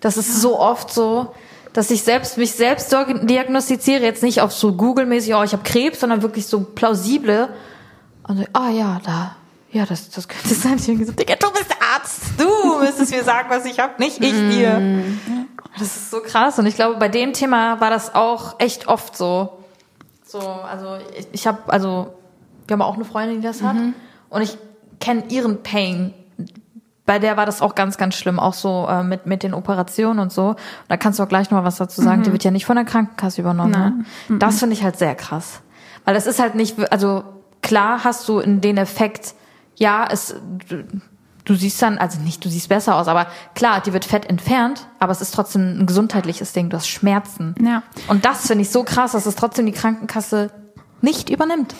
Das 0.00 0.18
ist 0.18 0.42
so 0.42 0.60
oft 0.60 0.92
so, 0.92 1.32
dass 1.72 1.90
ich 1.90 2.02
selbst 2.02 2.36
mich 2.36 2.52
selbst 2.52 2.92
diag- 2.92 3.24
diagnostiziere, 3.24 4.02
jetzt 4.02 4.22
nicht 4.22 4.42
auf 4.42 4.52
so 4.52 4.74
Google-mäßig, 4.74 5.34
oh, 5.34 5.42
ich 5.42 5.52
habe 5.54 5.62
Krebs, 5.62 6.00
sondern 6.00 6.20
wirklich 6.20 6.46
so 6.46 6.60
plausible. 6.60 7.48
Und 8.28 8.36
so, 8.36 8.44
ah 8.52 8.68
ja, 8.68 9.00
da, 9.04 9.36
ja, 9.72 9.84
das, 9.84 10.10
das 10.10 10.28
könnte 10.28 10.54
sein. 10.54 10.76
Ich 10.76 10.86
habe 10.88 10.98
gesagt, 10.98 11.18
Digga, 11.18 11.34
du 11.34 11.50
bist 11.50 11.70
der 11.70 11.78
Arzt, 11.94 12.22
du 12.38 12.78
müsstest 12.78 13.10
mir 13.10 13.24
sagen, 13.24 13.48
was 13.50 13.64
ich 13.64 13.78
hab, 13.80 13.98
nicht 13.98 14.22
ich 14.22 14.32
dir. 14.32 15.02
Das 15.78 15.96
ist 15.96 16.10
so 16.10 16.20
krass. 16.20 16.58
Und 16.58 16.66
ich 16.66 16.74
glaube, 16.74 16.96
bei 16.98 17.08
dem 17.08 17.32
Thema 17.32 17.80
war 17.80 17.90
das 17.90 18.14
auch 18.14 18.60
echt 18.60 18.86
oft 18.86 19.16
so. 19.16 19.58
So, 20.26 20.40
also 20.40 20.98
ich, 21.18 21.26
ich 21.32 21.46
habe, 21.46 21.58
also 21.66 22.14
wir 22.66 22.74
haben 22.74 22.82
auch 22.82 22.94
eine 22.94 23.04
Freundin, 23.04 23.40
die 23.40 23.46
das 23.46 23.62
hat, 23.62 23.76
und 24.28 24.42
ich 24.42 24.58
kenne 25.00 25.24
ihren 25.30 25.62
Pain. 25.62 26.12
Bei 27.06 27.18
der 27.18 27.38
war 27.38 27.46
das 27.46 27.62
auch 27.62 27.74
ganz, 27.74 27.96
ganz 27.96 28.14
schlimm, 28.14 28.38
auch 28.38 28.52
so 28.52 28.86
äh, 28.86 29.02
mit 29.02 29.24
mit 29.24 29.42
den 29.42 29.54
Operationen 29.54 30.18
und 30.18 30.30
so. 30.30 30.48
Und 30.48 30.58
da 30.88 30.98
kannst 30.98 31.18
du 31.18 31.22
auch 31.22 31.28
gleich 31.28 31.50
noch 31.50 31.58
mal 31.58 31.64
was 31.64 31.76
dazu 31.76 32.02
sagen. 32.02 32.22
Die 32.24 32.32
wird 32.32 32.44
ja 32.44 32.50
nicht 32.50 32.66
von 32.66 32.76
der 32.76 32.84
Krankenkasse 32.84 33.40
übernommen. 33.40 34.04
Ne? 34.28 34.38
Das 34.38 34.58
finde 34.58 34.74
ich 34.74 34.82
halt 34.82 34.98
sehr 34.98 35.14
krass, 35.14 35.60
weil 36.04 36.12
das 36.12 36.26
ist 36.26 36.38
halt 36.38 36.54
nicht, 36.54 36.78
also 36.92 37.24
klar 37.62 38.04
hast 38.04 38.28
du 38.28 38.38
in 38.38 38.60
den 38.60 38.76
Effekt, 38.76 39.34
ja, 39.76 40.06
es 40.10 40.34
du, 40.68 40.84
du 41.44 41.54
siehst 41.54 41.80
dann, 41.80 41.98
also 41.98 42.20
nicht, 42.20 42.44
du 42.44 42.48
siehst 42.48 42.68
besser 42.68 42.96
aus, 42.96 43.08
aber 43.08 43.26
klar, 43.54 43.80
die 43.80 43.92
wird 43.92 44.04
fett 44.04 44.26
entfernt, 44.26 44.86
aber 44.98 45.12
es 45.12 45.20
ist 45.20 45.32
trotzdem 45.32 45.80
ein 45.80 45.86
gesundheitliches 45.86 46.52
Ding. 46.52 46.68
Du 46.68 46.76
hast 46.76 46.88
Schmerzen. 46.88 47.54
Ja. 47.60 47.82
Und 48.08 48.24
das 48.24 48.46
finde 48.46 48.62
ich 48.62 48.70
so 48.70 48.84
krass, 48.84 49.12
dass 49.12 49.26
es 49.26 49.34
trotzdem 49.34 49.66
die 49.66 49.72
Krankenkasse 49.72 50.50
nicht 51.00 51.30
übernimmt. 51.30 51.74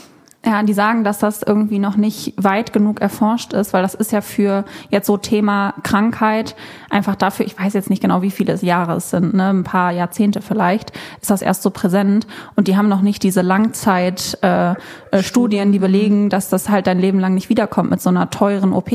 Ja, 0.47 0.63
die 0.63 0.73
sagen, 0.73 1.03
dass 1.03 1.19
das 1.19 1.43
irgendwie 1.43 1.81
noch 1.81 1.97
nicht 1.97 2.33
weit 2.37 2.73
genug 2.73 3.01
erforscht 3.01 3.53
ist, 3.53 3.73
weil 3.73 3.83
das 3.83 3.95
ist 3.95 4.13
ja 4.13 4.21
für 4.21 4.65
jetzt 4.89 5.09
so 5.09 5.17
Thema 5.17 5.75
Krankheit 5.83 6.55
einfach 6.91 7.17
dafür, 7.17 7.45
ich 7.45 7.59
weiß 7.59 7.73
jetzt 7.73 7.91
nicht 7.91 8.01
genau, 8.01 8.23
wie 8.23 8.31
viele 8.31 8.55
Jahre 8.55 8.95
es 8.95 9.11
sind, 9.11 9.35
ne, 9.35 9.51
ein 9.51 9.65
paar 9.65 9.91
Jahrzehnte 9.91 10.41
vielleicht, 10.41 10.93
ist 11.21 11.31
das 11.31 11.43
erst 11.43 11.63
so 11.63 11.71
präsent 11.71 12.29
und 12.55 12.69
die 12.69 12.77
haben 12.77 12.89
noch 12.89 13.01
nicht 13.01 13.25
diese 13.25 13.43
Langzeitstudien, 13.43 14.77
äh, 15.11 15.23
Studien, 15.25 15.73
die 15.73 15.81
belegen, 15.81 16.31
dass 16.31 16.49
das 16.49 16.69
halt 16.69 16.87
dein 16.87 17.01
Leben 17.01 17.19
lang 17.19 17.35
nicht 17.35 17.49
wiederkommt 17.49 17.91
mit 17.91 18.01
so 18.01 18.11
einer 18.11 18.31
teuren 18.31 18.73
OP 18.73 18.93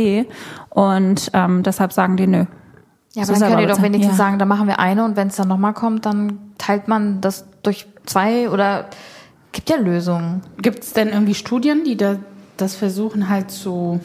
und 0.69 1.29
ähm, 1.33 1.61
deshalb 1.61 1.91
sagen 1.91 2.15
die, 2.15 2.25
nö. 2.25 2.45
Ja, 3.15 3.25
So 3.25 3.33
aber 3.33 3.41
dann 3.41 3.49
könnt 3.49 3.61
ihr 3.61 3.67
doch 3.67 3.81
wenigstens 3.81 4.13
bezahlen. 4.13 4.31
sagen, 4.31 4.39
da 4.39 4.45
machen 4.45 4.67
wir 4.67 4.79
eine 4.79 5.03
und 5.03 5.17
wenn 5.17 5.27
es 5.27 5.35
dann 5.35 5.49
nochmal 5.49 5.73
kommt, 5.73 6.05
dann 6.05 6.39
teilt 6.57 6.87
man 6.87 7.19
das 7.19 7.45
durch 7.63 7.85
zwei 8.05 8.49
oder 8.49 8.85
gibt 9.53 9.69
ja 9.69 9.77
Lösungen. 9.77 10.41
Gibt 10.61 10.83
es 10.83 10.93
denn 10.93 11.09
irgendwie 11.09 11.35
Studien, 11.35 11.83
die 11.85 11.95
da 11.95 12.17
das 12.57 12.75
versuchen 12.75 13.29
halt 13.29 13.49
zu 13.49 13.99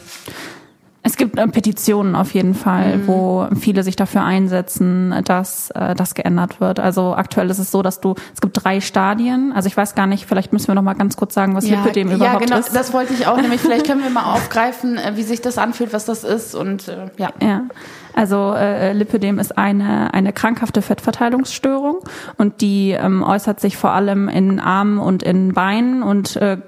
Es 1.02 1.16
gibt 1.16 1.38
äh, 1.38 1.46
Petitionen 1.48 2.14
auf 2.14 2.34
jeden 2.34 2.54
Fall, 2.54 2.98
Mhm. 2.98 3.06
wo 3.06 3.46
viele 3.58 3.82
sich 3.82 3.96
dafür 3.96 4.24
einsetzen, 4.24 5.14
dass 5.24 5.70
äh, 5.70 5.94
das 5.94 6.14
geändert 6.14 6.60
wird. 6.60 6.80
Also 6.80 7.14
aktuell 7.14 7.48
ist 7.50 7.58
es 7.58 7.70
so, 7.70 7.82
dass 7.82 8.00
du, 8.00 8.14
es 8.34 8.40
gibt 8.40 8.62
drei 8.62 8.80
Stadien. 8.80 9.52
Also 9.54 9.68
ich 9.68 9.76
weiß 9.76 9.94
gar 9.94 10.06
nicht, 10.06 10.26
vielleicht 10.26 10.52
müssen 10.52 10.68
wir 10.68 10.74
noch 10.74 10.82
mal 10.82 10.94
ganz 10.94 11.16
kurz 11.16 11.32
sagen, 11.34 11.54
was 11.54 11.66
Lipödem 11.68 12.08
ja, 12.10 12.16
überhaupt 12.16 12.44
genau, 12.44 12.58
ist. 12.58 12.74
das 12.74 12.92
wollte 12.92 13.14
ich 13.14 13.26
auch. 13.26 13.40
Nämlich, 13.40 13.60
vielleicht 13.60 13.86
können 13.90 14.02
wir 14.02 14.10
mal 14.10 14.34
aufgreifen, 14.34 14.98
äh, 14.98 15.12
wie 15.16 15.22
sich 15.22 15.40
das 15.40 15.56
anfühlt, 15.56 15.92
was 15.92 16.04
das 16.04 16.24
ist 16.24 16.54
und 16.54 16.88
äh, 16.88 17.06
ja. 17.16 17.30
Ja, 17.40 17.62
also 18.14 18.52
äh, 18.54 18.92
Lipödem 18.92 19.38
ist 19.38 19.56
eine, 19.56 20.12
eine 20.14 20.32
krankhafte 20.32 20.82
Fettverteilungsstörung 20.82 21.98
und 22.36 22.60
die 22.60 22.90
ähm, 22.90 23.22
äußert 23.22 23.60
sich 23.60 23.76
vor 23.76 23.92
allem 23.92 24.28
in 24.28 24.60
Armen 24.60 24.98
und 24.98 25.22
in 25.22 25.52
Beinen 25.52 26.02
und 26.02 26.36
äh, 26.36 26.58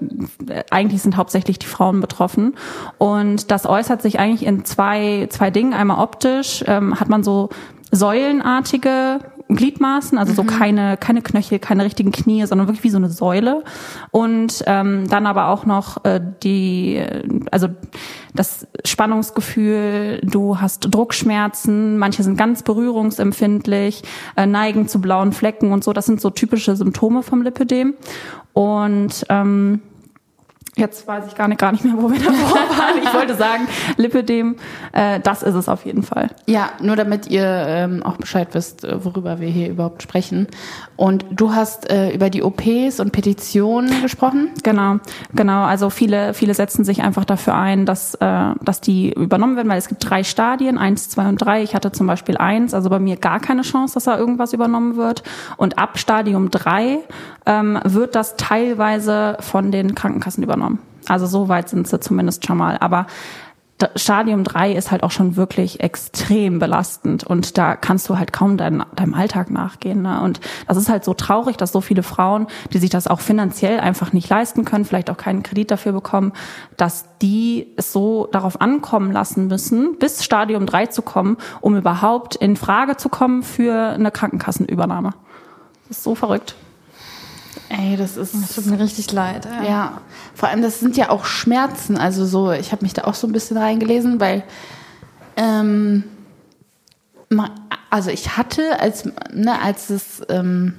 eigentlich 0.70 1.02
sind 1.02 1.16
hauptsächlich 1.16 1.58
die 1.58 1.66
Frauen 1.66 2.00
betroffen. 2.00 2.54
Und 2.98 3.50
das 3.50 3.66
äußert 3.66 4.02
sich 4.02 4.18
eigentlich 4.18 4.46
in 4.46 4.64
zwei, 4.64 5.26
zwei 5.30 5.50
Dingen. 5.50 5.74
Einmal 5.74 6.02
optisch 6.02 6.64
ähm, 6.66 6.98
hat 6.98 7.08
man 7.08 7.22
so 7.22 7.50
säulenartige 7.90 9.20
Gliedmaßen, 9.56 10.18
also 10.18 10.32
so 10.32 10.44
keine, 10.44 10.96
keine 10.96 11.22
Knöchel, 11.22 11.58
keine 11.58 11.84
richtigen 11.84 12.12
Knie, 12.12 12.44
sondern 12.46 12.68
wirklich 12.68 12.84
wie 12.84 12.90
so 12.90 12.98
eine 12.98 13.10
Säule. 13.10 13.64
Und 14.10 14.62
ähm, 14.66 15.08
dann 15.08 15.26
aber 15.26 15.48
auch 15.48 15.66
noch 15.66 16.04
äh, 16.04 16.20
die, 16.42 17.02
also 17.50 17.68
das 18.34 18.66
Spannungsgefühl, 18.84 20.20
du 20.22 20.60
hast 20.60 20.88
Druckschmerzen, 20.90 21.98
manche 21.98 22.22
sind 22.22 22.36
ganz 22.36 22.62
berührungsempfindlich, 22.62 24.02
äh, 24.36 24.46
neigen 24.46 24.88
zu 24.88 25.00
blauen 25.00 25.32
Flecken 25.32 25.72
und 25.72 25.84
so. 25.84 25.92
Das 25.92 26.06
sind 26.06 26.20
so 26.20 26.30
typische 26.30 26.76
Symptome 26.76 27.22
vom 27.22 27.42
Lipödem. 27.42 27.94
Und 28.52 29.24
ähm, 29.28 29.82
Jetzt 30.76 31.06
weiß 31.06 31.24
ich 31.26 31.34
gar 31.34 31.48
nicht, 31.48 31.58
gar 31.58 31.72
nicht 31.72 31.84
mehr, 31.84 31.94
wo 31.96 32.10
wir 32.10 32.18
davor 32.24 32.56
waren. 32.56 33.02
Ich 33.02 33.12
wollte 33.12 33.34
sagen, 33.34 33.66
Lipödem, 33.96 34.56
äh, 34.92 35.18
das 35.20 35.42
ist 35.42 35.54
es 35.54 35.68
auf 35.68 35.84
jeden 35.84 36.02
Fall. 36.02 36.30
Ja, 36.46 36.70
nur 36.80 36.94
damit 36.96 37.26
ihr 37.26 37.44
ähm, 37.44 38.02
auch 38.04 38.16
Bescheid 38.16 38.48
wisst, 38.52 38.84
äh, 38.84 39.04
worüber 39.04 39.40
wir 39.40 39.48
hier 39.48 39.68
überhaupt 39.68 40.02
sprechen. 40.02 40.46
Und 40.96 41.24
du 41.30 41.54
hast 41.54 41.90
äh, 41.90 42.10
über 42.10 42.30
die 42.30 42.42
OPs 42.42 43.00
und 43.00 43.10
Petitionen 43.10 44.00
gesprochen. 44.00 44.50
Genau, 44.62 44.98
genau. 45.34 45.64
Also 45.64 45.90
viele, 45.90 46.34
viele 46.34 46.54
setzen 46.54 46.84
sich 46.84 47.02
einfach 47.02 47.24
dafür 47.24 47.54
ein, 47.54 47.84
dass, 47.84 48.14
äh, 48.14 48.54
dass 48.62 48.80
die 48.80 49.12
übernommen 49.12 49.56
werden, 49.56 49.68
weil 49.68 49.78
es 49.78 49.88
gibt 49.88 50.08
drei 50.08 50.22
Stadien, 50.22 50.78
eins, 50.78 51.08
zwei 51.08 51.28
und 51.28 51.38
drei. 51.38 51.62
Ich 51.62 51.74
hatte 51.74 51.90
zum 51.90 52.06
Beispiel 52.06 52.36
eins, 52.36 52.74
also 52.74 52.90
bei 52.90 53.00
mir 53.00 53.16
gar 53.16 53.40
keine 53.40 53.62
Chance, 53.62 53.94
dass 53.94 54.04
da 54.04 54.16
irgendwas 54.16 54.52
übernommen 54.52 54.96
wird. 54.96 55.24
Und 55.56 55.78
ab 55.78 55.98
Stadium 55.98 56.50
drei 56.50 57.00
ähm, 57.46 57.80
wird 57.84 58.14
das 58.14 58.36
teilweise 58.36 59.36
von 59.40 59.72
den 59.72 59.94
Krankenkassen 59.94 60.44
übernommen. 60.44 60.69
Also 61.06 61.26
so 61.26 61.48
weit 61.48 61.68
sind 61.68 61.86
sie 61.86 62.00
zumindest 62.00 62.46
schon 62.46 62.58
mal. 62.58 62.76
Aber 62.78 63.06
Stadium 63.96 64.44
3 64.44 64.72
ist 64.72 64.90
halt 64.90 65.02
auch 65.02 65.10
schon 65.10 65.36
wirklich 65.36 65.80
extrem 65.80 66.58
belastend 66.58 67.24
und 67.24 67.56
da 67.56 67.76
kannst 67.76 68.08
du 68.08 68.18
halt 68.18 68.32
kaum 68.32 68.56
dein, 68.56 68.84
deinem 68.94 69.14
Alltag 69.14 69.50
nachgehen. 69.50 70.02
Ne? 70.02 70.20
Und 70.20 70.40
das 70.66 70.76
ist 70.76 70.88
halt 70.88 71.04
so 71.04 71.14
traurig, 71.14 71.56
dass 71.56 71.72
so 71.72 71.80
viele 71.80 72.02
Frauen, 72.02 72.46
die 72.72 72.78
sich 72.78 72.90
das 72.90 73.06
auch 73.06 73.20
finanziell 73.20 73.80
einfach 73.80 74.12
nicht 74.12 74.28
leisten 74.28 74.64
können, 74.64 74.84
vielleicht 74.84 75.10
auch 75.10 75.16
keinen 75.16 75.42
Kredit 75.42 75.70
dafür 75.70 75.92
bekommen, 75.92 76.32
dass 76.76 77.04
die 77.22 77.68
es 77.76 77.92
so 77.92 78.28
darauf 78.32 78.60
ankommen 78.60 79.12
lassen 79.12 79.46
müssen, 79.46 79.98
bis 79.98 80.24
Stadium 80.24 80.66
3 80.66 80.86
zu 80.86 81.02
kommen, 81.02 81.36
um 81.60 81.76
überhaupt 81.76 82.36
in 82.36 82.56
Frage 82.56 82.96
zu 82.96 83.08
kommen 83.08 83.42
für 83.42 83.74
eine 83.74 84.10
Krankenkassenübernahme. 84.10 85.12
Das 85.88 85.98
ist 85.98 86.04
so 86.04 86.14
verrückt. 86.14 86.54
Ey, 87.70 87.96
das 87.96 88.16
ist. 88.16 88.34
Das 88.34 88.54
tut 88.54 88.66
mir 88.66 88.80
richtig 88.80 89.12
leid. 89.12 89.46
Ja. 89.46 89.62
Ja, 89.62 90.00
vor 90.34 90.48
allem 90.48 90.60
das 90.60 90.80
sind 90.80 90.96
ja 90.96 91.10
auch 91.10 91.24
Schmerzen. 91.24 91.96
Also 91.96 92.26
so, 92.26 92.50
ich 92.50 92.72
habe 92.72 92.82
mich 92.82 92.94
da 92.94 93.04
auch 93.04 93.14
so 93.14 93.28
ein 93.28 93.32
bisschen 93.32 93.56
reingelesen, 93.56 94.18
weil 94.18 94.42
ähm, 95.36 96.02
also 97.88 98.10
ich 98.10 98.36
hatte, 98.36 98.80
als 98.80 99.08
ne, 99.32 99.62
als 99.62 99.88
es 99.88 100.20
ähm, 100.28 100.74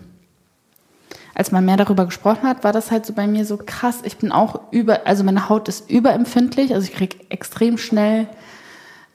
als 1.33 1.53
man 1.53 1.63
mehr 1.63 1.77
darüber 1.77 2.05
gesprochen 2.05 2.43
hat, 2.43 2.65
war 2.65 2.73
das 2.73 2.91
halt 2.91 3.05
so 3.05 3.13
bei 3.13 3.25
mir 3.25 3.45
so 3.45 3.57
krass. 3.57 3.99
Ich 4.03 4.17
bin 4.17 4.33
auch 4.33 4.59
über, 4.71 5.07
also 5.07 5.23
meine 5.23 5.47
Haut 5.47 5.69
ist 5.69 5.89
überempfindlich, 5.89 6.73
also 6.73 6.85
ich 6.85 6.93
krieg 6.93 7.25
extrem 7.29 7.77
schnell 7.77 8.27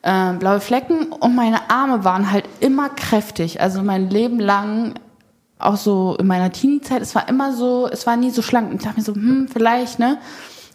äh, 0.00 0.32
blaue 0.32 0.60
Flecken 0.60 1.12
und 1.12 1.34
meine 1.34 1.70
Arme 1.70 2.04
waren 2.04 2.32
halt 2.32 2.44
immer 2.60 2.88
kräftig. 2.88 3.60
Also 3.60 3.82
mein 3.82 4.08
Leben 4.08 4.40
lang 4.40 4.94
auch 5.58 5.76
so 5.76 6.16
in 6.18 6.26
meiner 6.26 6.52
Teenie-Zeit, 6.52 7.02
es 7.02 7.14
war 7.14 7.28
immer 7.28 7.54
so, 7.54 7.88
es 7.90 8.06
war 8.06 8.16
nie 8.16 8.30
so 8.30 8.42
schlank. 8.42 8.70
Und 8.70 8.76
ich 8.76 8.82
dachte 8.82 8.98
mir 8.98 9.04
so, 9.04 9.14
hm, 9.14 9.48
vielleicht, 9.48 9.98
ne? 9.98 10.18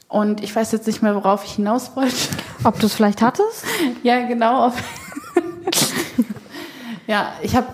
Und 0.08 0.44
ich 0.44 0.54
weiß 0.56 0.72
jetzt 0.74 0.88
nicht 0.88 1.02
mehr, 1.02 1.16
worauf 1.16 1.46
ich 1.46 1.54
hinaus 1.54 1.96
wollte. 1.96 2.16
Ob 2.64 2.80
du 2.80 2.88
es 2.88 2.96
vielleicht 2.96 3.22
hattest? 3.22 3.64
ja, 4.04 4.26
genau. 4.28 4.74
Ja, 7.08 7.34
ich 7.42 7.58
habe 7.58 7.68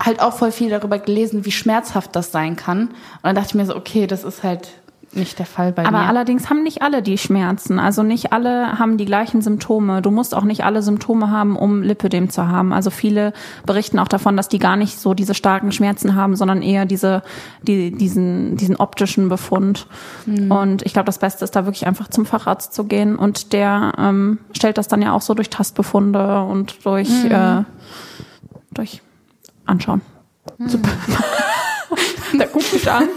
halt 0.00 0.20
auch 0.20 0.32
voll 0.32 0.50
viel 0.50 0.68
darüber 0.68 0.98
gelesen, 0.98 1.44
wie 1.44 1.52
schmerzhaft 1.52 2.16
das 2.16 2.32
sein 2.32 2.56
kann. 2.56 2.88
Und 2.88 2.96
dann 3.22 3.36
dachte 3.36 3.50
ich 3.50 3.54
mir 3.54 3.64
so, 3.64 3.76
okay, 3.76 4.08
das 4.08 4.24
ist 4.24 4.42
halt 4.42 4.70
nicht 5.14 5.38
der 5.38 5.46
Fall 5.46 5.72
bei 5.72 5.84
Aber 5.84 6.00
mir. 6.00 6.06
allerdings 6.06 6.48
haben 6.48 6.62
nicht 6.62 6.82
alle 6.82 7.02
die 7.02 7.18
Schmerzen. 7.18 7.78
Also 7.78 8.02
nicht 8.02 8.32
alle 8.32 8.78
haben 8.78 8.96
die 8.96 9.04
gleichen 9.04 9.42
Symptome. 9.42 10.00
Du 10.00 10.10
musst 10.10 10.34
auch 10.34 10.44
nicht 10.44 10.64
alle 10.64 10.82
Symptome 10.82 11.30
haben, 11.30 11.56
um 11.56 11.82
Lipödem 11.82 12.30
zu 12.30 12.48
haben. 12.48 12.72
Also 12.72 12.90
viele 12.90 13.32
berichten 13.66 13.98
auch 13.98 14.08
davon, 14.08 14.36
dass 14.36 14.48
die 14.48 14.58
gar 14.58 14.76
nicht 14.76 14.98
so 14.98 15.14
diese 15.14 15.34
starken 15.34 15.70
Schmerzen 15.72 16.14
haben, 16.14 16.34
sondern 16.34 16.62
eher 16.62 16.86
diese, 16.86 17.22
die, 17.62 17.90
diesen, 17.90 18.56
diesen 18.56 18.76
optischen 18.76 19.28
Befund. 19.28 19.86
Und 20.26 20.82
ich 20.82 20.92
glaube, 20.92 21.06
das 21.06 21.18
Beste 21.18 21.44
ist 21.44 21.54
da 21.54 21.66
wirklich 21.66 21.86
einfach 21.86 22.08
zum 22.08 22.24
Facharzt 22.24 22.72
zu 22.72 22.84
gehen. 22.84 23.16
Und 23.16 23.52
der 23.52 23.92
ähm, 23.98 24.38
stellt 24.52 24.78
das 24.78 24.88
dann 24.88 25.02
ja 25.02 25.12
auch 25.12 25.22
so 25.22 25.34
durch 25.34 25.50
Tastbefunde 25.50 26.42
und 26.42 26.84
durch, 26.86 27.10
äh, 27.24 27.64
durch 28.72 29.02
Anschauen. 29.66 30.00
Super. 30.66 30.90
Der 32.38 32.46
guckt 32.48 32.72
mich 32.72 32.90
an. 32.90 33.08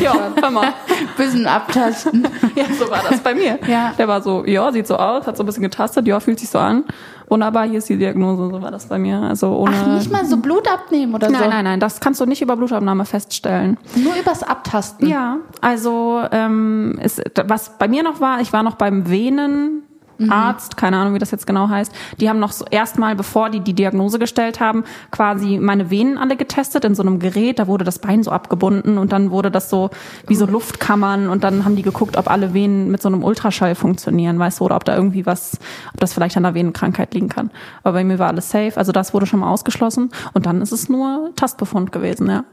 Ja, 0.00 0.32
hör 0.40 0.50
mal. 0.50 0.72
bisschen 1.16 1.46
abtasten. 1.46 2.26
Ja, 2.56 2.64
so 2.78 2.90
war 2.90 3.02
das 3.08 3.20
bei 3.20 3.34
mir. 3.34 3.58
Ja. 3.66 3.92
Der 3.96 4.08
war 4.08 4.20
so, 4.22 4.44
ja, 4.44 4.72
sieht 4.72 4.86
so 4.86 4.96
aus, 4.96 5.26
hat 5.26 5.36
so 5.36 5.42
ein 5.42 5.46
bisschen 5.46 5.62
getastet, 5.62 6.06
ja, 6.06 6.18
fühlt 6.20 6.40
sich 6.40 6.50
so 6.50 6.58
an. 6.58 6.84
Wunderbar, 7.28 7.68
hier 7.68 7.78
ist 7.78 7.88
die 7.88 7.96
Diagnose, 7.96 8.50
so 8.50 8.60
war 8.60 8.72
das 8.72 8.86
bei 8.86 8.98
mir. 8.98 9.18
Also 9.18 9.56
ohne. 9.56 9.76
Ach, 9.80 9.86
nicht 9.94 10.10
mal 10.10 10.24
so 10.26 10.36
Blut 10.38 10.66
abnehmen 10.68 11.14
oder 11.14 11.28
so. 11.28 11.32
Nein, 11.32 11.48
nein, 11.48 11.64
nein, 11.64 11.80
das 11.80 12.00
kannst 12.00 12.20
du 12.20 12.26
nicht 12.26 12.42
über 12.42 12.56
Blutabnahme 12.56 13.04
feststellen. 13.04 13.78
Nur 13.94 14.14
übers 14.16 14.42
Abtasten. 14.42 15.08
Ja, 15.08 15.36
also 15.60 16.22
ähm, 16.32 16.98
ist, 17.00 17.22
was 17.44 17.78
bei 17.78 17.86
mir 17.86 18.02
noch 18.02 18.20
war, 18.20 18.40
ich 18.40 18.52
war 18.52 18.64
noch 18.64 18.74
beim 18.74 19.08
Venen. 19.08 19.84
Arzt, 20.28 20.76
keine 20.76 20.98
Ahnung, 20.98 21.14
wie 21.14 21.18
das 21.18 21.30
jetzt 21.30 21.46
genau 21.46 21.68
heißt. 21.68 21.92
Die 22.20 22.28
haben 22.28 22.38
noch 22.38 22.52
so 22.52 22.64
erstmal, 22.70 23.14
bevor 23.16 23.50
die 23.50 23.60
die 23.60 23.74
Diagnose 23.74 24.18
gestellt 24.18 24.60
haben, 24.60 24.84
quasi 25.10 25.58
meine 25.58 25.90
Venen 25.90 26.18
alle 26.18 26.36
getestet 26.36 26.84
in 26.84 26.94
so 26.94 27.02
einem 27.02 27.18
Gerät. 27.18 27.58
Da 27.58 27.66
wurde 27.66 27.84
das 27.84 27.98
Bein 27.98 28.22
so 28.22 28.30
abgebunden 28.30 28.98
und 28.98 29.12
dann 29.12 29.30
wurde 29.30 29.50
das 29.50 29.70
so 29.70 29.90
wie 30.26 30.34
so 30.34 30.46
Luftkammern 30.46 31.28
und 31.28 31.44
dann 31.44 31.64
haben 31.64 31.76
die 31.76 31.82
geguckt, 31.82 32.16
ob 32.16 32.30
alle 32.30 32.52
Venen 32.54 32.90
mit 32.90 33.00
so 33.02 33.08
einem 33.08 33.24
Ultraschall 33.24 33.74
funktionieren, 33.74 34.38
weißt 34.38 34.60
du, 34.60 34.64
oder 34.64 34.76
ob 34.76 34.84
da 34.84 34.96
irgendwie 34.96 35.26
was, 35.26 35.58
ob 35.94 36.00
das 36.00 36.12
vielleicht 36.12 36.36
an 36.36 36.42
der 36.42 36.54
Venenkrankheit 36.54 37.14
liegen 37.14 37.28
kann. 37.28 37.50
Aber 37.82 37.94
bei 37.94 38.04
mir 38.04 38.18
war 38.18 38.28
alles 38.28 38.50
safe, 38.50 38.72
also 38.76 38.92
das 38.92 39.14
wurde 39.14 39.26
schon 39.26 39.40
mal 39.40 39.50
ausgeschlossen 39.50 40.10
und 40.34 40.46
dann 40.46 40.60
ist 40.60 40.72
es 40.72 40.88
nur 40.88 41.30
Tastbefund 41.36 41.92
gewesen, 41.92 42.28
ja. 42.28 42.44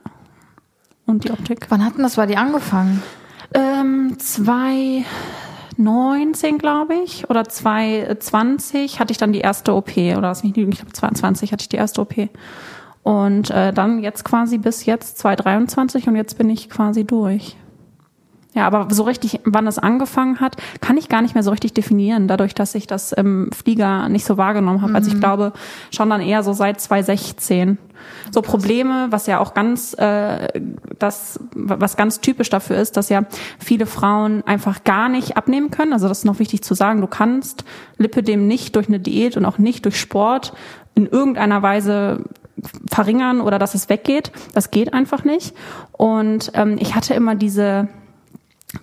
Und 1.05 1.23
die 1.23 1.31
Optik. 1.31 1.67
Wann 1.69 1.85
hat 1.85 1.95
denn 1.95 2.03
das 2.03 2.17
bei 2.17 2.25
dir 2.25 2.37
angefangen? 2.37 3.01
Ähm, 3.53 4.17
2019, 5.77 6.57
glaube 6.57 6.95
ich, 6.95 7.29
oder 7.29 7.45
2020 7.45 8.99
hatte 8.99 9.11
ich 9.11 9.17
dann 9.17 9.31
die 9.31 9.41
erste 9.41 9.75
OP, 9.75 9.95
oder 9.95 10.21
lass 10.21 10.43
mich 10.43 10.55
nicht 10.55 10.67
ich 10.67 10.77
glaube 10.79 10.93
2020 10.93 11.51
hatte 11.51 11.61
ich 11.61 11.69
die 11.69 11.77
erste 11.77 12.01
OP. 12.01 12.29
Und 13.03 13.51
äh, 13.51 13.71
dann 13.71 14.03
jetzt 14.03 14.25
quasi 14.25 14.57
bis 14.57 14.85
jetzt 14.85 15.19
2023 15.19 16.07
und 16.07 16.15
jetzt 16.15 16.37
bin 16.37 16.49
ich 16.49 16.69
quasi 16.69 17.05
durch. 17.05 17.55
Ja, 18.57 18.65
aber 18.65 18.87
so 18.89 19.03
richtig, 19.03 19.39
wann 19.45 19.67
es 19.67 19.77
angefangen 19.77 20.39
hat, 20.39 20.55
kann 20.81 20.97
ich 20.97 21.09
gar 21.09 21.21
nicht 21.21 21.35
mehr 21.35 21.43
so 21.43 21.51
richtig 21.51 21.75
definieren, 21.75 22.27
dadurch, 22.27 22.55
dass 22.55 22.73
ich 22.73 22.87
das 22.87 23.11
im 23.11 23.51
Flieger 23.51 24.09
nicht 24.09 24.25
so 24.25 24.35
wahrgenommen 24.37 24.81
habe. 24.81 24.95
Also 24.95 25.11
ich 25.11 25.19
glaube 25.19 25.53
schon 25.91 26.09
dann 26.09 26.21
eher 26.21 26.41
so 26.41 26.53
seit 26.53 26.81
2016. 26.81 27.77
So 28.31 28.41
Probleme, 28.41 29.07
was 29.11 29.27
ja 29.27 29.39
auch 29.39 29.53
ganz, 29.53 29.93
äh, 29.93 30.47
das, 30.97 31.39
was 31.53 31.97
ganz 31.97 32.19
typisch 32.19 32.49
dafür 32.49 32.77
ist, 32.77 32.97
dass 32.97 33.09
ja 33.09 33.25
viele 33.59 33.85
Frauen 33.85 34.41
einfach 34.47 34.83
gar 34.83 35.07
nicht 35.07 35.37
abnehmen 35.37 35.69
können. 35.69 35.93
Also 35.93 36.07
das 36.07 36.19
ist 36.19 36.25
noch 36.25 36.39
wichtig 36.39 36.63
zu 36.63 36.73
sagen. 36.73 37.01
Du 37.01 37.07
kannst 37.07 37.63
Lipödem 37.99 38.47
nicht 38.47 38.75
durch 38.75 38.87
eine 38.87 38.99
Diät 38.99 39.37
und 39.37 39.45
auch 39.45 39.59
nicht 39.59 39.85
durch 39.85 39.99
Sport 39.99 40.53
in 40.95 41.05
irgendeiner 41.05 41.61
Weise 41.61 42.23
verringern 42.89 43.39
oder 43.39 43.59
dass 43.59 43.75
es 43.75 43.87
weggeht. 43.87 44.31
Das 44.55 44.71
geht 44.71 44.95
einfach 44.95 45.23
nicht. 45.23 45.55
Und 45.91 46.51
ähm, 46.55 46.77
ich 46.79 46.95
hatte 46.95 47.13
immer 47.13 47.35
diese 47.35 47.87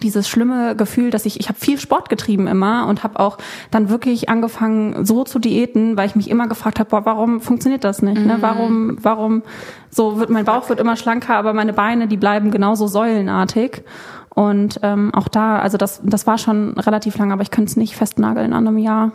dieses 0.03 0.29
schlimme 0.29 0.77
Gefühl, 0.77 1.11
dass 1.11 1.27
ich 1.27 1.39
ich 1.41 1.49
habe 1.49 1.59
viel 1.59 1.79
Sport 1.79 2.09
getrieben 2.09 2.47
immer 2.47 2.87
und 2.87 3.05
habe 3.05 3.21
auch 3.21 3.37
dann 3.71 3.91
wirklich 3.91 4.31
angefangen 4.31 5.05
so 5.05 5.25
zu 5.25 5.39
diäten, 5.39 5.97
weil 5.97 6.07
ich 6.09 6.17
mich 6.17 6.31
immer 6.31 6.49
gefragt 6.49 6.79
habe, 6.81 6.89
boah, 6.89 7.05
warum 7.05 7.43
funktioniert 7.43 7.85
das 7.85 8.01
nicht? 8.01 8.25
Ne? 8.25 8.39
Warum 8.41 8.97
warum 9.03 9.43
so 9.91 10.19
wird 10.19 10.31
mein 10.31 10.47
Bauch 10.47 10.71
wird 10.71 10.81
immer 10.81 10.97
schlanker, 10.97 11.37
aber 11.37 11.53
meine 11.53 11.75
Beine 11.75 12.09
die 12.09 12.17
bleiben 12.17 12.51
genauso 12.51 12.87
säulenartig 12.87 13.83
und 14.31 14.81
ähm, 14.83 15.13
auch 15.15 15.29
da, 15.29 15.59
also 15.59 15.77
das 15.77 16.01
das 16.03 16.27
war 16.27 16.39
schon 16.39 16.79
relativ 16.79 17.19
lang, 17.19 17.31
aber 17.31 17.43
ich 17.43 17.51
könnte 17.51 17.71
es 17.71 17.77
nicht 17.77 17.95
festnageln 17.95 18.55
an 18.55 18.67
einem 18.67 18.79
Jahr. 18.79 19.13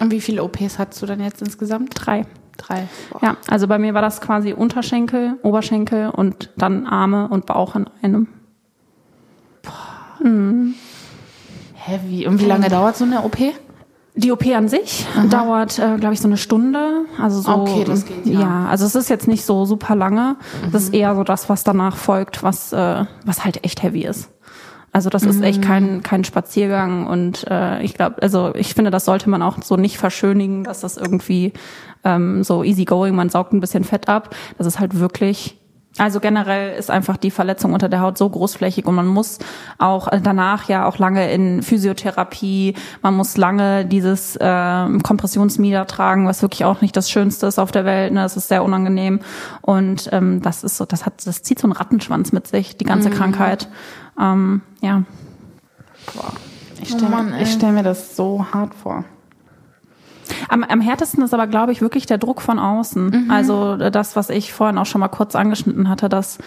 Und 0.00 0.10
wie 0.10 0.20
viele 0.20 0.44
OPs 0.44 0.78
hattest 0.78 1.02
du 1.02 1.06
dann 1.06 1.20
jetzt 1.20 1.42
insgesamt? 1.42 1.90
Drei. 1.94 2.24
Drei. 2.56 2.88
Boah. 3.10 3.20
Ja, 3.22 3.36
also 3.48 3.66
bei 3.66 3.78
mir 3.78 3.94
war 3.94 4.02
das 4.02 4.20
quasi 4.20 4.52
Unterschenkel, 4.52 5.38
Oberschenkel 5.42 6.10
und 6.10 6.50
dann 6.56 6.86
Arme 6.86 7.28
und 7.28 7.46
Bauch 7.46 7.74
in 7.74 7.86
einem. 8.00 8.28
Heavy. 11.74 12.26
Und 12.26 12.40
wie 12.40 12.46
lange 12.46 12.68
dauert 12.68 12.96
so 12.96 13.04
eine 13.04 13.22
OP? 13.22 13.36
Die 14.16 14.30
OP 14.30 14.46
an 14.46 14.68
sich 14.68 15.06
dauert, 15.28 15.78
äh, 15.78 15.96
glaube 15.98 16.14
ich, 16.14 16.20
so 16.20 16.28
eine 16.28 16.36
Stunde. 16.36 17.04
Also 17.20 17.40
so, 17.40 17.50
Okay, 17.50 17.84
das 17.84 18.06
geht, 18.06 18.26
ja. 18.26 18.40
ja. 18.40 18.66
also 18.66 18.86
es 18.86 18.94
ist 18.94 19.10
jetzt 19.10 19.26
nicht 19.26 19.44
so 19.44 19.64
super 19.64 19.96
lange. 19.96 20.36
Das 20.70 20.84
ist 20.84 20.94
eher 20.94 21.16
so 21.16 21.24
das, 21.24 21.48
was 21.48 21.64
danach 21.64 21.96
folgt, 21.96 22.42
was, 22.42 22.72
äh, 22.72 23.04
was 23.24 23.44
halt 23.44 23.64
echt 23.64 23.82
heavy 23.82 24.02
ist. 24.02 24.30
Also 24.92 25.10
das 25.10 25.24
ist 25.24 25.42
echt 25.42 25.60
kein, 25.60 26.04
kein 26.04 26.22
Spaziergang 26.22 27.08
und 27.08 27.44
äh, 27.50 27.82
ich 27.82 27.94
glaube, 27.94 28.22
also 28.22 28.54
ich 28.54 28.74
finde, 28.74 28.92
das 28.92 29.04
sollte 29.04 29.28
man 29.28 29.42
auch 29.42 29.60
so 29.60 29.74
nicht 29.74 29.98
verschönigen, 29.98 30.62
dass 30.62 30.82
das 30.82 30.96
irgendwie 30.96 31.52
ähm, 32.04 32.44
so 32.44 32.62
easy 32.62 32.84
going, 32.84 33.16
man 33.16 33.28
saugt 33.28 33.52
ein 33.52 33.58
bisschen 33.58 33.82
Fett 33.82 34.08
ab. 34.08 34.36
Das 34.56 34.68
ist 34.68 34.78
halt 34.78 35.00
wirklich 35.00 35.58
also 35.96 36.18
generell 36.18 36.76
ist 36.76 36.90
einfach 36.90 37.16
die 37.16 37.30
Verletzung 37.30 37.72
unter 37.72 37.88
der 37.88 38.00
Haut 38.00 38.18
so 38.18 38.28
großflächig 38.28 38.86
und 38.86 38.96
man 38.96 39.06
muss 39.06 39.38
auch 39.78 40.08
äh, 40.08 40.20
danach 40.20 40.68
ja 40.68 40.86
auch 40.86 40.98
lange 40.98 41.30
in 41.30 41.62
Physiotherapie, 41.62 42.74
man 43.02 43.14
muss 43.14 43.36
lange 43.36 43.86
dieses 43.86 44.36
ähm, 44.40 45.02
Kompressionsmieder 45.02 45.86
tragen, 45.86 46.26
was 46.26 46.42
wirklich 46.42 46.64
auch 46.64 46.80
nicht 46.80 46.96
das 46.96 47.10
Schönste 47.10 47.46
ist 47.46 47.60
auf 47.60 47.70
der 47.70 47.84
Welt. 47.84 48.12
Ne? 48.12 48.22
Das 48.22 48.36
ist 48.36 48.48
sehr 48.48 48.64
unangenehm 48.64 49.20
und 49.60 50.08
ähm, 50.12 50.42
das 50.42 50.64
ist 50.64 50.78
so, 50.78 50.84
das 50.84 51.06
hat, 51.06 51.24
das 51.26 51.42
zieht 51.42 51.60
so 51.60 51.68
einen 51.68 51.72
Rattenschwanz 51.72 52.32
mit 52.32 52.48
sich, 52.48 52.76
die 52.76 52.84
ganze 52.84 53.10
Krankheit. 53.10 53.68
Ähm, 54.20 54.62
ja. 54.80 55.02
Ich 56.82 56.88
stelle 56.90 57.40
ich 57.40 57.52
stell 57.52 57.72
mir 57.72 57.84
das 57.84 58.16
so 58.16 58.46
hart 58.52 58.74
vor. 58.74 59.04
Am, 60.48 60.64
am 60.64 60.80
härtesten 60.80 61.22
ist 61.22 61.34
aber, 61.34 61.46
glaube 61.46 61.72
ich, 61.72 61.80
wirklich 61.80 62.06
der 62.06 62.18
Druck 62.18 62.40
von 62.40 62.58
außen. 62.58 63.30
Also 63.30 63.74
äh, 63.74 63.90
das, 63.90 64.16
was 64.16 64.30
ich 64.30 64.52
vorhin 64.52 64.78
auch 64.78 64.86
schon 64.86 65.00
mal 65.00 65.08
kurz 65.08 65.36
angeschnitten 65.36 65.88
hatte, 65.88 66.08
dass 66.08 66.38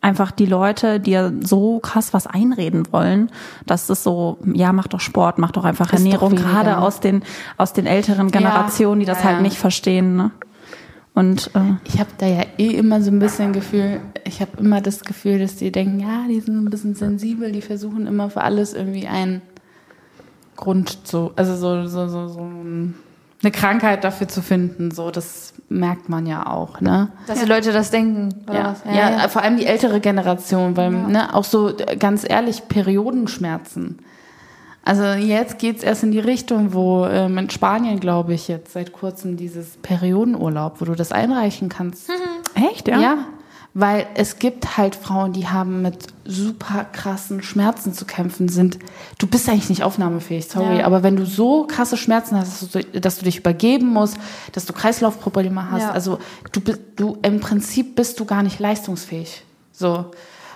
einfach 0.00 0.30
die 0.30 0.46
Leute 0.46 1.00
dir 1.00 1.32
so 1.40 1.80
krass 1.80 2.14
was 2.14 2.26
einreden 2.26 2.84
wollen, 2.92 3.30
dass 3.66 3.88
es 3.88 4.02
so, 4.02 4.38
ja, 4.52 4.72
mach 4.72 4.86
doch 4.86 5.00
Sport, 5.00 5.38
mach 5.38 5.50
doch 5.50 5.64
einfach 5.64 5.86
Ist 5.86 5.94
doch 5.94 5.98
Ernährung, 5.98 6.32
weniger. 6.32 6.48
gerade 6.48 6.78
aus 6.78 7.00
den, 7.00 7.22
aus 7.56 7.72
den 7.72 7.86
älteren 7.86 8.30
Generationen, 8.30 9.00
die 9.00 9.06
das 9.06 9.18
ja, 9.18 9.24
halt 9.24 9.36
ja. 9.36 9.42
nicht 9.42 9.58
verstehen. 9.58 10.16
Ne? 10.16 10.30
Und 11.14 11.50
äh, 11.54 11.60
Ich 11.84 11.98
habe 11.98 12.10
da 12.18 12.26
ja 12.26 12.42
eh 12.58 12.68
immer 12.68 13.00
so 13.00 13.10
ein 13.10 13.18
bisschen 13.18 13.52
Gefühl, 13.52 14.00
ich 14.24 14.40
habe 14.40 14.52
immer 14.58 14.80
das 14.80 15.00
Gefühl, 15.00 15.38
dass 15.38 15.56
die 15.56 15.72
denken, 15.72 15.98
ja, 16.00 16.26
die 16.28 16.40
sind 16.40 16.62
ein 16.62 16.70
bisschen 16.70 16.94
sensibel, 16.94 17.52
die 17.52 17.62
versuchen 17.62 18.06
immer 18.06 18.30
für 18.30 18.42
alles 18.42 18.74
irgendwie 18.74 19.08
einen 19.08 19.40
Grund 20.56 21.06
zu, 21.06 21.32
also 21.36 21.56
so, 21.56 21.86
so, 21.86 22.08
so, 22.08 22.28
so 22.28 22.50
eine 23.42 23.52
Krankheit 23.52 24.04
dafür 24.04 24.28
zu 24.28 24.42
finden, 24.42 24.90
so, 24.90 25.10
das 25.10 25.52
merkt 25.68 26.08
man 26.08 26.26
ja 26.26 26.46
auch, 26.46 26.80
ne? 26.80 27.10
Dass 27.26 27.40
die 27.40 27.46
Leute 27.46 27.72
das 27.72 27.90
denken. 27.90 28.44
Ja, 28.52 28.76
was? 28.84 28.94
ja, 28.94 29.28
vor 29.28 29.42
allem 29.42 29.56
die 29.56 29.66
ältere 29.66 30.00
Generation, 30.00 30.76
weil 30.76 30.90
ne, 30.90 31.34
auch 31.34 31.44
so 31.44 31.72
ganz 31.98 32.24
ehrlich 32.28 32.68
Periodenschmerzen. 32.68 33.98
Also 34.84 35.04
jetzt 35.04 35.58
geht's 35.58 35.82
erst 35.82 36.04
in 36.04 36.12
die 36.12 36.20
Richtung, 36.20 36.72
wo 36.72 37.06
ähm, 37.06 37.36
in 37.38 37.50
Spanien, 37.50 37.98
glaube 37.98 38.34
ich, 38.34 38.46
jetzt 38.46 38.72
seit 38.72 38.92
kurzem 38.92 39.36
dieses 39.36 39.76
Periodenurlaub, 39.78 40.80
wo 40.80 40.84
du 40.84 40.94
das 40.94 41.10
einreichen 41.10 41.68
kannst. 41.68 42.08
echt, 42.54 42.86
ja? 42.86 43.00
Ja, 43.00 43.18
weil 43.78 44.06
es 44.14 44.38
gibt 44.38 44.78
halt 44.78 44.96
Frauen, 44.96 45.34
die 45.34 45.48
haben 45.48 45.82
mit 45.82 46.06
super 46.24 46.86
krassen 46.90 47.42
Schmerzen 47.42 47.92
zu 47.92 48.06
kämpfen 48.06 48.48
sind. 48.48 48.78
Du 49.18 49.26
bist 49.26 49.46
eigentlich 49.50 49.68
nicht 49.68 49.82
aufnahmefähig, 49.82 50.46
sorry, 50.48 50.78
Ja. 50.78 50.86
aber 50.86 51.02
wenn 51.02 51.14
du 51.16 51.26
so 51.26 51.66
krasse 51.66 51.98
Schmerzen 51.98 52.38
hast, 52.38 52.62
dass 52.62 52.70
du, 52.70 53.00
dass 53.00 53.18
du 53.18 53.26
dich 53.26 53.36
übergeben 53.40 53.88
musst, 53.92 54.16
dass 54.52 54.64
du 54.64 54.72
Kreislaufprobleme 54.72 55.70
hast, 55.70 55.82
Ja. 55.82 55.90
also 55.90 56.18
du 56.52 56.62
bist, 56.62 56.80
du 56.96 57.18
im 57.20 57.40
Prinzip 57.40 57.96
bist 57.96 58.18
du 58.18 58.24
gar 58.24 58.42
nicht 58.42 58.58
leistungsfähig. 58.60 59.42
So. 59.72 60.06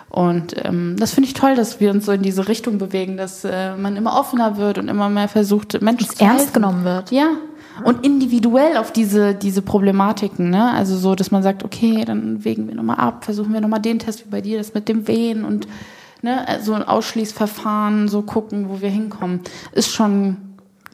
Und 0.09 0.55
ähm, 0.65 0.97
das 0.99 1.13
finde 1.13 1.29
ich 1.29 1.35
toll, 1.35 1.55
dass 1.57 1.79
wir 1.79 1.91
uns 1.91 2.07
so 2.07 2.13
in 2.13 2.23
diese 2.23 2.49
Richtung 2.49 2.79
bewegen, 2.79 3.19
dass 3.19 3.45
äh, 3.45 3.77
man 3.77 3.97
immer 3.97 4.19
offener 4.19 4.57
wird 4.57 4.79
und 4.79 4.89
immer 4.89 5.11
mehr 5.11 5.29
versucht, 5.29 5.81
Menschen 5.83 6.09
zu 6.09 6.25
ernst 6.25 6.39
helfen. 6.47 6.53
genommen 6.55 6.85
wird. 6.85 7.11
Ja. 7.13 7.29
Und 7.85 8.05
individuell 8.05 8.77
auf 8.77 8.93
diese, 8.93 9.35
diese 9.35 9.63
Problematiken, 9.63 10.51
ne? 10.51 10.73
Also 10.73 10.97
so, 10.97 11.15
dass 11.15 11.31
man 11.31 11.43
sagt, 11.43 11.65
okay, 11.65 12.05
dann 12.05 12.45
wägen 12.45 12.69
wir 12.69 12.75
nochmal 12.75 12.97
ab, 12.97 13.25
versuchen 13.25 13.53
wir 13.53 13.61
nochmal 13.61 13.81
den 13.81 13.99
Test 13.99 14.27
wie 14.27 14.31
bei 14.31 14.41
dir, 14.41 14.59
das 14.59 14.75
mit 14.75 14.89
dem 14.89 15.07
Wehen 15.09 15.45
und 15.45 15.67
ne, 16.23 16.47
so 16.63 16.75
ein 16.75 16.83
Ausschließverfahren, 16.83 18.09
so 18.09 18.23
gucken, 18.23 18.69
wo 18.69 18.81
wir 18.81 18.91
hinkommen. 18.91 19.41
Ist 19.73 19.93
schon 19.93 20.37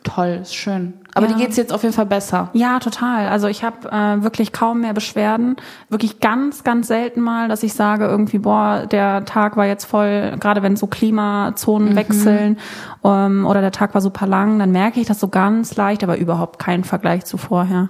toll, 0.07 0.39
ist 0.43 0.55
schön. 0.55 0.95
Aber 1.15 1.27
Ja. 1.27 1.33
dir 1.33 1.39
geht's 1.45 1.57
jetzt 1.57 1.73
auf 1.73 1.83
jeden 1.83 1.95
Fall 1.95 2.07
besser. 2.07 2.51
Ja, 2.53 2.79
total. 2.79 3.29
Also 3.29 3.49
ich 3.49 3.65
habe 3.65 3.89
äh, 3.91 4.23
wirklich 4.23 4.53
kaum 4.53 4.81
mehr 4.83 4.93
Beschwerden. 4.93 5.57
Wirklich 5.89 6.21
ganz, 6.21 6.63
ganz 6.65 6.89
selten 6.89 7.21
mal, 7.21 7.49
dass 7.49 7.63
ich 7.63 7.75
sage 7.75 8.05
irgendwie, 8.07 8.39
boah, 8.39 8.87
der 8.91 9.25
Tag 9.25 9.57
war 9.57 9.67
jetzt 9.67 9.85
voll, 9.85 10.37
gerade 10.39 10.63
wenn 10.63 10.77
so 10.77 10.87
Klimazonen 10.87 11.97
wechseln 11.97 12.59
ähm, 13.05 13.47
oder 13.47 13.61
der 13.61 13.73
Tag 13.73 13.95
war 13.95 14.01
super 14.01 14.27
lang, 14.27 14.59
dann 14.59 14.73
merke 14.73 15.01
ich 15.01 15.07
das 15.07 15.21
so 15.21 15.29
ganz 15.29 15.77
leicht, 15.77 16.03
aber 16.05 16.19
überhaupt 16.19 16.59
kein 16.59 16.85
Vergleich 16.85 17.25
zu 17.25 17.37
vorher. 17.39 17.89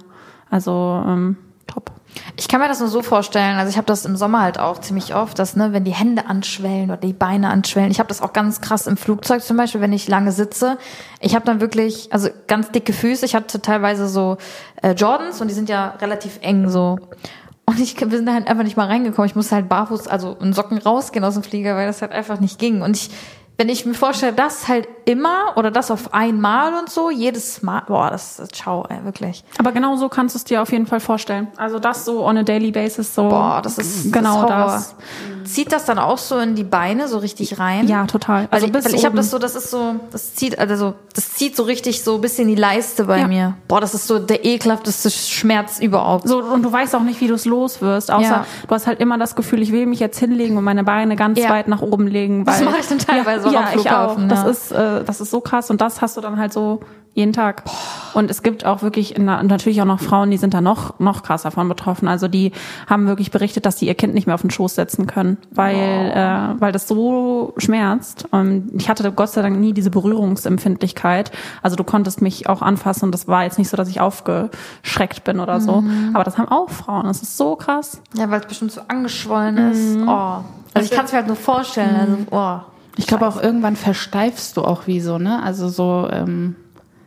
Also 0.49 1.03
ähm, 1.05 1.37
top. 1.67 1.91
Ich 2.35 2.47
kann 2.47 2.61
mir 2.61 2.67
das 2.67 2.79
nur 2.79 2.89
so 2.89 3.01
vorstellen, 3.01 3.57
also 3.57 3.69
ich 3.69 3.77
habe 3.77 3.87
das 3.87 4.05
im 4.05 4.15
Sommer 4.15 4.41
halt 4.41 4.59
auch 4.59 4.79
ziemlich 4.79 5.15
oft, 5.15 5.39
dass, 5.39 5.55
ne, 5.55 5.73
wenn 5.73 5.83
die 5.83 5.93
Hände 5.93 6.27
anschwellen 6.27 6.91
oder 6.91 6.97
die 6.97 7.13
Beine 7.13 7.49
anschwellen. 7.49 7.91
Ich 7.91 7.99
habe 7.99 8.09
das 8.09 8.21
auch 8.21 8.33
ganz 8.33 8.61
krass 8.61 8.87
im 8.87 8.97
Flugzeug 8.97 9.41
zum 9.41 9.57
Beispiel, 9.57 9.81
wenn 9.81 9.93
ich 9.93 10.07
lange 10.07 10.31
sitze. 10.31 10.77
Ich 11.19 11.35
habe 11.35 11.45
dann 11.45 11.61
wirklich, 11.61 12.13
also 12.13 12.29
ganz 12.47 12.71
dicke 12.71 12.93
Füße. 12.93 13.25
Ich 13.25 13.35
hatte 13.35 13.61
teilweise 13.61 14.07
so 14.07 14.37
äh, 14.81 14.91
Jordans 14.91 15.41
und 15.41 15.47
die 15.47 15.53
sind 15.53 15.69
ja 15.69 15.95
relativ 15.99 16.39
eng 16.41 16.69
so. 16.69 16.99
Und 17.69 17.81
ich 17.81 17.97
sind 17.99 18.25
da 18.25 18.33
halt 18.33 18.47
einfach 18.47 18.63
nicht 18.63 18.77
mal 18.77 18.87
reingekommen. 18.87 19.27
Ich 19.29 19.35
musste 19.35 19.55
halt 19.55 19.67
barfuß, 19.67 20.07
also 20.07 20.37
in 20.39 20.53
Socken 20.53 20.77
rausgehen 20.77 21.25
aus 21.25 21.33
dem 21.33 21.43
Flieger, 21.43 21.75
weil 21.75 21.85
das 21.85 22.01
halt 22.01 22.13
einfach 22.13 22.39
nicht 22.39 22.59
ging. 22.59 22.81
Und 22.81 22.95
ich, 22.95 23.09
wenn 23.57 23.69
ich 23.69 23.85
mir 23.85 23.93
vorstelle, 23.95 24.33
das 24.33 24.67
halt 24.67 24.87
immer 25.05 25.53
oder 25.55 25.71
das 25.71 25.89
auf 25.89 26.13
einmal 26.13 26.73
und 26.75 26.89
so, 26.89 27.09
jedes 27.09 27.61
Mal, 27.63 27.81
boah, 27.87 28.09
das 28.11 28.39
ist 28.39 28.55
ciao, 28.55 28.85
ey, 28.89 29.03
wirklich. 29.03 29.43
Aber 29.57 29.71
genau 29.71 29.95
so 29.95 30.09
kannst 30.09 30.35
du 30.35 30.37
es 30.37 30.43
dir 30.43 30.61
auf 30.61 30.71
jeden 30.71 30.85
Fall 30.85 30.99
vorstellen. 30.99 31.47
Also 31.57 31.79
das 31.79 32.05
so 32.05 32.25
on 32.25 32.37
a 32.37 32.43
daily 32.43 32.71
basis 32.71 33.15
so. 33.15 33.29
Boah, 33.29 33.61
das 33.63 33.77
ist 33.77 34.11
genau 34.13 34.45
das. 34.45 34.95
Das. 35.43 35.53
Zieht 35.53 35.71
das 35.71 35.85
dann 35.85 35.97
auch 35.97 36.17
so 36.17 36.37
in 36.39 36.55
die 36.55 36.65
Beine 36.65 37.07
so 37.07 37.19
richtig 37.19 37.57
rein? 37.57 37.87
Ja, 37.87 38.05
total. 38.05 38.41
Weil 38.43 38.47
Also 38.51 38.65
ich, 38.67 38.71
bis 38.73 38.85
weil 38.85 38.95
ich 38.95 39.05
habe 39.05 39.15
das 39.15 39.31
so, 39.31 39.39
das 39.39 39.55
ist 39.55 39.71
so, 39.71 39.95
das 40.11 40.35
zieht, 40.35 40.59
also 40.59 40.93
das 41.15 41.33
zieht 41.35 41.55
so 41.55 41.63
richtig 41.63 42.03
so 42.03 42.15
ein 42.15 42.21
bisschen 42.21 42.49
die 42.49 42.55
Leiste 42.55 43.05
bei 43.05 43.19
Ja. 43.21 43.27
mir. 43.27 43.53
Boah, 43.69 43.79
das 43.79 43.93
ist 43.93 44.07
so 44.07 44.19
der 44.19 44.43
ekelhafteste 44.45 45.09
Schmerz 45.09 45.79
überhaupt. 45.79 46.27
So, 46.27 46.39
und 46.43 46.63
du 46.63 46.71
weißt 46.71 46.93
auch 46.95 47.01
nicht, 47.03 47.21
wie 47.21 47.27
du 47.27 47.33
es 47.35 47.45
los 47.45 47.81
wirst, 47.81 48.11
außer 48.11 48.23
Ja. 48.29 48.45
du 48.67 48.75
hast 48.75 48.87
halt 48.87 48.99
immer 48.99 49.17
das 49.17 49.35
Gefühl, 49.37 49.61
ich 49.61 49.71
will 49.71 49.85
mich 49.85 50.01
jetzt 50.01 50.19
hinlegen 50.19 50.57
und 50.57 50.65
meine 50.65 50.83
Beine 50.83 51.15
ganz 51.15 51.39
Ja. 51.39 51.49
weit 51.49 51.69
nach 51.69 51.81
oben 51.81 52.07
legen. 52.07 52.43
Das 52.43 52.59
weil- 52.59 52.65
mache 52.65 52.79
ich 52.81 52.87
dann 52.87 52.99
teilweise 52.99 53.46
ja, 53.51 53.61
auch 53.61 53.65
am 53.65 53.73
ja, 53.73 53.79
ich 53.79 53.91
auch. 53.91 54.27
Das 54.27 54.43
ja. 54.43 54.49
ist, 54.49 54.71
äh, 54.71 55.03
das 55.03 55.21
ist 55.21 55.31
so 55.31 55.41
krass 55.41 55.69
und 55.69 55.81
das 55.81 56.01
hast 56.01 56.17
du 56.17 56.21
dann 56.21 56.37
halt 56.37 56.53
so 56.53 56.81
jeden 57.17 57.33
Tag. 57.33 57.63
Und 58.13 58.29
es 58.29 58.43
gibt 58.43 58.63
auch 58.63 58.83
wirklich 58.83 59.17
natürlich 59.17 59.81
auch 59.81 59.85
noch 59.85 59.99
Frauen, 59.99 60.29
die 60.29 60.37
sind 60.37 60.53
da 60.53 60.61
noch 60.61 60.99
noch 60.99 61.23
krasser 61.23 61.49
von 61.49 61.67
betroffen. 61.67 62.07
Also 62.07 62.27
die 62.27 62.51
haben 62.87 63.07
wirklich 63.07 63.31
berichtet, 63.31 63.65
dass 63.65 63.75
die 63.77 63.87
ihr 63.87 63.95
Kind 63.95 64.13
nicht 64.13 64.27
mehr 64.27 64.35
auf 64.35 64.41
den 64.41 64.51
Schoß 64.51 64.75
setzen 64.75 65.07
können, 65.07 65.37
weil 65.49 65.75
äh, 65.75 66.61
weil 66.61 66.71
das 66.71 66.87
so 66.87 67.55
schmerzt. 67.57 68.27
Und 68.29 68.69
ich 68.75 68.87
hatte 68.87 69.11
Gott 69.11 69.29
sei 69.29 69.41
Dank 69.41 69.59
nie 69.59 69.73
diese 69.73 69.89
Berührungsempfindlichkeit. 69.89 71.31
Also 71.63 71.75
du 71.75 71.83
konntest 71.83 72.21
mich 72.21 72.47
auch 72.49 72.61
anfassen 72.61 73.05
und 73.05 73.11
das 73.11 73.27
war 73.27 73.43
jetzt 73.43 73.57
nicht 73.57 73.69
so, 73.69 73.77
dass 73.77 73.89
ich 73.89 73.99
aufgeschreckt 73.99 75.23
bin 75.23 75.39
oder 75.39 75.59
so. 75.59 75.81
Mhm. 75.81 76.11
Aber 76.13 76.23
das 76.23 76.37
haben 76.37 76.49
auch 76.49 76.69
Frauen. 76.69 77.05
Das 77.05 77.23
ist 77.23 77.35
so 77.35 77.55
krass. 77.55 77.99
Ja, 78.13 78.29
weil 78.29 78.41
es 78.41 78.45
bestimmt 78.45 78.71
so 78.71 78.81
angeschwollen 78.87 79.57
ist. 79.57 79.97
Oh. 80.07 80.43
Also 80.75 80.91
ich 80.91 80.91
kann 80.91 81.05
es 81.05 81.11
mir 81.11 81.17
halt 81.17 81.27
nur 81.27 81.35
vorstellen. 81.35 82.27
Also, 82.29 82.61
oh. 82.65 82.76
Ich 82.97 83.07
glaube 83.07 83.27
auch 83.27 83.41
irgendwann 83.41 83.75
versteifst 83.75 84.57
du 84.57 84.63
auch 84.63 84.87
wie 84.87 84.99
so, 85.01 85.17
ne? 85.17 85.41
Also 85.43 85.69
so, 85.69 86.07
ähm, 86.11 86.55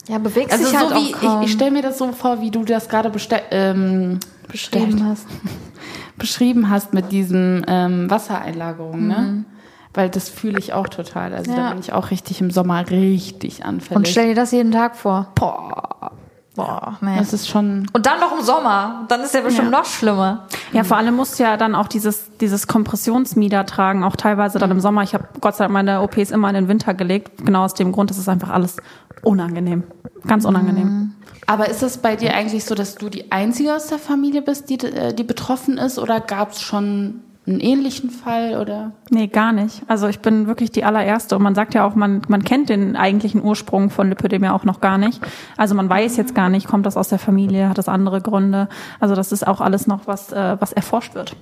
Ja, 0.08 0.18
bewegst 0.18 0.52
also 0.52 0.64
dich 0.70 0.76
halt 0.78 0.88
so 0.90 0.94
wie, 0.94 1.14
auch 1.14 1.20
kaum. 1.20 1.42
ich, 1.42 1.48
ich 1.48 1.52
stelle 1.54 1.70
mir 1.72 1.82
das 1.82 1.98
so 1.98 2.12
vor, 2.12 2.40
wie 2.40 2.50
du 2.50 2.64
das 2.64 2.88
gerade 2.88 3.12
ähm, 3.50 4.20
bestellt 4.48 4.96
hast. 5.04 5.26
beschrieben 6.16 6.68
hast 6.70 6.92
mit 6.92 7.12
diesen 7.12 7.64
ähm, 7.66 8.10
Wassereinlagerungen, 8.10 9.06
ne? 9.08 9.44
Weil 9.92 10.08
das 10.08 10.28
fühle 10.28 10.58
ich 10.60 10.72
auch 10.72 10.86
total. 10.88 11.34
Also 11.34 11.50
da 11.50 11.56
Mhm. 11.56 11.64
Ja. 11.64 11.70
bin 11.70 11.80
ich 11.80 11.92
auch 11.92 12.10
richtig 12.12 12.40
im 12.40 12.50
Sommer 12.52 12.88
richtig 12.90 13.64
anfällig. 13.64 13.96
Und 13.96 14.06
stell 14.08 14.28
dir 14.28 14.34
das 14.36 14.52
jeden 14.52 14.70
Tag 14.70 14.94
vor. 14.96 15.28
Boah. 15.34 16.12
Boah, 16.66 16.98
nee. 17.00 17.18
das 17.18 17.32
ist 17.32 17.48
schon. 17.48 17.86
Und 17.92 18.06
dann 18.06 18.20
noch 18.20 18.36
im 18.36 18.44
Sommer. 18.44 19.06
Dann 19.08 19.20
ist 19.20 19.34
ja 19.34 19.40
bestimmt 19.40 19.70
noch 19.70 19.84
schlimmer. 19.84 20.46
Ja, 20.72 20.84
vor 20.84 20.96
allem 20.96 21.14
musst 21.14 21.38
du 21.38 21.42
ja 21.42 21.56
dann 21.56 21.74
auch 21.74 21.88
dieses, 21.88 22.36
dieses 22.40 22.66
Kompressionsmieder 22.66 23.66
tragen, 23.66 24.04
auch 24.04 24.16
teilweise 24.16 24.58
dann 24.58 24.70
im 24.70 24.80
Sommer. 24.80 25.02
Ich 25.02 25.14
habe 25.14 25.28
Gott 25.40 25.56
sei 25.56 25.64
Dank 25.64 25.72
meine 25.72 26.02
OPs 26.02 26.30
immer 26.30 26.48
in 26.48 26.54
den 26.54 26.68
Winter 26.68 26.94
gelegt, 26.94 27.44
genau 27.44 27.64
aus 27.64 27.74
dem 27.74 27.92
Grund, 27.92 28.10
das 28.10 28.18
ist 28.18 28.28
einfach 28.28 28.50
alles 28.50 28.76
unangenehm. 29.22 29.84
Ganz 30.26 30.44
unangenehm. 30.44 31.14
Aber 31.46 31.68
ist 31.68 31.82
es 31.82 31.98
bei 31.98 32.14
dir 32.14 32.34
eigentlich 32.34 32.64
so, 32.64 32.74
dass 32.74 32.94
du 32.94 33.08
die 33.08 33.32
Einzige 33.32 33.74
aus 33.74 33.88
der 33.88 33.98
Familie 33.98 34.42
bist, 34.42 34.70
die, 34.70 34.78
äh, 34.78 35.12
die 35.12 35.24
betroffen 35.24 35.78
ist, 35.78 35.98
oder 35.98 36.20
gab 36.20 36.52
es 36.52 36.62
schon 36.62 37.22
einen 37.50 37.60
ähnlichen 37.60 38.10
Fall 38.10 38.56
oder? 38.58 38.92
Nee, 39.10 39.26
gar 39.26 39.52
nicht. 39.52 39.82
Also 39.88 40.08
ich 40.08 40.20
bin 40.20 40.46
wirklich 40.46 40.70
die 40.70 40.84
allererste 40.84 41.36
und 41.36 41.42
man 41.42 41.54
sagt 41.54 41.74
ja 41.74 41.84
auch, 41.86 41.94
man, 41.94 42.22
man 42.28 42.44
kennt 42.44 42.68
den 42.68 42.96
eigentlichen 42.96 43.42
Ursprung 43.42 43.90
von 43.90 44.08
Lipödem 44.08 44.44
ja 44.44 44.54
auch 44.54 44.64
noch 44.64 44.80
gar 44.80 44.98
nicht. 44.98 45.20
Also 45.56 45.74
man 45.74 45.88
weiß 45.88 46.16
jetzt 46.16 46.34
gar 46.34 46.48
nicht, 46.48 46.66
kommt 46.66 46.86
das 46.86 46.96
aus 46.96 47.08
der 47.08 47.18
Familie, 47.18 47.68
hat 47.68 47.78
das 47.78 47.88
andere 47.88 48.20
Gründe. 48.20 48.68
Also 48.98 49.14
das 49.14 49.32
ist 49.32 49.46
auch 49.46 49.60
alles 49.60 49.86
noch 49.86 50.06
was, 50.06 50.32
äh, 50.32 50.56
was 50.60 50.72
erforscht 50.72 51.14
wird. 51.14 51.36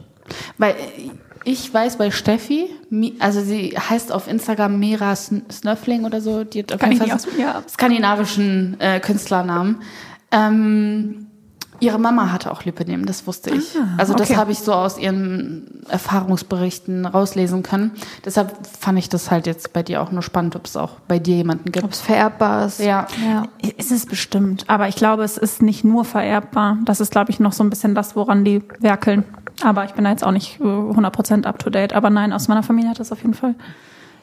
Weil 0.58 0.74
ich 1.44 1.72
weiß 1.72 1.96
bei 1.96 2.10
Steffi, 2.10 2.68
also 3.20 3.40
sie 3.40 3.76
heißt 3.78 4.12
auf 4.12 4.28
Instagram 4.28 4.78
Mera 4.78 5.12
Sn- 5.12 5.50
Snöffling 5.50 6.04
oder 6.04 6.20
so, 6.20 6.44
die 6.44 6.60
hat 6.60 6.72
auf 6.74 6.82
jeden 6.82 6.98
Fall 6.98 7.08
ja. 7.38 7.62
skandinavischen 7.68 8.76
äh, 8.80 9.00
Künstlernamen. 9.00 9.80
Ähm, 10.30 11.27
ihre 11.80 11.98
Mama 11.98 12.32
hatte 12.32 12.50
auch 12.50 12.64
Lipidem, 12.64 13.06
das 13.06 13.26
wusste 13.26 13.50
ich. 13.50 13.76
Ah, 13.76 13.94
also 13.98 14.14
das 14.14 14.30
okay. 14.30 14.38
habe 14.38 14.52
ich 14.52 14.58
so 14.60 14.72
aus 14.72 14.98
ihren 14.98 15.82
Erfahrungsberichten 15.88 17.06
rauslesen 17.06 17.62
können. 17.62 17.92
Deshalb 18.24 18.54
fand 18.66 18.98
ich 18.98 19.08
das 19.08 19.30
halt 19.30 19.46
jetzt 19.46 19.72
bei 19.72 19.82
dir 19.82 20.02
auch 20.02 20.10
nur 20.10 20.22
spannend, 20.22 20.56
ob 20.56 20.66
es 20.66 20.76
auch 20.76 20.92
bei 21.06 21.18
dir 21.18 21.36
jemanden 21.36 21.68
Ob 21.68 21.72
gibt. 21.72 21.94
es 21.94 22.00
vererbbar 22.00 22.66
ist. 22.66 22.80
Ja. 22.80 23.06
ja. 23.26 23.44
Ist 23.76 23.92
es 23.92 24.06
bestimmt. 24.06 24.64
Aber 24.68 24.88
ich 24.88 24.96
glaube, 24.96 25.24
es 25.24 25.36
ist 25.36 25.62
nicht 25.62 25.84
nur 25.84 26.04
vererbbar. 26.04 26.78
Das 26.84 27.00
ist, 27.00 27.10
glaube 27.10 27.30
ich, 27.30 27.40
noch 27.40 27.52
so 27.52 27.62
ein 27.64 27.70
bisschen 27.70 27.94
das, 27.94 28.16
woran 28.16 28.44
die 28.44 28.62
werkeln. 28.80 29.24
Aber 29.62 29.84
ich 29.84 29.92
bin 29.92 30.04
da 30.04 30.10
jetzt 30.10 30.24
auch 30.24 30.32
nicht 30.32 30.60
äh, 30.60 30.64
100% 30.64 31.44
up 31.44 31.58
to 31.58 31.70
date. 31.70 31.92
Aber 31.92 32.10
nein, 32.10 32.32
aus 32.32 32.48
meiner 32.48 32.62
Familie 32.62 32.90
hat 32.90 33.00
das 33.00 33.12
auf 33.12 33.22
jeden 33.22 33.34
Fall 33.34 33.54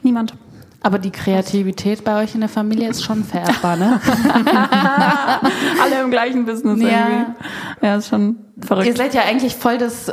niemand. 0.02 0.36
Aber 0.86 1.00
die 1.00 1.10
Kreativität 1.10 2.04
bei 2.04 2.22
euch 2.22 2.36
in 2.36 2.42
der 2.42 2.50
Familie 2.50 2.88
ist 2.90 3.04
schon 3.04 3.24
vererbbar, 3.24 3.76
ne? 3.76 4.00
Alle 5.84 6.02
im 6.04 6.12
gleichen 6.12 6.46
Business 6.46 6.80
Ja. 6.80 7.08
irgendwie. 7.10 7.26
Ja, 7.82 7.96
ist 7.96 8.10
schon 8.10 8.36
verrückt. 8.60 8.88
Ihr 8.88 8.96
seid 8.96 9.14
ja 9.14 9.22
eigentlich 9.24 9.56
voll 9.56 9.78
das, 9.78 10.12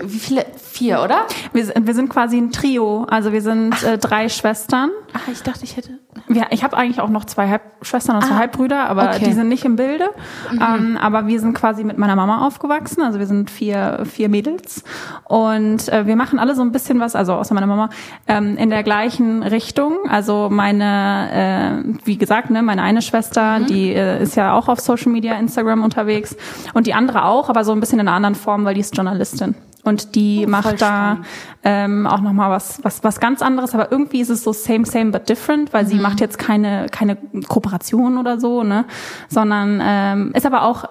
wie 0.00 0.18
viele? 0.18 0.44
Vier, 0.56 1.02
oder? 1.02 1.22
Wir, 1.52 1.64
sind- 1.64 1.86
wir 1.88 1.94
sind 1.94 2.08
quasi 2.08 2.36
ein 2.38 2.52
Trio. 2.52 3.04
Also 3.10 3.32
wir 3.32 3.42
sind 3.42 3.82
äh, 3.82 3.98
drei 3.98 4.28
Schwestern. 4.28 4.90
Ach, 5.12 5.26
ich 5.32 5.42
dachte, 5.42 5.64
ich 5.64 5.76
hätte. 5.76 5.98
Wir, 6.28 6.46
ich 6.50 6.62
habe 6.62 6.76
eigentlich 6.76 7.00
auch 7.00 7.08
noch 7.08 7.24
zwei 7.24 7.48
Halbschwestern 7.48 8.16
und 8.16 8.22
zwei 8.24 8.34
Ah, 8.34 8.38
Halbbrüder, 8.38 8.88
aber 8.88 9.04
okay. 9.08 9.24
die 9.24 9.32
sind 9.32 9.48
nicht 9.48 9.64
im 9.64 9.74
Bilde. 9.76 10.10
Ähm, 10.52 10.96
aber 11.00 11.26
wir 11.26 11.40
sind 11.40 11.54
quasi 11.54 11.82
mit 11.82 11.98
meiner 11.98 12.14
Mama 12.14 12.46
aufgewachsen. 12.46 13.02
Also 13.02 13.18
wir 13.18 13.26
sind 13.26 13.50
vier, 13.50 14.04
vier 14.04 14.28
Mädels. 14.28 14.84
Und 15.24 15.88
äh, 15.88 16.06
wir 16.06 16.14
machen 16.16 16.38
alle 16.38 16.54
so 16.54 16.62
ein 16.62 16.70
bisschen 16.70 17.00
was, 17.00 17.16
also 17.16 17.34
außer 17.34 17.54
meiner 17.54 17.66
Mama, 17.66 17.88
ähm, 18.28 18.56
in 18.56 18.70
der 18.70 18.82
gleichen 18.84 19.42
Richtung. 19.42 19.96
Also 20.08 20.48
meine, 20.50 21.82
äh, 21.82 21.98
wie 22.04 22.18
gesagt, 22.18 22.50
ne, 22.50 22.62
meine 22.62 22.82
eine 22.82 23.02
Schwester, 23.02 23.58
die 23.60 23.92
äh, 23.94 24.22
ist 24.22 24.36
ja 24.36 24.52
auch 24.54 24.68
auf 24.68 24.78
Social 24.80 25.10
Media, 25.10 25.34
Instagram 25.38 25.82
unterwegs. 25.82 26.36
Und 26.74 26.86
die 26.86 26.94
andere 26.94 27.24
auch, 27.24 27.37
aber 27.48 27.64
so 27.64 27.72
ein 27.72 27.80
bisschen 27.80 28.00
in 28.00 28.08
einer 28.08 28.16
anderen 28.16 28.34
Form, 28.34 28.64
weil 28.64 28.74
die 28.74 28.80
ist 28.80 28.96
Journalistin. 28.96 29.54
Und 29.84 30.16
die 30.16 30.44
Oh, 30.46 30.50
macht 30.50 30.82
da 30.82 31.18
ähm, 31.62 32.06
auch 32.06 32.20
nochmal 32.20 32.50
was, 32.50 32.82
was, 32.84 33.04
was 33.04 33.20
ganz 33.20 33.42
anderes, 33.42 33.74
aber 33.74 33.90
irgendwie 33.92 34.20
ist 34.20 34.28
es 34.28 34.42
so 34.42 34.52
same, 34.52 34.84
same, 34.84 35.12
but 35.12 35.28
different, 35.28 35.72
weil 35.72 35.86
sie 35.86 35.96
macht 35.96 36.20
jetzt 36.20 36.38
keine, 36.38 36.86
keine 36.90 37.16
Kooperation 37.46 38.18
oder 38.18 38.40
so, 38.40 38.64
ne, 38.64 38.84
sondern 39.28 39.80
ähm, 39.82 40.32
ist 40.34 40.44
aber 40.44 40.64
auch 40.64 40.84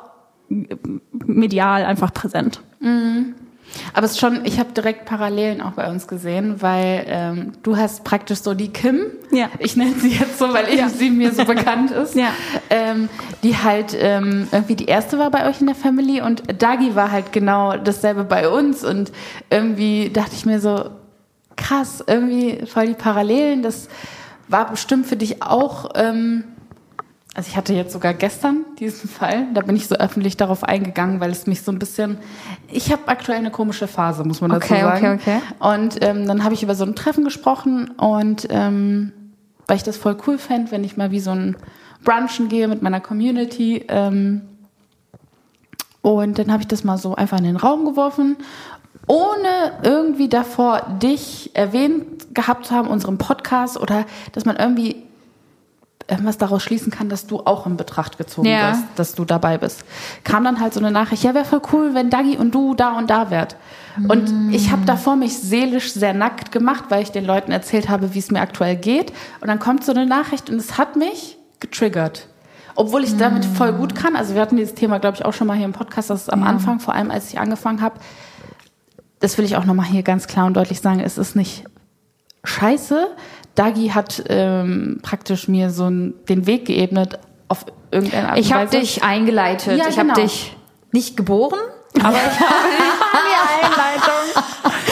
medial 1.25 1.83
einfach 1.85 2.13
präsent. 2.13 2.61
Aber 3.93 4.05
es 4.05 4.13
ist 4.13 4.19
schon, 4.19 4.45
ich 4.45 4.59
habe 4.59 4.71
direkt 4.71 5.05
Parallelen 5.05 5.61
auch 5.61 5.71
bei 5.73 5.89
uns 5.89 6.07
gesehen, 6.07 6.61
weil 6.61 7.05
ähm, 7.07 7.51
du 7.63 7.77
hast 7.77 8.03
praktisch 8.03 8.39
so 8.39 8.53
die 8.53 8.69
Kim, 8.69 9.01
Ja. 9.31 9.49
ich 9.59 9.75
nenne 9.75 9.93
sie 9.95 10.13
jetzt 10.13 10.39
so, 10.39 10.53
weil 10.53 10.67
ich, 10.69 10.83
sie 10.87 11.09
mir 11.09 11.31
so 11.33 11.45
bekannt 11.45 11.91
ist, 11.91 12.15
Ja. 12.15 12.29
ähm, 12.69 13.09
die 13.43 13.57
halt 13.57 13.95
ähm, 13.99 14.47
irgendwie 14.51 14.75
die 14.75 14.85
erste 14.85 15.19
war 15.19 15.29
bei 15.31 15.47
euch 15.49 15.59
in 15.61 15.67
der 15.67 15.75
Familie 15.75 16.23
und 16.25 16.43
Dagi 16.61 16.95
war 16.95 17.11
halt 17.11 17.31
genau 17.33 17.77
dasselbe 17.77 18.23
bei 18.23 18.49
uns. 18.49 18.83
Und 18.83 19.11
irgendwie 19.49 20.09
dachte 20.09 20.31
ich 20.33 20.45
mir 20.45 20.59
so, 20.59 20.89
krass, 21.55 22.03
irgendwie 22.05 22.65
voll 22.65 22.87
die 22.87 22.93
Parallelen, 22.93 23.63
das 23.63 23.89
war 24.47 24.69
bestimmt 24.69 25.05
für 25.07 25.17
dich 25.17 25.41
auch... 25.43 25.89
Ähm, 25.95 26.43
also 27.37 27.49
ich 27.49 27.55
hatte 27.55 27.71
jetzt 27.73 27.93
sogar 27.93 28.15
gestern 28.15 28.65
diesen 28.79 29.07
Fall, 29.07 29.45
da 29.53 29.61
bin 29.61 29.75
ich 29.75 29.87
so 29.87 29.93
öffentlich 29.93 30.37
darauf 30.37 30.63
eingegangen, 30.63 31.19
weil 31.19 31.29
es 31.29 31.45
mich 31.45 31.61
so 31.61 31.71
ein 31.71 31.77
bisschen, 31.77 32.17
ich 32.67 32.91
habe 32.91 33.03
aktuell 33.07 33.37
eine 33.37 33.51
komische 33.51 33.87
Phase, 33.87 34.23
muss 34.23 34.41
man 34.41 34.49
dazu 34.49 34.73
Okay, 34.73 34.81
sagen. 34.81 35.19
okay, 35.21 35.37
okay. 35.37 35.41
Und 35.59 36.03
ähm, 36.03 36.25
dann 36.27 36.43
habe 36.43 36.55
ich 36.55 36.63
über 36.63 36.73
so 36.73 36.83
ein 36.83 36.95
Treffen 36.95 37.23
gesprochen 37.23 37.91
und 37.91 38.47
ähm, 38.49 39.11
weil 39.67 39.77
ich 39.77 39.83
das 39.83 39.97
voll 39.97 40.17
cool 40.25 40.39
fände, 40.39 40.71
wenn 40.71 40.83
ich 40.83 40.97
mal 40.97 41.11
wie 41.11 41.19
so 41.19 41.29
ein 41.29 41.55
Brunchen 42.03 42.49
gehe 42.49 42.67
mit 42.67 42.81
meiner 42.81 43.01
Community. 43.01 43.85
Ähm, 43.87 44.41
und 46.01 46.39
dann 46.39 46.51
habe 46.51 46.63
ich 46.63 46.67
das 46.67 46.83
mal 46.83 46.97
so 46.97 47.13
einfach 47.13 47.37
in 47.37 47.43
den 47.43 47.57
Raum 47.57 47.85
geworfen, 47.85 48.35
ohne 49.05 49.73
irgendwie 49.83 50.27
davor 50.27 50.81
dich 51.03 51.51
erwähnt 51.53 52.33
gehabt 52.33 52.65
zu 52.65 52.73
haben, 52.73 52.87
unserem 52.87 53.19
Podcast 53.19 53.79
oder 53.79 54.05
dass 54.31 54.43
man 54.45 54.55
irgendwie 54.55 55.03
irgendwas 56.09 56.37
daraus 56.37 56.63
schließen 56.63 56.91
kann, 56.91 57.09
dass 57.09 57.27
du 57.27 57.41
auch 57.41 57.65
in 57.65 57.75
Betracht 57.77 58.17
gezogen 58.17 58.47
Ja. 58.47 58.71
wirst, 58.71 58.83
dass 58.95 59.15
du 59.15 59.25
dabei 59.25 59.57
bist. 59.57 59.83
Kam 60.23 60.43
dann 60.43 60.59
halt 60.61 60.73
so 60.73 60.79
eine 60.79 60.91
Nachricht, 60.91 61.23
ja, 61.23 61.33
wäre 61.33 61.45
voll 61.45 61.61
cool, 61.73 61.93
wenn 61.93 62.09
Dagi 62.09 62.37
und 62.37 62.55
du 62.55 62.73
da 62.75 62.97
und 62.97 63.09
da 63.09 63.29
wärt. 63.29 63.57
Und 64.07 64.53
ich 64.53 64.71
habe 64.71 64.85
davor 64.85 65.15
mich 65.15 65.37
seelisch 65.39 65.91
sehr 65.91 66.13
nackt 66.13 66.51
gemacht, 66.51 66.85
weil 66.89 67.01
ich 67.01 67.11
den 67.11 67.25
Leuten 67.25 67.51
erzählt 67.51 67.89
habe, 67.89 68.13
wie 68.13 68.19
es 68.19 68.29
mir 68.29 68.41
aktuell 68.41 68.75
geht. 68.75 69.11
Und 69.41 69.47
dann 69.47 69.59
kommt 69.59 69.83
so 69.83 69.91
eine 69.91 70.05
Nachricht 70.05 70.49
und 70.49 70.57
es 70.57 70.77
hat 70.77 70.95
mich 70.95 71.37
getriggert. 71.59 72.27
Obwohl 72.75 73.03
ich 73.03 73.17
damit 73.17 73.43
voll 73.43 73.73
gut 73.73 73.95
kann. 73.95 74.15
Also 74.15 74.35
wir 74.35 74.41
hatten 74.41 74.55
dieses 74.55 74.75
Thema, 74.75 74.99
glaube 74.99 75.17
ich, 75.17 75.25
auch 75.25 75.33
schon 75.33 75.47
mal 75.47 75.57
hier 75.57 75.65
im 75.65 75.73
Podcast, 75.73 76.11
das 76.11 76.21
ist 76.21 76.29
am 76.33 76.43
Anfang, 76.43 76.79
vor 76.79 76.93
allem 76.93 77.09
als 77.09 77.33
ich 77.33 77.39
angefangen 77.39 77.81
habe. 77.81 77.99
Das 79.19 79.37
will 79.39 79.45
ich 79.45 79.57
auch 79.57 79.65
nochmal 79.65 79.87
hier 79.87 80.03
ganz 80.03 80.27
klar 80.27 80.45
und 80.45 80.53
deutlich 80.55 80.79
sagen. 80.79 80.99
Es 80.99 81.17
ist 81.17 81.35
nicht 81.35 81.63
scheiße. 82.43 83.07
Dagi 83.57 83.89
hat 83.89 84.23
ähm, 84.29 84.99
praktisch 85.01 85.47
mir 85.47 85.69
so 85.71 85.89
den 85.89 86.45
Weg 86.45 86.65
geebnet 86.65 87.19
auf 87.47 87.65
irgendeine 87.91 88.29
Art 88.29 88.37
Ich 88.39 88.53
habe 88.53 88.67
dich 88.67 89.03
eingeleitet. 89.03 89.77
Ja, 89.77 89.87
ich 89.89 89.97
habe 89.97 90.09
genau. 90.09 90.21
dich 90.21 90.55
nicht 90.91 91.17
geboren, 91.17 91.59
aber 92.03 92.15
ich 92.17 92.39
habe 92.39 92.67
die 93.13 93.65
Einleitung. 93.65 94.43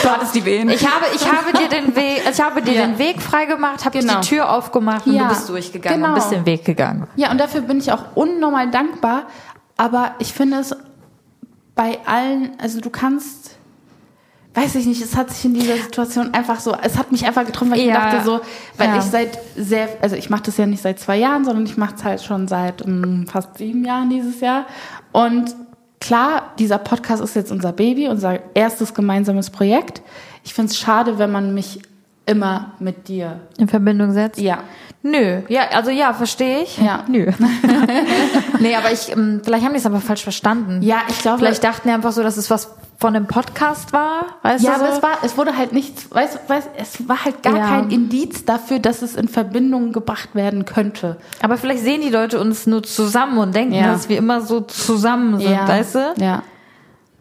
Du 0.02 0.08
hattest 0.10 0.34
die 0.34 0.44
Wehen. 0.44 0.68
Ich 0.68 0.84
habe, 0.86 1.04
ich 1.14 1.30
habe 1.30 1.52
dir 1.56 1.68
den 1.68 1.94
Weg, 1.96 2.22
ich 2.30 2.40
habe 2.40 2.62
dir 2.62 2.74
Ja. 2.74 2.86
den 2.86 2.98
Weg 2.98 3.22
freigemacht, 3.22 3.84
habe 3.84 3.98
Genau. 3.98 4.20
die 4.20 4.28
Tür 4.28 4.50
aufgemacht 4.50 5.06
und 5.06 5.14
Ja, 5.14 5.24
du 5.24 5.28
bist 5.30 5.48
durchgegangen 5.48 5.98
genau. 6.00 6.08
und 6.10 6.14
bist 6.16 6.32
den 6.32 6.44
Weg 6.46 6.64
gegangen. 6.64 7.06
Ja, 7.16 7.30
und 7.30 7.38
dafür 7.38 7.60
bin 7.62 7.78
ich 7.78 7.92
auch 7.92 8.02
unnormal 8.16 8.70
dankbar. 8.70 9.26
Aber 9.76 10.14
ich 10.18 10.32
finde 10.32 10.58
es 10.58 10.74
bei 11.74 11.98
allen, 12.06 12.52
also 12.60 12.80
du 12.80 12.90
kannst, 12.90 13.55
weiß 14.56 14.74
ich 14.76 14.86
nicht, 14.86 15.02
es 15.02 15.14
hat 15.16 15.30
sich 15.30 15.44
in 15.44 15.54
dieser 15.54 15.76
Situation 15.76 16.32
einfach 16.34 16.58
so, 16.60 16.74
es 16.82 16.96
hat 16.96 17.12
mich 17.12 17.26
einfach 17.26 17.44
getroffen, 17.44 17.72
weil 17.72 17.78
ich 17.80 17.86
Ja. 17.86 18.10
dachte 18.10 18.24
so, 18.24 18.40
weil 18.78 18.88
Ja. 18.88 18.96
ich 18.98 19.04
seit 19.04 19.38
sehr, 19.56 19.88
also 20.00 20.16
ich 20.16 20.30
mache 20.30 20.42
das 20.44 20.56
ja 20.56 20.66
nicht 20.66 20.82
seit 20.82 20.98
zwei 20.98 21.18
Jahren, 21.18 21.44
sondern 21.44 21.64
ich 21.66 21.76
mache 21.76 21.94
es 21.96 22.04
halt 22.04 22.22
schon 22.22 22.48
seit 22.48 22.86
mm, 22.86 23.24
fast 23.26 23.58
sieben 23.58 23.84
Jahren 23.84 24.08
dieses 24.10 24.40
Jahr. 24.40 24.64
Und 25.12 25.54
klar, 26.00 26.52
dieser 26.58 26.78
Podcast 26.78 27.22
ist 27.22 27.36
jetzt 27.36 27.52
unser 27.52 27.72
Baby, 27.72 28.08
unser 28.08 28.38
erstes 28.54 28.94
gemeinsames 28.94 29.50
Projekt. 29.50 30.02
Ich 30.44 30.54
finde 30.54 30.70
es 30.72 30.78
schade, 30.78 31.18
wenn 31.18 31.30
man 31.32 31.52
mich 31.54 31.80
immer 32.24 32.72
mit 32.80 33.08
dir, 33.08 33.40
In 33.58 33.68
Verbindung 33.68 34.12
setzt? 34.12 34.40
ja, 34.40 34.58
Nö, 35.02 35.42
ja, 35.48 35.68
also 35.72 35.90
ja, 35.92 36.12
verstehe 36.14 36.62
ich. 36.62 36.78
Ja. 36.78 37.04
Nö. 37.06 37.30
nee, 38.58 38.74
aber 38.74 38.90
ich, 38.92 39.12
ähm, 39.12 39.40
vielleicht 39.44 39.64
haben 39.64 39.72
die 39.72 39.78
es 39.78 39.86
aber 39.86 40.00
falsch 40.00 40.22
verstanden. 40.24 40.82
Ja, 40.82 41.02
ich 41.08 41.20
glaube- 41.20 41.38
Vielleicht 41.38 41.62
dachten 41.62 41.86
die 41.88 41.94
einfach 41.94 42.10
so, 42.12 42.22
dass 42.24 42.36
es 42.36 42.50
was 42.50 42.70
von 42.98 43.14
einem 43.14 43.26
Podcast 43.26 43.92
war, 43.92 44.24
weißt 44.42 44.64
Ja, 44.64 44.70
du? 44.76 44.76
aber 44.80 44.90
so? 44.92 44.96
es 44.96 45.02
war, 45.02 45.10
es 45.22 45.36
wurde 45.36 45.56
halt 45.56 45.72
nichts, 45.72 46.10
weißt, 46.10 46.34
du, 46.34 46.38
weißt, 46.48 46.68
es 46.78 47.08
war 47.08 47.24
halt 47.24 47.42
gar 47.42 47.56
Ja. 47.56 47.66
kein 47.66 47.90
Indiz 47.90 48.44
dafür, 48.44 48.78
dass 48.78 49.02
es 49.02 49.16
in 49.16 49.28
Verbindung 49.28 49.92
gebracht 49.92 50.30
werden 50.34 50.64
könnte. 50.64 51.16
aber 51.42 51.58
vielleicht 51.58 51.82
sehen 51.82 52.00
die 52.00 52.08
Leute 52.10 52.40
uns 52.40 52.66
nur 52.66 52.82
zusammen 52.82 53.38
und 53.38 53.54
denken, 53.54 53.74
Ja. 53.74 53.92
dass 53.92 54.08
wir 54.08 54.16
immer 54.16 54.40
so 54.40 54.60
zusammen 54.60 55.38
sind, 55.40 55.68
weißt 55.68 55.94
du? 55.94 56.14
Ja. 56.18 56.42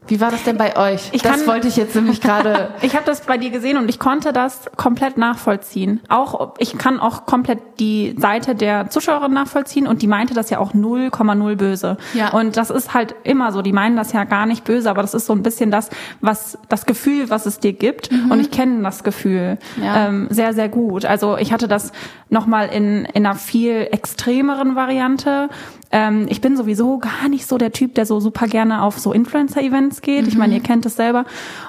Wie 0.08 0.22
war 0.22 0.32
das 0.32 0.44
denn 0.44 0.58
bei 0.58 0.76
euch? 0.78 1.10
Ich 1.14 1.22
das 1.22 1.38
kann- 1.38 1.48
wollte 1.48 1.68
ich 1.68 1.76
jetzt 1.76 1.96
nämlich 1.96 2.22
gerade. 2.22 2.70
Ich 2.82 2.96
habe 2.96 3.06
das 3.06 3.22
bei 3.22 3.38
dir 3.38 3.50
gesehen 3.50 3.78
und 3.78 3.90
ich 3.90 3.98
konnte 4.00 4.32
das 4.34 4.70
komplett 4.78 5.18
nachvollziehen. 5.18 6.02
Auch 6.10 6.54
ich 6.60 6.78
kann 6.78 7.00
auch 7.00 7.26
komplett 7.26 7.60
die 7.80 8.16
Seite 8.18 8.54
der 8.56 8.90
Zuschauerin 8.90 9.34
nachvollziehen 9.34 9.88
und 9.88 10.02
die 10.02 10.08
meinte 10.08 10.34
das 10.34 10.50
ja 10.50 10.60
auch 10.60 10.74
0,0 10.74 11.56
böse. 11.56 11.98
Ja. 12.14 12.30
Und 12.30 12.58
das 12.58 12.70
ist 12.70 12.94
halt 12.94 13.16
immer 13.24 13.52
so. 13.52 13.62
Die 13.62 13.74
meinen 13.74 13.96
das 13.96 14.14
ja 14.14 14.24
gar 14.26 14.46
nicht 14.46 14.64
böse, 14.64 14.90
aber 14.90 15.02
das 15.02 15.14
ist 15.14 15.26
so 15.26 15.34
ein 15.34 15.42
bisschen 15.44 15.72
das, 15.72 15.90
was 16.22 16.58
das 16.70 16.86
Gefühl, 16.86 17.30
was 17.30 17.46
es 17.46 17.60
dir 17.60 17.74
gibt. 17.74 18.10
Und 18.30 18.40
ich 18.40 18.52
kenne 18.52 18.84
das 18.84 19.04
Gefühl 19.04 19.58
Ja. 19.82 20.08
ähm, 20.08 20.28
sehr, 20.30 20.54
sehr 20.54 20.70
gut. 20.70 21.06
Also 21.06 21.38
ich 21.38 21.52
hatte 21.52 21.68
das 21.68 21.92
nochmal 22.30 22.68
in 22.70 23.06
in 23.06 23.26
einer 23.26 23.36
viel 23.36 23.88
extremeren 23.92 24.76
Variante. 24.76 25.50
Ähm, 25.92 26.26
ich 26.30 26.42
bin 26.42 26.58
sowieso 26.58 26.98
gar 27.00 27.30
nicht 27.30 27.48
so 27.48 27.58
der 27.58 27.72
Typ, 27.72 27.96
der 27.96 28.06
so 28.06 28.20
super 28.20 28.48
gerne 28.48 28.82
auf 28.82 29.00
so 29.00 29.14
Influencer-Events 29.14 30.02
geht. 30.02 30.28
Ich 30.28 30.38
meine, 30.38 30.56
ihr 30.56 30.64
kennt 30.64 30.86
es 30.86 30.96
selber. 30.96 31.26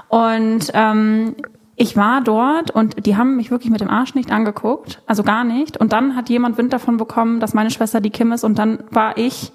Und 0.09 0.71
ähm, 0.75 1.37
ich 1.77 1.97
war 1.97 2.23
dort 2.23 2.71
und 2.71 3.05
die 3.07 3.17
haben 3.17 3.37
mich 3.37 3.51
wirklich 3.51 3.71
mit 3.71 3.83
dem 3.83 3.91
Arsch 3.91 4.15
nicht 4.15 4.33
angeguckt, 4.33 5.03
also 5.07 5.23
gar 5.23 5.45
nicht. 5.45 5.77
Und 5.77 5.93
dann 5.93 6.17
hat 6.17 6.31
jemand 6.31 6.57
Wind 6.57 6.73
davon 6.73 6.97
bekommen, 6.97 7.39
dass 7.39 7.53
meine 7.53 7.71
Schwester 7.71 8.01
die 8.01 8.11
Kim 8.11 8.33
ist 8.33 8.45
und 8.45 8.59
dann 8.59 8.79
war 8.91 9.19
ich 9.19 9.53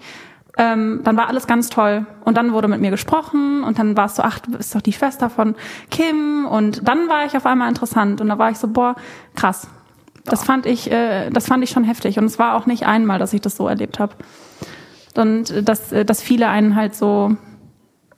ähm, 0.57 1.01
dann 1.03 1.17
war 1.17 1.27
alles 1.27 1.47
ganz 1.47 1.69
toll. 1.69 2.05
Und 2.25 2.37
dann 2.37 2.53
wurde 2.53 2.67
mit 2.67 2.81
mir 2.81 2.91
gesprochen 2.91 3.63
und 3.63 3.79
dann 3.79 3.95
warst 3.95 4.19
du, 4.19 4.23
ach, 4.23 4.39
du 4.39 4.51
bist 4.51 4.75
doch 4.75 4.81
die 4.81 4.93
Schwester 4.93 5.29
von 5.29 5.55
Kim. 5.89 6.45
Und 6.45 6.87
dann 6.87 7.07
war 7.09 7.25
ich 7.25 7.35
auf 7.35 7.45
einmal 7.45 7.69
interessant 7.69 8.21
und 8.21 8.27
da 8.27 8.37
war 8.37 8.51
ich 8.51 8.57
so, 8.57 8.67
boah, 8.67 8.95
krass. 9.35 9.67
Das 10.25 10.43
fand 10.43 10.65
ich, 10.65 10.91
äh, 10.91 11.29
das 11.31 11.47
fand 11.47 11.63
ich 11.63 11.69
schon 11.71 11.83
heftig. 11.83 12.17
Und 12.19 12.25
es 12.25 12.37
war 12.39 12.55
auch 12.55 12.65
nicht 12.65 12.85
einmal, 12.85 13.19
dass 13.19 13.33
ich 13.33 13.41
das 13.41 13.55
so 13.55 13.67
erlebt 13.67 13.99
habe. 13.99 14.13
Und 15.15 15.49
äh, 15.49 15.63
dass, 15.63 15.91
äh, 15.91 16.05
dass 16.05 16.21
viele 16.21 16.47
einen 16.49 16.75
halt 16.75 16.95
so 16.95 17.35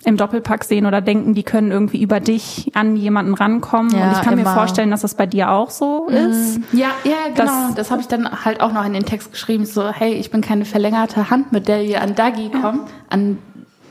im 0.05 0.17
Doppelpack 0.17 0.65
sehen 0.65 0.85
oder 0.85 0.99
denken, 0.99 1.33
die 1.33 1.43
können 1.43 1.71
irgendwie 1.71 2.01
über 2.03 2.19
dich 2.19 2.71
an 2.75 2.97
jemanden 2.97 3.33
rankommen. 3.35 3.89
Ja, 3.97 4.07
und 4.07 4.11
ich 4.17 4.21
kann 4.21 4.35
mir 4.35 4.41
immer. 4.41 4.53
vorstellen, 4.53 4.91
dass 4.91 4.99
das 5.01 5.15
bei 5.15 5.25
dir 5.25 5.49
auch 5.51 5.69
so 5.69 6.07
ist. 6.07 6.59
Ja, 6.73 6.89
ja, 7.05 7.29
genau. 7.33 7.45
Das- 7.69 7.75
Das, 7.75 7.89
habe 7.91 8.01
ich 8.01 8.07
dann 8.09 8.43
halt 8.43 8.59
auch 8.59 8.73
noch 8.73 8.85
in 8.85 8.91
den 8.91 9.05
Text 9.05 9.31
geschrieben. 9.31 9.65
So, 9.65 9.89
hey, 9.91 10.13
ich 10.15 10.29
bin 10.29 10.41
keine 10.41 10.65
verlängerte 10.65 11.29
Hand, 11.29 11.53
mit 11.53 11.69
der 11.69 11.83
ihr 11.85 12.01
an 12.01 12.15
Dagi 12.15 12.49
kommt. 12.49 12.81
An, 13.09 13.37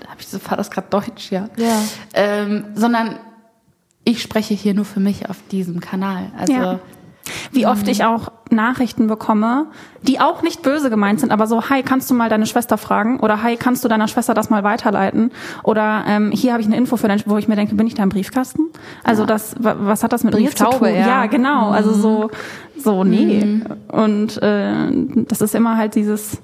habe 0.07 0.21
ich 0.21 0.29
so, 0.29 0.39
war 0.51 0.59
das 0.59 0.71
gerade 0.71 0.89
Deutsch, 0.91 1.31
ja. 1.33 1.49
Ja. 1.57 1.81
Ähm, 2.13 2.67
sondern 2.75 3.19
ich 4.05 4.21
spreche 4.21 4.53
hier 4.53 4.75
nur 4.75 4.85
für 4.85 5.01
mich 5.01 5.31
auf 5.31 5.39
diesem 5.51 5.81
Kanal. 5.81 6.31
Also, 6.39 6.53
Ja. 6.53 6.79
Wie 7.51 7.67
oft 7.67 7.89
ich 7.89 8.05
auch 8.05 8.31
Nachrichten 8.51 9.07
bekomme, 9.07 9.67
die 10.03 10.21
auch 10.21 10.43
nicht 10.43 10.63
böse 10.63 10.91
gemeint 10.91 11.21
sind, 11.21 11.33
aber 11.33 11.47
so, 11.47 11.69
hi, 11.71 11.83
kannst 11.83 12.11
du 12.11 12.15
mal 12.15 12.29
deine 12.29 12.47
Schwester 12.47 12.77
fragen? 12.79 13.19
Oder 13.21 13.43
hi, 13.43 13.57
kannst 13.57 13.85
du 13.85 13.89
deiner 13.89 14.09
Schwester 14.09 14.35
das 14.35 14.51
mal 14.51 14.63
weiterleiten? 14.63 15.33
Oder 15.63 16.05
ähm, 16.07 16.31
hier 16.31 16.53
habe 16.53 16.61
ich 16.61 16.67
eine 16.67 16.77
Info 16.77 16.97
für 16.97 17.09
deine, 17.09 17.23
wo 17.27 17.39
ich 17.39 17.49
mir 17.49 17.57
denke, 17.57 17.75
bin 17.75 17.87
ich 17.87 17.95
da 17.95 18.03
im 18.03 18.11
Briefkasten? 18.11 18.67
Also 19.05 19.25
das, 19.27 19.55
wa- 19.59 19.77
was 19.81 20.05
hat 20.05 20.13
das 20.13 20.23
mit 20.25 20.35
mir 20.35 20.39
zu 20.41 20.45
Brieftaube, 20.65 20.87
tun? 20.89 20.95
ja. 20.95 21.27
genau. 21.27 21.71
Also 21.71 21.93
so, 21.93 22.31
so, 22.79 23.05
nee. 23.05 23.61
Und 23.89 24.43
äh, 24.43 24.75
das 25.29 25.41
ist 25.41 25.55
immer 25.55 25.77
halt 25.77 25.95
dieses, 25.95 26.39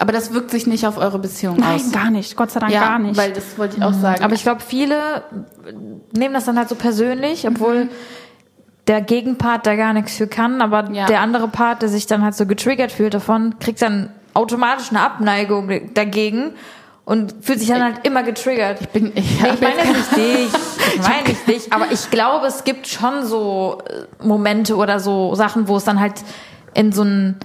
aber 0.00 0.12
das 0.12 0.32
wirkt 0.32 0.50
sich 0.52 0.66
nicht 0.68 0.86
auf 0.86 0.96
eure 0.98 1.18
Beziehung 1.18 1.56
nein, 1.58 1.76
aus. 1.76 1.90
gar 1.90 2.10
nicht, 2.10 2.36
Gott 2.36 2.50
sei 2.52 2.60
Dank 2.60 2.72
ja, 2.72 2.80
gar 2.86 2.98
nicht. 3.00 3.16
weil 3.16 3.32
das 3.32 3.58
wollte 3.58 3.78
ich 3.78 3.82
auch 3.82 3.92
sagen. 3.94 4.22
Aber 4.22 4.34
ich 4.34 4.42
glaube, 4.42 4.60
viele 4.60 4.94
nehmen 6.16 6.34
das 6.34 6.44
dann 6.44 6.56
halt 6.56 6.68
so 6.68 6.74
persönlich, 6.76 7.48
obwohl 7.48 7.88
der 8.88 9.00
Gegenpart 9.02 9.66
da 9.66 9.76
gar 9.76 9.92
nichts 9.92 10.16
für 10.16 10.26
kann, 10.26 10.60
aber 10.62 10.90
Ja. 10.90 11.06
der 11.06 11.20
andere 11.20 11.48
Part, 11.48 11.82
der 11.82 11.88
sich 11.88 12.06
dann 12.06 12.22
halt 12.24 12.34
so 12.34 12.46
getriggert 12.46 12.90
fühlt 12.90 13.14
davon, 13.14 13.54
kriegt 13.60 13.80
dann 13.82 14.10
automatisch 14.34 14.90
eine 14.90 15.00
Abneigung 15.00 15.70
dagegen 15.94 16.52
und 17.04 17.34
fühlt 17.42 17.58
sich 17.60 17.68
dann 17.68 17.82
halt 17.82 18.06
immer 18.06 18.22
getriggert. 18.22 18.80
Ich 18.80 18.88
bin, 18.88 19.12
ich, 19.14 19.40
Nee, 19.42 19.48
ich 19.54 19.60
meine 19.60 19.92
nicht 19.92 20.16
dich, 20.16 20.48
ich 20.96 21.02
meine 21.02 21.28
nicht 21.28 21.46
dich, 21.48 21.72
aber 21.72 21.86
ich 21.92 22.10
glaube, 22.10 22.46
es 22.46 22.64
gibt 22.64 22.86
schon 22.86 23.24
so 23.24 23.78
äh, 24.20 24.24
Momente 24.26 24.76
oder 24.76 25.00
so 25.00 25.34
Sachen, 25.34 25.68
wo 25.68 25.76
es 25.76 25.84
dann 25.84 26.00
halt 26.00 26.14
in 26.74 26.92
so 26.92 27.02
ein 27.02 27.36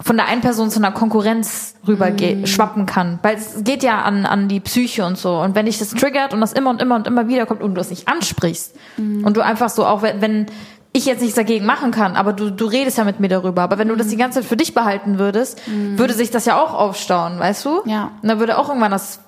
von 0.00 0.16
der 0.16 0.26
einen 0.28 0.42
Person 0.42 0.70
zu 0.70 0.78
einer 0.78 0.92
Konkurrenz 0.92 1.74
rüber 1.84 2.10
Mm. 2.10 2.46
schwappen 2.46 2.86
kann. 2.86 3.18
Weil 3.22 3.34
es 3.34 3.64
geht 3.64 3.82
ja 3.82 4.02
an, 4.02 4.26
an 4.26 4.46
die 4.46 4.60
Psyche 4.60 5.04
und 5.04 5.18
so. 5.18 5.40
Und 5.40 5.56
wenn 5.56 5.66
dich 5.66 5.80
das 5.80 5.90
triggert 5.90 6.32
und 6.32 6.40
das 6.40 6.52
immer 6.52 6.70
und 6.70 6.80
immer 6.80 6.94
und 6.94 7.08
immer 7.08 7.26
wieder 7.26 7.46
kommt 7.46 7.62
und 7.62 7.74
du 7.74 7.80
es 7.80 7.90
nicht 7.90 8.06
ansprichst 8.06 8.76
Mm. 8.96 9.24
und 9.24 9.36
du 9.36 9.40
einfach 9.40 9.68
so, 9.70 9.84
auch 9.84 10.00
wenn 10.02 10.46
ich 10.92 11.04
jetzt 11.06 11.20
nichts 11.20 11.36
dagegen 11.36 11.66
machen 11.66 11.90
kann, 11.90 12.16
aber 12.16 12.32
du, 12.32 12.50
du 12.50 12.64
redest 12.66 12.98
ja 12.98 13.04
mit 13.04 13.20
mir 13.20 13.28
darüber. 13.28 13.62
Aber 13.62 13.78
wenn 13.78 13.88
du 13.88 13.94
das 13.96 14.08
die 14.08 14.16
ganze 14.16 14.40
Zeit 14.40 14.48
für 14.48 14.56
dich 14.56 14.74
behalten 14.74 15.18
würdest, 15.18 15.60
würde 15.96 16.14
sich 16.14 16.30
das 16.30 16.46
ja 16.46 16.60
auch 16.60 16.72
aufstauen, 16.74 17.38
weißt 17.38 17.64
du? 17.66 17.82
Mm. 17.84 17.88
Ja. 17.88 18.10
Und 18.22 18.28
dann 18.28 18.38
würde 18.40 18.58
auch 18.58 18.68
irgendwann 18.68 18.90
das 18.90 19.20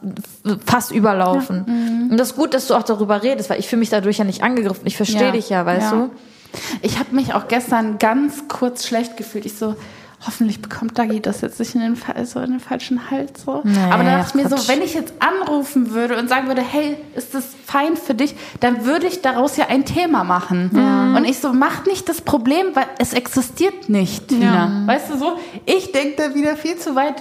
fast 0.66 0.90
überlaufen. 0.90 1.64
Mhm. 1.66 2.10
Und 2.12 2.16
das 2.18 2.30
ist 2.30 2.36
gut, 2.36 2.54
dass 2.54 2.66
du 2.66 2.74
auch 2.74 2.82
darüber 2.82 3.22
redest, 3.22 3.50
weil 3.50 3.60
ich 3.60 3.68
fühle 3.68 3.80
mich 3.80 3.90
dadurch 3.90 4.18
ja 4.18 4.24
nicht 4.24 4.42
angegriffen. 4.42 4.86
Ich 4.86 4.96
verstehe 4.96 5.26
Ja. 5.26 5.32
dich 5.32 5.50
ja, 5.50 5.66
weißt 5.66 5.92
Ja. 5.92 5.98
du? 5.98 6.10
Ich 6.82 6.98
habe 6.98 7.14
mich 7.14 7.34
auch 7.34 7.46
gestern 7.46 7.98
ganz 7.98 8.48
kurz 8.48 8.86
schlecht 8.86 9.16
gefühlt. 9.16 9.44
Ich 9.46 9.56
so, 9.56 9.76
hoffentlich 10.26 10.60
bekommt 10.60 10.98
Dagi 10.98 11.20
das 11.20 11.40
jetzt 11.40 11.58
nicht 11.58 11.74
in 11.74 11.80
den, 11.80 11.96
so 12.26 12.40
in 12.40 12.50
den 12.50 12.60
falschen 12.60 13.10
Hals. 13.10 13.42
So. 13.44 13.62
Nee, 13.64 13.76
Aber 13.90 14.04
dann 14.04 14.18
dachte 14.18 14.28
ich 14.28 14.34
mir 14.42 14.48
Quatsch. 14.48 14.60
so, 14.60 14.68
wenn 14.68 14.82
ich 14.82 14.94
jetzt 14.94 15.14
anrufen 15.18 15.92
würde 15.92 16.18
und 16.18 16.28
sagen 16.28 16.46
würde, 16.46 16.60
hey, 16.62 16.98
ist 17.16 17.34
das 17.34 17.44
fein 17.64 17.96
für 17.96 18.14
dich, 18.14 18.34
dann 18.60 18.84
würde 18.84 19.06
ich 19.06 19.22
daraus 19.22 19.56
ja 19.56 19.68
ein 19.68 19.84
Thema 19.84 20.24
machen. 20.24 20.70
Und 21.16 21.24
ich 21.24 21.38
so, 21.38 21.52
macht 21.52 21.86
nicht 21.86 22.08
das 22.08 22.20
Problem, 22.20 22.66
weil 22.74 22.86
es 22.98 23.12
existiert 23.14 23.88
nicht, 23.88 24.28
Tina. 24.28 24.82
Weißt 24.86 25.10
du 25.10 25.16
so? 25.18 25.38
Ich 25.66 25.92
denke 25.92 26.16
da 26.16 26.34
wieder 26.34 26.56
viel 26.56 26.76
zu 26.76 26.94
weit. 26.94 27.16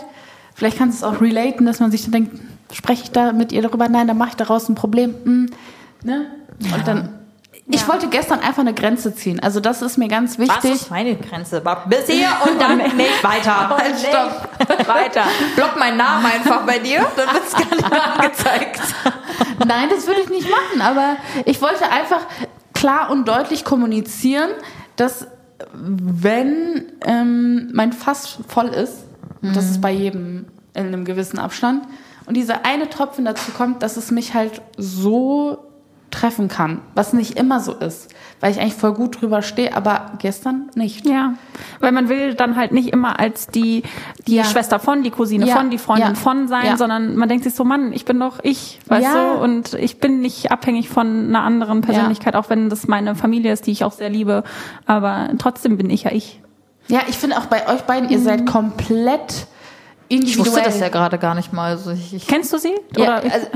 Vielleicht 0.53 0.77
kannst 0.77 1.01
du 1.01 1.07
es 1.07 1.13
auch 1.13 1.21
relaten, 1.21 1.65
dass 1.65 1.79
man 1.79 1.91
sich 1.91 2.03
dann 2.03 2.11
denkt, 2.11 2.37
spreche 2.73 3.03
ich 3.03 3.11
da 3.11 3.31
mit 3.31 3.53
ihr 3.53 3.61
darüber? 3.61 3.87
Nein, 3.87 4.07
dann 4.07 4.17
mache 4.17 4.29
ich 4.29 4.35
daraus 4.35 4.67
ein 4.67 4.75
Problem. 4.75 5.15
Hm, 5.23 5.49
ne? 6.03 6.25
Und 6.75 6.87
dann. 6.87 7.18
Ich 7.71 7.87
wollte 7.87 8.07
gestern 8.07 8.39
einfach 8.39 8.61
eine 8.61 8.73
Grenze 8.73 9.13
ziehen. 9.13 9.39
Also 9.39 9.59
das 9.59 9.83
ist 9.83 9.97
mir 9.97 10.07
ganz 10.07 10.39
wichtig. 10.39 10.89
meine 10.89 11.15
Grenze? 11.15 11.61
Bis 11.85 12.07
hier 12.07 12.29
und 12.49 12.59
dann 12.59 12.77
nicht 12.77 13.23
weiter. 13.23 13.69
Halt, 13.77 13.95
stopp. 13.99 14.87
weiter. 14.87 15.23
Block 15.55 15.77
meinen 15.77 15.97
Namen 15.97 16.25
einfach 16.25 16.65
bei 16.65 16.79
dir, 16.79 17.05
dann 17.15 17.31
wird's 17.31 17.53
gar 17.53 17.69
nicht 17.69 17.89
mehr 17.89 18.13
angezeigt. 18.15 18.81
Nein, 19.65 19.87
das 19.89 20.07
würde 20.07 20.21
ich 20.21 20.29
nicht 20.29 20.49
machen. 20.49 20.81
Aber 20.81 21.17
ich 21.45 21.61
wollte 21.61 21.91
einfach 21.91 22.21
klar 22.73 23.11
und 23.11 23.27
deutlich 23.27 23.63
kommunizieren, 23.63 24.49
dass 24.95 25.27
wenn 25.73 26.91
ähm, 27.05 27.69
mein 27.73 27.93
Fass 27.93 28.39
voll 28.47 28.69
ist, 28.69 29.05
und 29.41 29.55
das 29.55 29.65
ist 29.65 29.79
bei 29.79 29.91
jedem 29.91 30.47
in 30.73 30.87
einem 30.87 31.05
gewissen 31.05 31.37
Abstand, 31.37 31.83
und 32.25 32.35
dieser 32.35 32.65
eine 32.65 32.89
Tropfen 32.89 33.25
dazu 33.25 33.51
kommt, 33.51 33.83
dass 33.83 33.97
es 33.97 34.11
mich 34.11 34.33
halt 34.33 34.61
so 34.77 35.68
treffen 36.11 36.47
kann, 36.47 36.79
was 36.95 37.13
nicht 37.13 37.37
immer 37.37 37.59
so 37.59 37.73
ist, 37.73 38.09
weil 38.39 38.51
ich 38.51 38.59
eigentlich 38.59 38.73
voll 38.73 38.93
gut 38.93 39.21
drüber 39.21 39.41
stehe, 39.41 39.75
aber 39.75 40.11
gestern 40.19 40.69
nicht. 40.75 41.05
Ja, 41.07 41.33
weil 41.79 41.91
man 41.91 42.09
will 42.09 42.33
dann 42.33 42.55
halt 42.55 42.71
nicht 42.71 42.89
immer 42.89 43.19
als 43.19 43.47
die, 43.47 43.83
die 44.27 44.35
Ja. 44.37 44.43
Schwester 44.43 44.79
von, 44.79 45.03
die 45.03 45.11
Cousine 45.11 45.45
Ja. 45.45 45.55
von, 45.55 45.69
die 45.69 45.77
Freundin 45.77 46.09
Ja. 46.09 46.15
von 46.15 46.47
sein, 46.47 46.65
Ja. 46.65 46.77
sondern 46.77 47.15
man 47.15 47.29
denkt 47.29 47.43
sich 47.43 47.53
so, 47.53 47.63
Mann, 47.63 47.93
ich 47.93 48.05
bin 48.05 48.19
doch 48.19 48.39
ich, 48.41 48.79
weißt 48.87 49.03
Ja. 49.03 49.33
du, 49.35 49.39
und 49.43 49.73
ich 49.75 49.99
bin 49.99 50.19
nicht 50.21 50.51
abhängig 50.51 50.89
von 50.89 51.27
einer 51.27 51.43
anderen 51.43 51.81
Persönlichkeit, 51.81 52.35
auch 52.35 52.49
wenn 52.49 52.69
das 52.69 52.87
meine 52.87 53.13
Familie 53.15 53.53
ist, 53.53 53.67
die 53.67 53.71
ich 53.71 53.83
auch 53.83 53.91
sehr 53.93 54.09
liebe, 54.09 54.43
aber 54.87 55.29
trotzdem 55.37 55.77
bin 55.77 55.89
ich 55.89 56.03
ja 56.03 56.11
ich. 56.11 56.41
Ja, 56.87 57.01
ich 57.07 57.17
finde 57.17 57.37
auch 57.37 57.45
bei 57.45 57.67
euch 57.67 57.81
beiden, 57.81 58.09
ihr 58.09 58.19
seid 58.19 58.47
komplett 58.47 59.45
Ich 60.07 60.17
individuell. 60.21 60.47
wusste 60.47 60.61
das 60.63 60.79
ja 60.79 60.89
gerade 60.89 61.19
gar 61.19 61.35
nicht 61.35 61.53
mal. 61.53 61.69
Also 61.73 61.91
ich, 61.91 62.15
ich, 62.15 62.25
Kennst 62.27 62.51
du 62.51 62.57
sie? 62.57 62.73
ja, 62.97 63.03
Oder 63.03 63.15
also, 63.31 63.47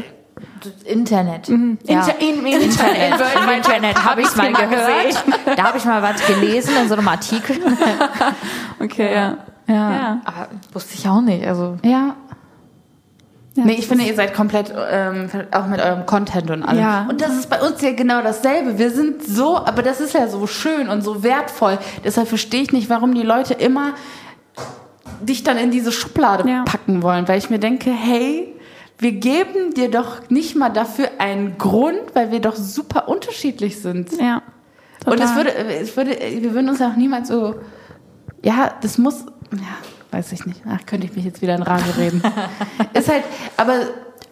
Internet. 0.85 1.47
Ja. 1.47 1.53
Inter- 1.55 2.19
in- 2.19 2.45
in- 2.45 2.61
Internet. 2.61 3.13
Im 3.43 3.49
Internet 3.57 4.03
habe 4.09 4.21
ich 4.21 4.35
mal 4.35 4.51
gehört. 4.53 5.23
Da 5.57 5.63
habe 5.65 5.77
ich 5.77 5.85
mal 5.85 6.01
was 6.01 6.25
gelesen 6.25 6.73
in 6.81 6.87
so 6.87 6.95
einem 6.95 7.07
Artikel. 7.07 7.57
okay, 8.79 9.13
ja. 9.13 9.37
Ja. 9.67 10.21
Aber 10.25 10.47
wusste 10.73 10.95
ich 10.95 11.07
auch 11.07 11.21
nicht. 11.21 11.45
Also 11.45 11.77
Ja. 11.83 12.15
nee, 13.55 13.73
ich 13.73 13.87
finde, 13.87 14.03
ihr 14.05 14.15
seid 14.15 14.33
komplett 14.33 14.73
ähm, 14.91 15.29
auch 15.51 15.67
mit 15.67 15.79
eurem 15.81 16.05
Content 16.05 16.49
und 16.51 16.63
allem. 16.63 16.79
Ja. 16.79 17.05
Und 17.09 17.21
das 17.21 17.31
ist 17.35 17.49
bei 17.49 17.61
uns 17.61 17.81
ja 17.81 17.91
genau 17.93 18.21
dasselbe. 18.21 18.77
Wir 18.77 18.89
sind 18.91 19.23
so, 19.23 19.57
aber 19.57 19.81
das 19.83 20.01
ist 20.01 20.13
ja 20.13 20.27
so 20.27 20.47
schön 20.47 20.89
und 20.89 21.01
so 21.03 21.23
wertvoll. 21.23 21.77
Deshalb 22.03 22.27
verstehe 22.27 22.61
ich 22.63 22.71
nicht, 22.73 22.89
warum 22.89 23.13
die 23.13 23.23
Leute 23.23 23.53
immer 23.53 23.93
dich 25.21 25.43
dann 25.43 25.57
in 25.57 25.71
diese 25.71 25.91
Schublade 25.91 26.49
Ja. 26.49 26.63
packen 26.63 27.01
wollen, 27.03 27.27
weil 27.27 27.37
ich 27.37 27.49
mir 27.49 27.59
denke, 27.59 27.91
hey, 27.91 28.52
wir 28.99 29.11
geben 29.11 29.73
dir 29.73 29.89
doch 29.89 30.29
nicht 30.29 30.55
mal 30.55 30.69
dafür 30.69 31.09
einen 31.19 31.57
Grund, 31.57 32.01
weil 32.13 32.31
wir 32.31 32.39
doch 32.39 32.55
super 32.55 33.07
unterschiedlich 33.07 33.81
sind. 33.81 34.11
Ja. 34.19 34.41
Und 35.05 35.19
es 35.19 35.31
Total. 35.31 35.35
würde, 35.35 35.53
es 35.55 35.97
würde, 35.97 36.17
wir 36.19 36.53
würden 36.53 36.69
uns 36.69 36.81
auch 36.81 36.95
niemals 36.95 37.27
so, 37.27 37.55
ja, 38.43 38.73
das 38.81 38.97
muss, 38.97 39.25
ja, 39.51 39.77
weiß 40.11 40.31
ich 40.31 40.45
nicht. 40.45 40.61
Ach, 40.67 40.85
könnte 40.85 41.07
ich 41.07 41.15
mich 41.15 41.25
jetzt 41.25 41.41
wieder 41.41 41.55
in 41.55 41.63
Rage 41.63 41.97
reden. 41.97 42.21
ist 42.93 43.09
halt, 43.09 43.23
aber 43.57 43.81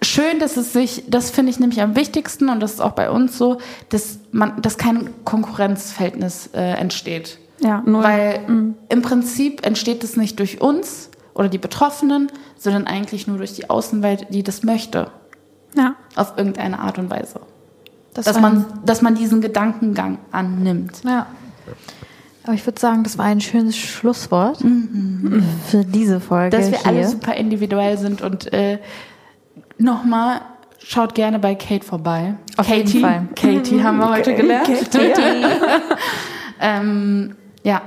schön, 0.01 0.39
dass 0.39 0.57
es 0.57 0.73
sich, 0.73 1.03
das 1.07 1.31
finde 1.31 1.51
ich 1.51 1.59
nämlich 1.59 1.81
am 1.81 1.95
wichtigsten 1.95 2.49
und 2.49 2.59
das 2.61 2.73
ist 2.73 2.81
auch 2.81 2.93
bei 2.93 3.09
uns 3.09 3.37
so, 3.37 3.59
dass 3.89 4.19
man, 4.31 4.61
dass 4.61 4.77
kein 4.77 5.09
Konkurrenzverhältnis 5.25 6.49
äh, 6.53 6.73
entsteht. 6.73 7.37
Ja, 7.59 7.83
null. 7.85 8.03
Weil 8.03 8.73
im 8.89 9.01
Prinzip 9.01 9.65
entsteht 9.65 10.03
es 10.03 10.17
nicht 10.17 10.39
durch 10.39 10.61
uns 10.61 11.09
oder 11.33 11.49
die 11.49 11.57
Betroffenen, 11.57 12.31
sondern 12.57 12.87
eigentlich 12.87 13.27
nur 13.27 13.37
durch 13.37 13.53
die 13.53 13.69
Außenwelt, 13.69 14.27
die 14.29 14.43
das 14.43 14.63
möchte. 14.63 15.11
ja. 15.75 15.95
Auf 16.15 16.33
irgendeine 16.37 16.79
Art 16.79 16.97
und 16.97 17.09
Weise. 17.09 17.39
das 18.13 18.25
Dass 18.25 18.39
man, 18.39 18.65
dass 18.85 19.01
man 19.01 19.15
diesen 19.15 19.41
Gedankengang 19.41 20.17
annimmt. 20.31 21.01
Ja. 21.05 21.27
Aber 22.43 22.53
ich 22.53 22.65
würde 22.65 22.79
sagen, 22.79 23.03
das 23.03 23.17
war 23.17 23.25
ein 23.25 23.39
schönes 23.39 23.77
Schlusswort 23.77 24.57
für 25.67 25.85
diese 25.85 26.19
Folge. 26.19 26.57
dass 26.57 26.71
wir 26.71 26.79
hier. 26.79 26.87
alle 26.87 27.07
super 27.07 27.35
individuell 27.35 27.97
sind 27.97 28.21
und 28.21 28.51
äh, 28.51 28.79
nochmal 29.77 30.41
schaut 30.79 31.13
gerne 31.13 31.39
bei 31.39 31.55
Kate 31.55 31.85
vorbei. 31.85 32.35
Auf 32.57 32.67
Katie, 32.67 32.97
jeden 32.97 33.01
Fall. 33.01 33.27
Katie 33.35 33.83
haben 33.83 33.97
wir 33.99 34.09
heute 34.09 34.33
gelernt. 34.33 34.67
Katie. 34.67 35.45
ähm, 36.59 37.35
ja, 37.63 37.81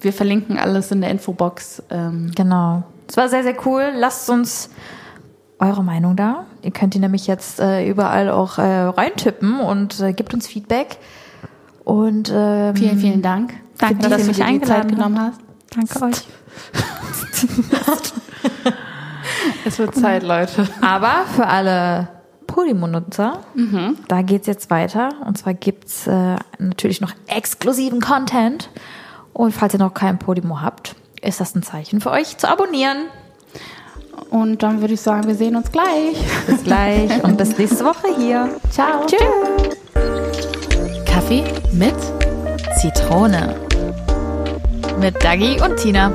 wir 0.00 0.12
verlinken 0.12 0.58
alles 0.58 0.90
in 0.90 1.00
der 1.00 1.10
Infobox. 1.10 1.82
Ähm, 1.90 2.32
Genau. 2.34 2.84
Es 3.08 3.16
war 3.16 3.28
sehr, 3.28 3.42
sehr 3.42 3.56
cool. 3.66 3.90
Lasst 3.94 4.28
uns 4.28 4.68
eure 5.58 5.82
Meinung 5.82 6.14
da. 6.14 6.44
Ihr 6.62 6.70
könnt 6.70 6.94
die 6.94 6.98
nämlich 6.98 7.26
jetzt 7.26 7.58
äh, 7.58 7.88
überall 7.88 8.28
auch 8.30 8.58
äh, 8.58 8.62
reintippen 8.62 9.60
und 9.60 9.98
äh, 10.00 10.12
gebt 10.12 10.34
uns 10.34 10.46
Feedback. 10.46 10.98
Und 11.84 12.30
ähm, 12.34 12.76
vielen, 12.76 12.98
vielen 12.98 13.22
Dank. 13.22 13.54
Danke, 13.78 14.04
für 14.04 14.10
dass 14.10 14.18
die, 14.18 14.22
du 14.22 14.28
mich 14.28 14.36
dir 14.36 14.44
die 14.44 14.60
Zeit 14.60 14.80
eingeladen 14.82 14.90
genommen 14.90 15.20
hast. 15.20 15.40
Danke 15.74 16.04
euch. 16.04 16.26
Es 19.64 19.78
wird 19.78 19.94
Zeit, 19.94 20.22
Leute. 20.22 20.66
Aber 20.80 21.24
für 21.34 21.46
alle 21.46 22.08
Podimo-Nutzer, 22.46 23.40
da 24.08 24.22
geht's 24.22 24.46
jetzt 24.46 24.70
weiter. 24.70 25.10
Und 25.26 25.36
zwar 25.38 25.54
gibt's 25.54 26.06
äh, 26.06 26.36
natürlich 26.58 27.00
noch 27.00 27.12
exklusiven 27.26 28.00
Content. 28.00 28.70
Und 29.38 29.52
falls 29.52 29.72
ihr 29.72 29.78
noch 29.78 29.94
kein 29.94 30.18
Podimo 30.18 30.62
habt, 30.62 30.96
ist 31.22 31.40
das 31.40 31.54
ein 31.54 31.62
Zeichen 31.62 32.00
für 32.00 32.10
euch 32.10 32.38
zu 32.38 32.48
abonnieren. 32.48 33.04
Und 34.30 34.64
dann 34.64 34.80
würde 34.80 34.94
ich 34.94 35.00
sagen, 35.00 35.28
wir 35.28 35.36
sehen 35.36 35.54
uns 35.54 35.70
gleich. 35.70 36.16
Bis 36.48 36.64
gleich 36.64 37.22
und 37.22 37.38
bis 37.38 37.56
nächste 37.56 37.84
Woche 37.84 38.08
hier. 38.16 38.48
Ciao. 38.70 39.06
Tschüss. 39.06 39.20
Kaffee 41.06 41.44
mit 41.72 41.94
Zitrone. 42.80 43.54
Mit 44.98 45.22
Dagi 45.22 45.60
und 45.60 45.76
Tina. 45.76 46.10